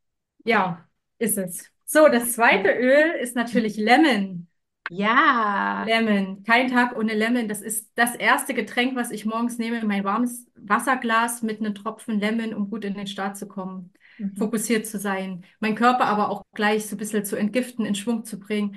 Ja, 0.45 0.89
ist 1.19 1.37
es. 1.37 1.71
So, 1.91 2.09
das 2.09 2.34
zweite 2.34 2.68
Öl 2.70 3.12
ist 3.20 3.34
natürlich 3.34 3.76
Lemon. 3.78 4.47
Ja. 4.91 5.84
Lemon. 5.86 6.43
Kein 6.45 6.68
Tag 6.70 6.97
ohne 6.97 7.14
Lemon. 7.14 7.49
Das 7.49 7.62
ist 7.62 7.91
das 7.95 8.14
erste 8.14 8.55
Getränk, 8.55 8.95
was 8.97 9.11
ich 9.11 9.24
morgens 9.24 9.59
nehme, 9.59 9.82
mein 9.84 10.05
warmes 10.05 10.47
Wasserglas 10.57 11.43
mit 11.43 11.61
einem 11.61 11.74
Tropfen 11.74 12.20
Lemon, 12.20 12.55
um 12.55 12.68
gut 12.70 12.84
in 12.84 12.95
den 12.95 13.07
Start 13.07 13.36
zu 13.36 13.49
kommen, 13.49 13.93
Mhm. 14.18 14.34
fokussiert 14.36 14.86
zu 14.86 14.99
sein, 14.99 15.45
mein 15.61 15.74
Körper 15.76 16.07
aber 16.07 16.30
auch 16.30 16.45
gleich 16.55 16.86
so 16.86 16.97
ein 16.97 16.99
bisschen 16.99 17.24
zu 17.24 17.36
entgiften, 17.36 17.86
in 17.86 17.95
Schwung 17.95 18.24
zu 18.24 18.39
bringen. 18.39 18.76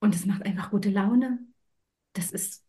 Und 0.00 0.14
es 0.14 0.26
macht 0.26 0.44
einfach 0.44 0.70
gute 0.70 0.90
Laune. 0.90 1.40
Das 2.14 2.32
ist, 2.32 2.64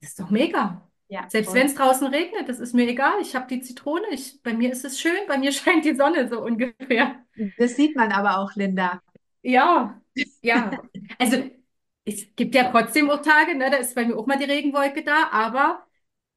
das 0.00 0.10
ist 0.10 0.20
doch 0.20 0.30
mega. 0.30 0.89
Ja, 1.10 1.28
Selbst 1.28 1.54
wenn 1.54 1.66
es 1.66 1.74
draußen 1.74 2.06
regnet, 2.08 2.48
das 2.48 2.60
ist 2.60 2.74
mir 2.74 2.88
egal. 2.88 3.20
Ich 3.20 3.34
habe 3.36 3.46
die 3.48 3.60
Zitrone. 3.60 4.06
Ich, 4.12 4.42
bei 4.42 4.54
mir 4.54 4.72
ist 4.72 4.84
es 4.84 5.00
schön. 5.00 5.16
Bei 5.28 5.38
mir 5.38 5.52
scheint 5.52 5.84
die 5.84 5.94
Sonne 5.96 6.28
so 6.28 6.40
ungefähr. 6.42 7.24
Das 7.56 7.76
sieht 7.76 7.96
man 7.96 8.12
aber 8.12 8.38
auch, 8.38 8.54
Linda. 8.56 9.02
Ja, 9.42 10.00
ja. 10.42 10.82
Also 11.18 11.36
es 12.04 12.34
gibt 12.36 12.54
ja 12.54 12.70
trotzdem 12.70 13.10
auch 13.10 13.22
Tage, 13.22 13.56
ne, 13.56 13.70
da 13.70 13.76
ist 13.78 13.94
bei 13.94 14.04
mir 14.06 14.16
auch 14.18 14.26
mal 14.26 14.38
die 14.38 14.44
Regenwolke 14.44 15.04
da, 15.04 15.28
aber 15.30 15.86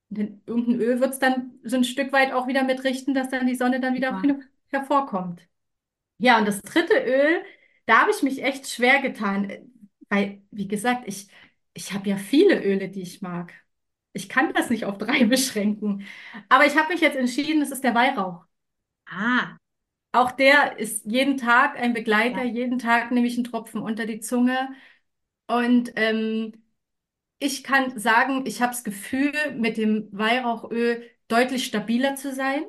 in 0.09 0.41
irgendein 0.47 0.81
Öl 0.81 0.99
wird 1.01 1.13
es 1.13 1.19
dann 1.19 1.59
so 1.63 1.77
ein 1.77 1.83
Stück 1.85 2.13
weit 2.13 2.33
auch 2.33 2.47
wieder 2.47 2.63
mitrichten, 2.63 3.13
dass 3.15 3.29
dann 3.29 3.47
die 3.47 3.55
Sonne 3.55 3.81
dann 3.81 3.95
wieder 3.95 4.13
Ja. 4.13 4.21
hervorkommt. 4.69 5.41
Ja, 6.17 6.39
und 6.39 6.45
das 6.47 6.61
dritte 6.61 6.95
Öl, 7.05 7.43
da 7.85 8.01
habe 8.01 8.11
ich 8.11 8.23
mich 8.23 8.43
echt 8.43 8.67
schwer 8.69 9.01
getan, 9.01 9.71
weil, 10.09 10.41
wie 10.51 10.67
gesagt, 10.67 11.03
ich, 11.07 11.27
ich 11.73 11.93
habe 11.93 12.09
ja 12.09 12.17
viele 12.17 12.63
Öle, 12.63 12.89
die 12.89 13.01
ich 13.01 13.21
mag. 13.21 13.53
Ich 14.13 14.29
kann 14.29 14.53
das 14.53 14.69
nicht 14.69 14.85
auf 14.85 14.97
drei 14.97 15.25
beschränken. 15.25 16.05
Aber 16.49 16.65
ich 16.65 16.75
habe 16.77 16.93
mich 16.93 17.01
jetzt 17.01 17.17
entschieden, 17.17 17.61
es 17.61 17.71
ist 17.71 17.83
der 17.83 17.95
Weihrauch. 17.95 18.45
Ah, 19.05 19.57
Auch 20.11 20.31
der 20.31 20.77
ist 20.79 21.05
jeden 21.05 21.37
Tag 21.37 21.77
ein 21.77 21.93
Begleiter. 21.93 22.43
Ja. 22.43 22.43
Jeden 22.43 22.79
Tag 22.79 23.11
nehme 23.11 23.27
ich 23.27 23.35
einen 23.35 23.43
Tropfen 23.45 23.81
unter 23.81 24.05
die 24.05 24.19
Zunge. 24.19 24.69
Und 25.47 25.93
ähm, 25.97 26.53
ich 27.39 27.63
kann 27.63 27.99
sagen, 27.99 28.45
ich 28.47 28.61
habe 28.61 28.71
das 28.73 28.83
Gefühl, 28.85 29.33
mit 29.55 29.77
dem 29.77 30.09
Weihrauchöl 30.11 31.09
deutlich 31.29 31.65
stabiler 31.65 32.15
zu 32.15 32.33
sein. 32.33 32.65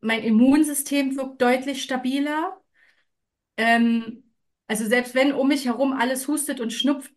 Mein 0.00 0.22
Immunsystem 0.22 1.16
wirkt 1.16 1.40
deutlich 1.42 1.82
stabiler. 1.82 2.60
Ähm, 3.56 4.24
also 4.66 4.86
selbst 4.86 5.14
wenn 5.14 5.32
um 5.32 5.48
mich 5.48 5.66
herum 5.66 5.92
alles 5.92 6.28
hustet 6.28 6.60
und 6.60 6.72
schnupft, 6.72 7.12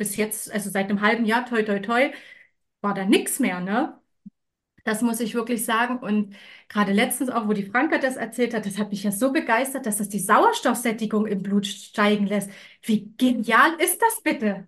bis 0.00 0.16
jetzt, 0.16 0.52
also 0.52 0.70
seit 0.70 0.90
einem 0.90 1.02
halben 1.02 1.26
Jahr, 1.26 1.46
toi, 1.46 1.64
toi, 1.64 1.80
toi, 1.80 2.12
war 2.82 2.94
da 2.94 3.06
nichts 3.06 3.40
mehr, 3.40 3.60
ne? 3.60 4.00
Das 4.84 5.02
muss 5.02 5.20
ich 5.20 5.34
wirklich 5.34 5.64
sagen. 5.66 5.98
Und 6.00 6.36
gerade 6.68 6.92
letztens 6.92 7.30
auch, 7.30 7.48
wo 7.48 7.52
die 7.54 7.64
Franka 7.66 7.98
das 7.98 8.16
erzählt 8.16 8.54
hat, 8.54 8.66
das 8.66 8.78
hat 8.78 8.90
mich 8.90 9.02
ja 9.04 9.12
so 9.12 9.32
begeistert, 9.32 9.86
dass 9.86 9.98
das 9.98 10.08
die 10.10 10.18
Sauerstoffsättigung 10.20 11.26
im 11.26 11.42
Blut 11.42 11.66
steigen 11.66 12.26
lässt. 12.26 12.50
Wie 12.82 13.12
genial 13.18 13.74
ist 13.80 14.00
das 14.02 14.22
bitte? 14.22 14.66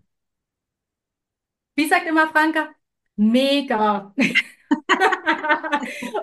Wie 1.75 1.89
sagt 1.89 2.07
immer 2.07 2.29
Franka? 2.29 2.71
Mega. 3.17 4.15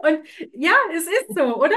Und 0.04 0.20
ja, 0.54 0.72
es 0.94 1.04
ist 1.08 1.36
so, 1.36 1.56
oder? 1.58 1.76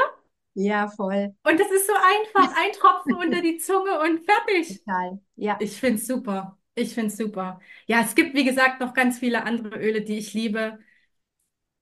ja, 0.54 0.88
voll. 0.88 1.34
Und 1.44 1.60
es 1.60 1.70
ist 1.70 1.86
so 1.86 1.92
einfach. 1.94 2.54
Ein 2.56 2.72
Tropfen 2.72 3.14
unter 3.14 3.40
die 3.40 3.58
Zunge 3.58 3.98
und 4.00 4.24
fertig. 4.24 4.78
Total. 4.84 5.20
Ja. 5.36 5.56
Ich 5.60 5.78
finde 5.78 5.96
es 5.96 6.06
super. 6.06 6.58
Ich 6.74 6.94
finde 6.94 7.08
es 7.08 7.16
super. 7.18 7.60
Ja, 7.86 8.00
es 8.02 8.14
gibt, 8.14 8.34
wie 8.34 8.44
gesagt, 8.44 8.80
noch 8.80 8.94
ganz 8.94 9.18
viele 9.18 9.44
andere 9.44 9.78
Öle, 9.78 10.02
die 10.02 10.18
ich 10.18 10.32
liebe. 10.34 10.78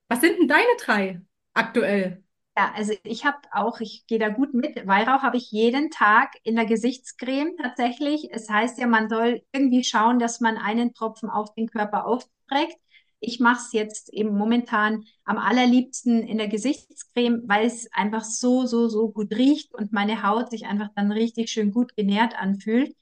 Was 0.09 0.21
sind 0.21 0.37
denn 0.39 0.47
deine 0.47 0.67
drei 0.79 1.21
aktuell? 1.55 2.23
Ja, 2.57 2.73
also 2.75 2.93
ich 3.03 3.23
habe 3.25 3.37
auch, 3.53 3.79
ich 3.79 4.05
gehe 4.07 4.19
da 4.19 4.29
gut 4.29 4.53
mit. 4.53 4.85
Weihrauch 4.85 5.21
habe 5.23 5.37
ich 5.37 5.51
jeden 5.51 5.89
Tag 5.89 6.33
in 6.43 6.55
der 6.55 6.65
Gesichtscreme 6.65 7.55
tatsächlich. 7.57 8.27
Es 8.31 8.49
heißt 8.49 8.77
ja, 8.77 8.87
man 8.87 9.09
soll 9.09 9.41
irgendwie 9.53 9.83
schauen, 9.83 10.19
dass 10.19 10.41
man 10.41 10.57
einen 10.57 10.93
Tropfen 10.93 11.29
auf 11.29 11.53
den 11.53 11.67
Körper 11.69 12.05
aufträgt. 12.05 12.77
Ich 13.21 13.39
mache 13.39 13.61
es 13.65 13.71
jetzt 13.73 14.11
eben 14.13 14.35
momentan 14.37 15.05
am 15.23 15.37
allerliebsten 15.37 16.23
in 16.27 16.37
der 16.37 16.47
Gesichtscreme, 16.49 17.43
weil 17.47 17.65
es 17.67 17.91
einfach 17.93 18.23
so, 18.23 18.65
so, 18.65 18.89
so 18.89 19.09
gut 19.11 19.31
riecht 19.33 19.73
und 19.73 19.93
meine 19.93 20.23
Haut 20.23 20.49
sich 20.49 20.65
einfach 20.65 20.89
dann 20.95 21.11
richtig 21.11 21.49
schön 21.51 21.71
gut 21.71 21.95
genährt 21.95 22.35
anfühlt. 22.35 22.95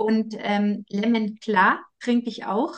Und 0.00 0.34
ähm, 0.38 0.86
Lemon 0.88 1.38
klar 1.40 1.78
trinke 2.00 2.30
ich 2.30 2.46
auch. 2.46 2.74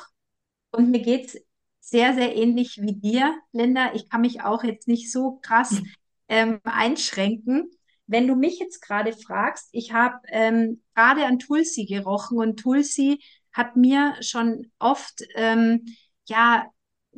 Und 0.73 0.91
mir 0.91 1.03
geht's 1.03 1.39
sehr, 1.79 2.15
sehr 2.15 2.35
ähnlich 2.35 2.81
wie 2.83 2.95
dir, 2.95 3.39
Linda. 3.53 3.95
Ich 3.95 4.09
kann 4.09 4.23
mich 4.23 4.43
auch 4.43 4.65
jetzt 4.65 4.89
nicht 4.89 5.13
so 5.13 5.39
krass 5.41 5.81
ähm, 6.27 6.59
einschränken. 6.65 7.71
Wenn 8.09 8.27
du 8.27 8.35
mich 8.35 8.59
jetzt 8.59 8.81
gerade 8.81 9.13
fragst, 9.13 9.69
ich 9.71 9.93
habe 9.93 10.17
ähm, 10.31 10.83
gerade 10.97 11.25
an 11.25 11.39
Tulsi 11.39 11.85
gerochen 11.85 12.39
und 12.39 12.59
Tulsi 12.59 13.23
hat 13.53 13.77
mir 13.77 14.17
schon 14.21 14.73
oft 14.81 15.23
ähm, 15.37 15.85
ja 16.27 16.67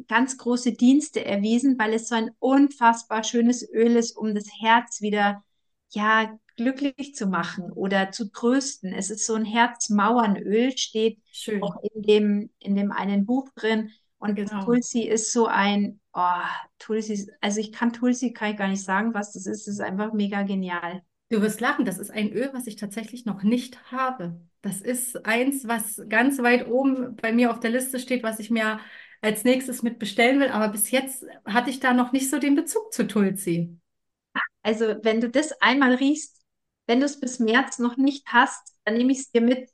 ganz 0.07 0.36
große 0.36 0.72
Dienste 0.72 1.24
erwiesen, 1.24 1.78
weil 1.78 1.94
es 1.94 2.09
so 2.09 2.14
ein 2.14 2.30
unfassbar 2.40 3.24
schönes 3.24 3.66
Öl 3.72 3.96
ist, 3.96 4.18
um 4.18 4.34
das 4.34 4.48
Herz 4.61 5.00
wieder 5.00 5.42
ja 5.88 6.38
glücklich 6.57 7.14
zu 7.14 7.26
machen 7.26 7.70
oder 7.72 8.11
zu 8.12 8.30
trösten. 8.30 8.92
Es 8.92 9.11
ist 9.11 9.26
so 9.26 9.34
ein 9.34 9.44
Herzmauernöl, 9.44 10.76
steht 10.76 11.18
Schön. 11.30 11.61
auch 11.61 11.76
in 11.82 12.02
dem, 12.02 12.50
in 12.59 12.76
dem 12.76 12.92
einen 12.92 13.26
Buch 13.26 13.48
drin. 13.55 13.90
Und 14.18 14.36
Genau. 14.36 14.64
Tulsi 14.64 15.02
ist 15.02 15.32
so 15.32 15.46
ein, 15.46 16.00
oh, 16.14 16.40
Tulsi, 16.78 17.30
also 17.40 17.61
ich 17.61 17.72
kann 17.72 17.92
Tulsi, 17.92 18.32
kann 18.32 18.52
ich 18.52 18.57
gar 18.57 18.68
nicht 18.68 18.82
sagen, 18.84 19.12
was 19.14 19.32
das 19.32 19.46
ist. 19.46 19.66
Das 19.66 19.74
ist 19.74 19.80
einfach 19.80 20.12
mega 20.12 20.42
genial. 20.42 21.02
Du 21.30 21.40
wirst 21.42 21.61
lachen, 21.61 21.84
das 21.84 21.98
ist 21.98 22.11
ein 22.11 22.32
Öl, 22.32 22.50
was 22.52 22.66
ich 22.66 22.76
tatsächlich 22.76 23.24
noch 23.24 23.42
nicht 23.42 23.90
habe. 23.90 24.40
Das 24.62 24.80
ist 24.80 25.26
eins, 25.26 25.66
was 25.66 26.00
ganz 26.09 26.38
weit 26.38 26.68
oben 26.68 27.16
bei 27.16 27.32
mir 27.32 27.50
auf 27.50 27.61
der 27.61 27.70
Liste 27.70 27.98
steht, 27.98 28.22
was 28.22 28.38
ich 28.38 28.50
mir 28.50 28.78
als 29.20 29.42
nächstes 29.44 29.82
mit 29.82 29.98
bestellen 29.98 30.40
will. 30.40 30.48
Aber 30.48 30.68
bis 30.68 30.90
jetzt 30.90 31.24
hatte 31.44 31.70
ich 31.70 31.80
da 31.80 31.92
noch 31.94 32.12
nicht 32.12 32.30
so 32.30 32.38
den 32.38 32.55
Bezug 32.55 32.92
zu 32.92 33.07
Tulsi. 33.07 33.78
Also 34.62 34.96
wenn 35.02 35.20
du 35.20 35.30
das 35.30 35.52
einmal 35.61 35.94
riechst, 35.94 36.43
wenn 36.87 37.01
du 37.01 37.07
es 37.07 37.20
bis 37.20 37.39
März 37.39 37.78
noch 37.78 37.97
nicht 37.97 38.26
hast, 38.28 38.74
dann 38.85 38.95
nehme 38.97 39.12
ich 39.12 39.18
es 39.20 39.30
dir 39.30 39.41
mit. 39.41 39.70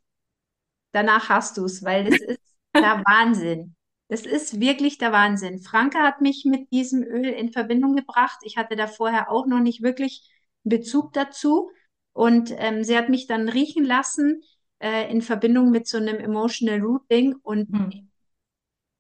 Danach 0.93 1.29
hast 1.29 1.57
du 1.57 1.65
es, 1.65 1.85
weil 1.85 2.05
das 2.05 2.21
ist 2.21 2.41
der 2.81 3.03
Wahnsinn. 3.07 3.75
Das 4.09 4.23
ist 4.27 4.59
wirklich 4.61 4.99
der 4.99 5.13
Wahnsinn. 5.13 5.61
Franke 5.61 5.99
hat 5.99 6.21
mich 6.21 6.45
mit 6.45 6.71
diesem 6.73 7.03
Öl 7.05 7.27
in 7.27 7.53
Verbindung 7.53 7.95
gebracht. 7.95 8.39
Ich 8.43 8.57
hatte 8.57 8.75
da 8.77 8.87
vorher 8.89 9.31
auch 9.31 9.47
noch 9.47 9.61
nicht 9.61 9.83
wirklich 9.83 10.29
Bezug 10.65 11.13
dazu. 11.13 11.71
Und 12.13 12.53
ähm, 12.59 12.83
sie 12.83 12.97
hat 12.97 13.09
mich 13.09 13.27
dann 13.29 13.49
riechen 13.49 13.85
lassen 13.85 14.43
äh, 14.81 15.09
in 15.11 15.23
Verbindung 15.23 15.71
mit 15.71 15.87
so 15.87 15.99
einem 15.99 16.17
Emotional 16.19 16.81
Rooting 16.81 17.37
und 17.43 17.71
Hm. 17.73 18.11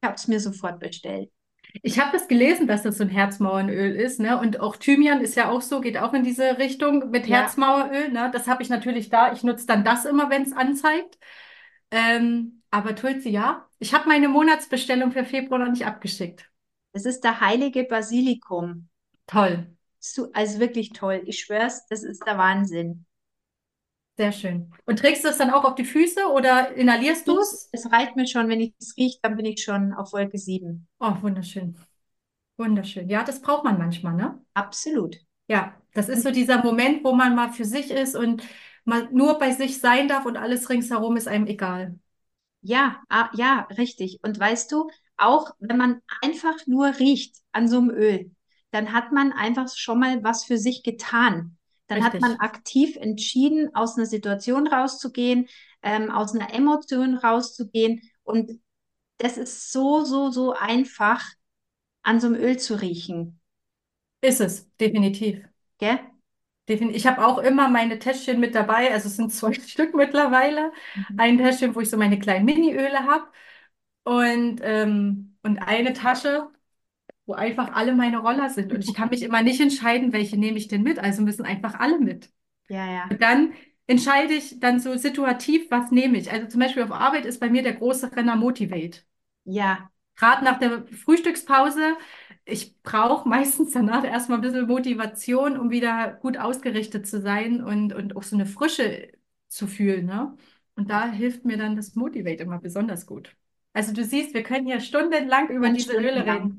ich 0.03 0.07
habe 0.07 0.15
es 0.17 0.29
mir 0.29 0.41
sofort 0.41 0.79
bestellt. 0.81 1.31
Ich 1.83 1.99
habe 1.99 2.12
das 2.12 2.29
gelesen, 2.29 2.66
dass 2.66 2.83
das 2.83 2.99
so 2.99 3.05
ein 3.05 3.11
Herzmauernöl 3.11 3.95
ist, 3.95 4.21
ne? 4.21 4.39
Und 4.39 4.61
auch 4.61 4.77
Thymian 4.77 5.21
ist 5.21 5.37
ja 5.37 5.51
auch 5.51 5.62
so, 5.62 5.81
geht 5.81 5.99
auch 5.99 6.12
in 6.12 6.25
diese 6.25 6.59
Richtung 6.59 7.11
mit 7.11 7.27
Ja. 7.27 7.43
Herzmaueröl, 7.43 8.11
ne? 8.11 8.31
Das 8.33 8.49
habe 8.49 8.62
ich 8.62 8.68
natürlich 8.68 9.09
da. 9.09 9.33
Ich 9.33 9.43
nutze 9.43 9.66
dann 9.66 9.85
das 9.85 10.05
immer, 10.05 10.31
wenn 10.31 10.43
es 10.43 10.53
anzeigt. 10.53 11.18
Ähm, 11.91 12.62
aber 12.71 12.95
Tulsi, 12.95 13.31
ja. 13.31 13.68
Ich 13.79 13.95
habe 13.95 14.09
meine 14.09 14.29
Monatsbestellung 14.29 15.12
für 15.12 15.25
Februar 15.25 15.59
noch 15.59 15.71
nicht 15.71 15.87
abgeschickt. 15.87 16.51
Das 16.93 17.05
ist 17.05 17.23
der 17.23 17.41
heilige 17.41 17.85
Basilikum. 17.85 18.89
Toll. 19.27 19.66
So, 19.99 20.31
also 20.33 20.61
wirklich 20.61 20.91
toll. 20.93 21.23
Ich 21.27 21.41
schwör's, 21.41 21.87
das 21.87 22.03
ist 22.03 22.27
der 22.27 22.39
Wahnsinn. 22.39 23.07
Sehr 24.21 24.33
schön. 24.33 24.71
Und 24.85 24.99
trägst 24.99 25.25
du 25.25 25.29
es 25.29 25.39
dann 25.39 25.49
auch 25.49 25.64
auf 25.64 25.77
die 25.77 25.85
Füße 25.87 26.27
oder 26.27 26.75
inhalierst 26.75 27.27
du 27.27 27.39
es? 27.39 27.71
Es 27.73 27.91
reicht 27.91 28.16
mir 28.16 28.27
schon, 28.27 28.51
wenn 28.51 28.61
ich 28.61 28.75
es 28.79 28.95
rieche, 28.99 29.18
dann 29.23 29.35
bin 29.35 29.47
ich 29.47 29.62
schon 29.64 29.95
auf 29.95 30.12
Wolke 30.12 30.37
7. 30.37 30.87
Oh, 30.99 31.14
wunderschön. 31.23 31.75
Wunderschön. 32.59 33.09
Ja, 33.09 33.25
das 33.25 33.41
braucht 33.41 33.64
man 33.64 33.79
manchmal, 33.79 34.12
ne? 34.12 34.39
Absolut. 34.53 35.16
Ja, 35.49 35.75
das 35.95 36.11
ist 36.11 36.23
so 36.23 36.31
dieser 36.31 36.62
Moment, 36.62 37.03
wo 37.03 37.14
man 37.14 37.35
mal 37.35 37.51
für 37.51 37.64
sich 37.64 37.91
ist 37.91 38.14
und 38.14 38.43
mal 38.85 39.09
nur 39.11 39.39
bei 39.39 39.53
sich 39.53 39.81
sein 39.81 40.07
darf 40.07 40.27
und 40.27 40.37
alles 40.37 40.68
ringsherum 40.68 41.16
ist 41.16 41.27
einem 41.27 41.47
egal. 41.47 41.99
Ja, 42.61 43.01
ah, 43.09 43.31
ja, 43.33 43.68
richtig. 43.79 44.18
Und 44.23 44.39
weißt 44.39 44.71
du, 44.71 44.91
auch 45.16 45.53
wenn 45.61 45.79
man 45.79 46.03
einfach 46.21 46.66
nur 46.66 46.99
riecht 46.99 47.37
an 47.53 47.68
so 47.68 47.79
einem 47.79 47.89
Öl, 47.89 48.31
dann 48.71 48.93
hat 48.93 49.12
man 49.12 49.33
einfach 49.33 49.75
schon 49.75 49.99
mal 49.99 50.23
was 50.23 50.45
für 50.45 50.59
sich 50.59 50.83
getan. 50.83 51.57
Dann 51.91 52.05
hat 52.05 52.20
man 52.20 52.30
Richtig. 52.32 52.41
aktiv 52.41 52.97
entschieden, 52.97 53.74
aus 53.74 53.97
einer 53.97 54.07
Situation 54.07 54.68
rauszugehen, 54.68 55.49
ähm, 55.82 56.11
aus 56.11 56.34
einer 56.34 56.55
Emotion 56.55 57.16
rauszugehen. 57.16 58.01
Und 58.22 58.61
das 59.18 59.36
ist 59.36 59.72
so, 59.72 60.05
so, 60.05 60.30
so 60.30 60.53
einfach, 60.53 61.22
an 62.03 62.20
so 62.20 62.28
einem 62.28 62.36
Öl 62.36 62.59
zu 62.59 62.80
riechen. 62.80 63.41
Ist 64.20 64.41
es, 64.41 64.70
definitiv. 64.76 65.45
Gell? 65.78 65.99
Ich 66.66 67.09
habe 67.09 67.26
auch 67.26 67.38
immer 67.38 67.68
meine 67.68 67.99
Täschchen 67.99 68.38
mit 68.38 68.55
dabei, 68.55 68.93
also 68.93 69.09
es 69.09 69.16
sind 69.16 69.32
zwei 69.32 69.53
Stück 69.66 69.93
mittlerweile. 69.95 70.70
Mhm. 70.95 71.18
Ein 71.18 71.38
Täschchen, 71.38 71.74
wo 71.74 71.80
ich 71.80 71.91
so 71.91 71.97
meine 71.97 72.20
kleinen 72.20 72.45
Mini-Öle 72.45 73.01
habe 73.01 73.24
und, 74.05 74.61
ähm, 74.62 75.36
und 75.43 75.59
eine 75.59 75.93
Tasche, 75.93 76.49
wo 77.31 77.35
einfach 77.35 77.72
alle 77.74 77.95
meine 77.95 78.18
Roller 78.18 78.51
sind. 78.51 78.72
Und 78.72 78.83
ich 78.83 78.93
kann 78.93 79.11
mich 79.11 79.22
immer 79.22 79.41
nicht 79.43 79.61
entscheiden, 79.61 80.12
welche 80.12 80.37
nehme 80.37 80.59
ich 80.59 80.66
denn 80.66 80.83
mit. 80.83 80.99
Also 80.99 81.22
müssen 81.22 81.45
einfach 81.45 81.78
alle 81.78 82.01
mit. 82.01 82.28
Ja, 82.68 82.85
ja. 82.91 83.05
Und 83.09 83.22
dann 83.22 83.53
entscheide 83.87 84.35
ich 84.35 84.59
dann 84.59 84.81
so 84.81 84.97
situativ, 84.97 85.70
was 85.70 85.93
nehme 85.93 86.18
ich. 86.18 86.33
Also 86.33 86.49
zum 86.49 86.61
Beispiel 86.61 86.83
auf 86.83 86.91
Arbeit 86.91 87.26
ist 87.26 87.39
bei 87.39 87.49
mir 87.49 87.62
der 87.62 87.74
große 87.74 88.14
Renner 88.16 88.35
Motivate. 88.35 89.03
Ja, 89.45 89.91
Gerade 90.16 90.45
nach 90.45 90.59
der 90.59 90.85
Frühstückspause, 90.89 91.97
ich 92.45 92.83
brauche 92.83 93.26
meistens 93.26 93.70
danach 93.70 94.05
erstmal 94.05 94.39
ein 94.39 94.43
bisschen 94.43 94.66
Motivation, 94.66 95.57
um 95.57 95.70
wieder 95.70 96.18
gut 96.20 96.37
ausgerichtet 96.37 97.07
zu 97.07 97.22
sein 97.22 97.62
und, 97.62 97.95
und 97.95 98.16
auch 98.16 98.22
so 98.22 98.37
eine 98.37 98.45
Frische 98.45 99.12
zu 99.49 99.66
fühlen. 99.66 100.05
Ne? 100.05 100.37
Und 100.74 100.91
da 100.91 101.07
hilft 101.11 101.45
mir 101.45 101.57
dann 101.57 101.76
das 101.76 101.95
Motivate 101.95 102.43
immer 102.43 102.59
besonders 102.59 103.07
gut. 103.07 103.35
Also 103.72 103.95
du 103.95 104.05
siehst, 104.05 104.35
wir 104.35 104.43
können 104.43 104.66
hier 104.66 104.81
stundenlang 104.81 105.49
über 105.49 105.66
können 105.66 105.76
diese 105.76 105.95
Öle 105.95 106.26
reden. 106.26 106.59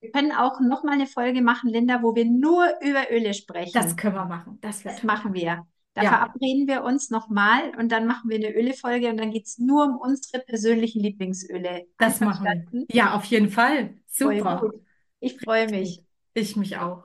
Wir 0.00 0.10
können 0.12 0.32
auch 0.32 0.60
noch 0.60 0.82
mal 0.82 0.92
eine 0.92 1.06
Folge 1.06 1.42
machen, 1.42 1.70
Linda, 1.70 2.02
wo 2.02 2.14
wir 2.14 2.24
nur 2.24 2.66
über 2.80 3.10
Öle 3.10 3.34
sprechen. 3.34 3.72
Das 3.74 3.96
können 3.96 4.14
wir 4.14 4.24
machen. 4.24 4.58
Das 4.60 4.82
Das 4.82 5.02
machen 5.02 5.34
wir. 5.34 5.66
Da 5.94 6.02
Ja. 6.04 6.08
verabreden 6.10 6.68
wir 6.68 6.84
uns 6.84 7.10
nochmal 7.10 7.72
und 7.76 7.90
dann 7.90 8.06
machen 8.06 8.30
wir 8.30 8.36
eine 8.36 8.54
Öle-Folge 8.54 9.10
und 9.10 9.16
dann 9.16 9.32
geht 9.32 9.46
es 9.46 9.58
nur 9.58 9.84
um 9.86 9.96
unsere 9.96 10.42
persönlichen 10.42 11.02
Lieblingsöle. 11.02 11.86
Das 11.98 12.20
machen 12.20 12.66
wir. 12.70 12.86
Ja, 12.92 13.14
auf 13.14 13.24
jeden 13.24 13.50
Fall. 13.50 13.94
Voll 14.08 14.38
Super. 14.38 14.60
gut. 14.60 14.74
Ich 15.18 15.38
freue 15.40 15.68
mich. 15.68 16.02
Ich 16.32 16.56
mich 16.56 16.78
auch. 16.78 17.04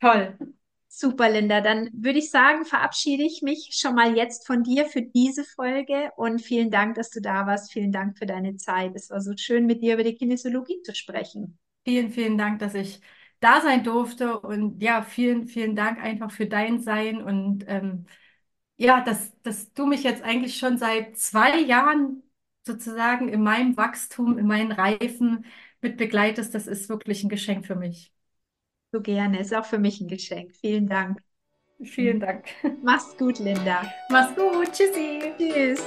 Toll. 0.00 0.36
Super, 0.88 1.30
Linda. 1.30 1.60
Dann 1.60 1.90
würde 1.92 2.18
ich 2.18 2.30
sagen, 2.30 2.64
verabschiede 2.64 3.22
ich 3.24 3.42
mich 3.42 3.70
schon 3.72 3.94
mal 3.94 4.16
jetzt 4.16 4.46
von 4.46 4.62
dir 4.62 4.86
für 4.86 5.02
diese 5.02 5.44
Folge 5.44 6.10
und 6.16 6.40
vielen 6.40 6.70
Dank, 6.70 6.94
dass 6.94 7.10
du 7.10 7.20
da 7.20 7.46
warst. 7.46 7.72
Vielen 7.72 7.92
Dank 7.92 8.18
für 8.18 8.26
deine 8.26 8.56
Zeit. 8.56 8.92
Es 8.94 9.10
war 9.10 9.20
so 9.20 9.32
schön, 9.36 9.66
mit 9.66 9.82
dir 9.82 9.94
über 9.94 10.04
die 10.04 10.14
Kinesiologie 10.14 10.80
zu 10.82 10.94
sprechen. 10.94 11.58
Vielen, 11.86 12.10
vielen 12.10 12.36
Dank, 12.36 12.58
dass 12.58 12.74
ich 12.74 13.00
da 13.38 13.60
sein 13.60 13.84
durfte. 13.84 14.40
Und 14.40 14.82
ja, 14.82 15.02
vielen, 15.02 15.46
vielen 15.46 15.76
Dank 15.76 16.02
einfach 16.02 16.32
für 16.32 16.46
dein 16.46 16.80
Sein. 16.80 17.22
Und 17.22 17.64
ähm, 17.68 18.06
ja, 18.76 19.02
dass, 19.02 19.32
dass 19.42 19.72
du 19.72 19.86
mich 19.86 20.02
jetzt 20.02 20.24
eigentlich 20.24 20.58
schon 20.58 20.78
seit 20.78 21.16
zwei 21.16 21.60
Jahren 21.60 22.24
sozusagen 22.66 23.28
in 23.28 23.40
meinem 23.40 23.76
Wachstum, 23.76 24.36
in 24.36 24.48
meinen 24.48 24.72
Reifen 24.72 25.44
mit 25.80 25.96
begleitest, 25.96 26.56
das 26.56 26.66
ist 26.66 26.88
wirklich 26.88 27.22
ein 27.22 27.28
Geschenk 27.28 27.64
für 27.66 27.76
mich. 27.76 28.12
So 28.90 29.00
gerne. 29.00 29.38
Ist 29.38 29.54
auch 29.54 29.64
für 29.64 29.78
mich 29.78 30.00
ein 30.00 30.08
Geschenk. 30.08 30.56
Vielen 30.56 30.88
Dank. 30.88 31.22
Vielen 31.84 32.18
Dank. 32.18 32.46
Mach's 32.82 33.16
gut, 33.16 33.38
Linda. 33.38 33.88
Mach's 34.10 34.34
gut. 34.34 34.72
Tschüssi. 34.72 35.32
Tschüss. 35.38 35.84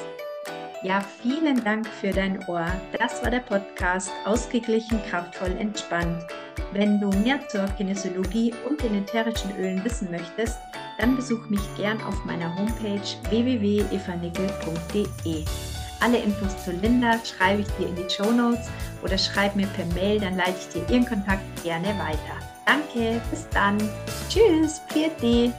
Ja, 0.81 1.01
vielen 1.21 1.61
Dank 1.65 1.85
für 1.87 2.11
dein 2.11 2.41
Ohr. 2.47 2.65
Das 2.97 3.21
war 3.21 3.29
der 3.29 3.41
Podcast 3.41 4.09
Ausgeglichen, 4.23 5.01
kraftvoll, 5.09 5.53
entspannt. 5.59 6.25
Wenn 6.71 7.01
du 7.01 7.09
mehr 7.09 7.45
zur 7.49 7.65
Kinesiologie 7.77 8.53
und 8.67 8.81
den 8.81 8.95
ätherischen 8.95 9.53
Ölen 9.57 9.83
wissen 9.83 10.09
möchtest, 10.09 10.57
dann 10.97 11.17
besuch 11.17 11.49
mich 11.49 11.59
gern 11.75 12.01
auf 12.03 12.23
meiner 12.23 12.55
Homepage 12.55 13.01
www.evanickel.de. 13.29 15.43
Alle 15.99 16.17
Infos 16.17 16.63
zu 16.63 16.71
Linda 16.71 17.19
schreibe 17.25 17.63
ich 17.63 17.67
dir 17.77 17.89
in 17.89 17.95
die 17.95 18.09
Show 18.09 18.31
Notes 18.31 18.69
oder 19.03 19.17
schreib 19.17 19.57
mir 19.57 19.67
per 19.67 19.85
Mail, 19.87 20.21
dann 20.21 20.37
leite 20.37 20.55
ich 20.59 20.69
dir 20.69 20.89
ihren 20.89 21.05
Kontakt 21.05 21.43
gerne 21.61 21.89
weiter. 21.99 22.37
Danke, 22.65 23.19
bis 23.29 23.49
dann. 23.49 23.77
Tschüss, 24.29 24.79
4D. 24.93 25.51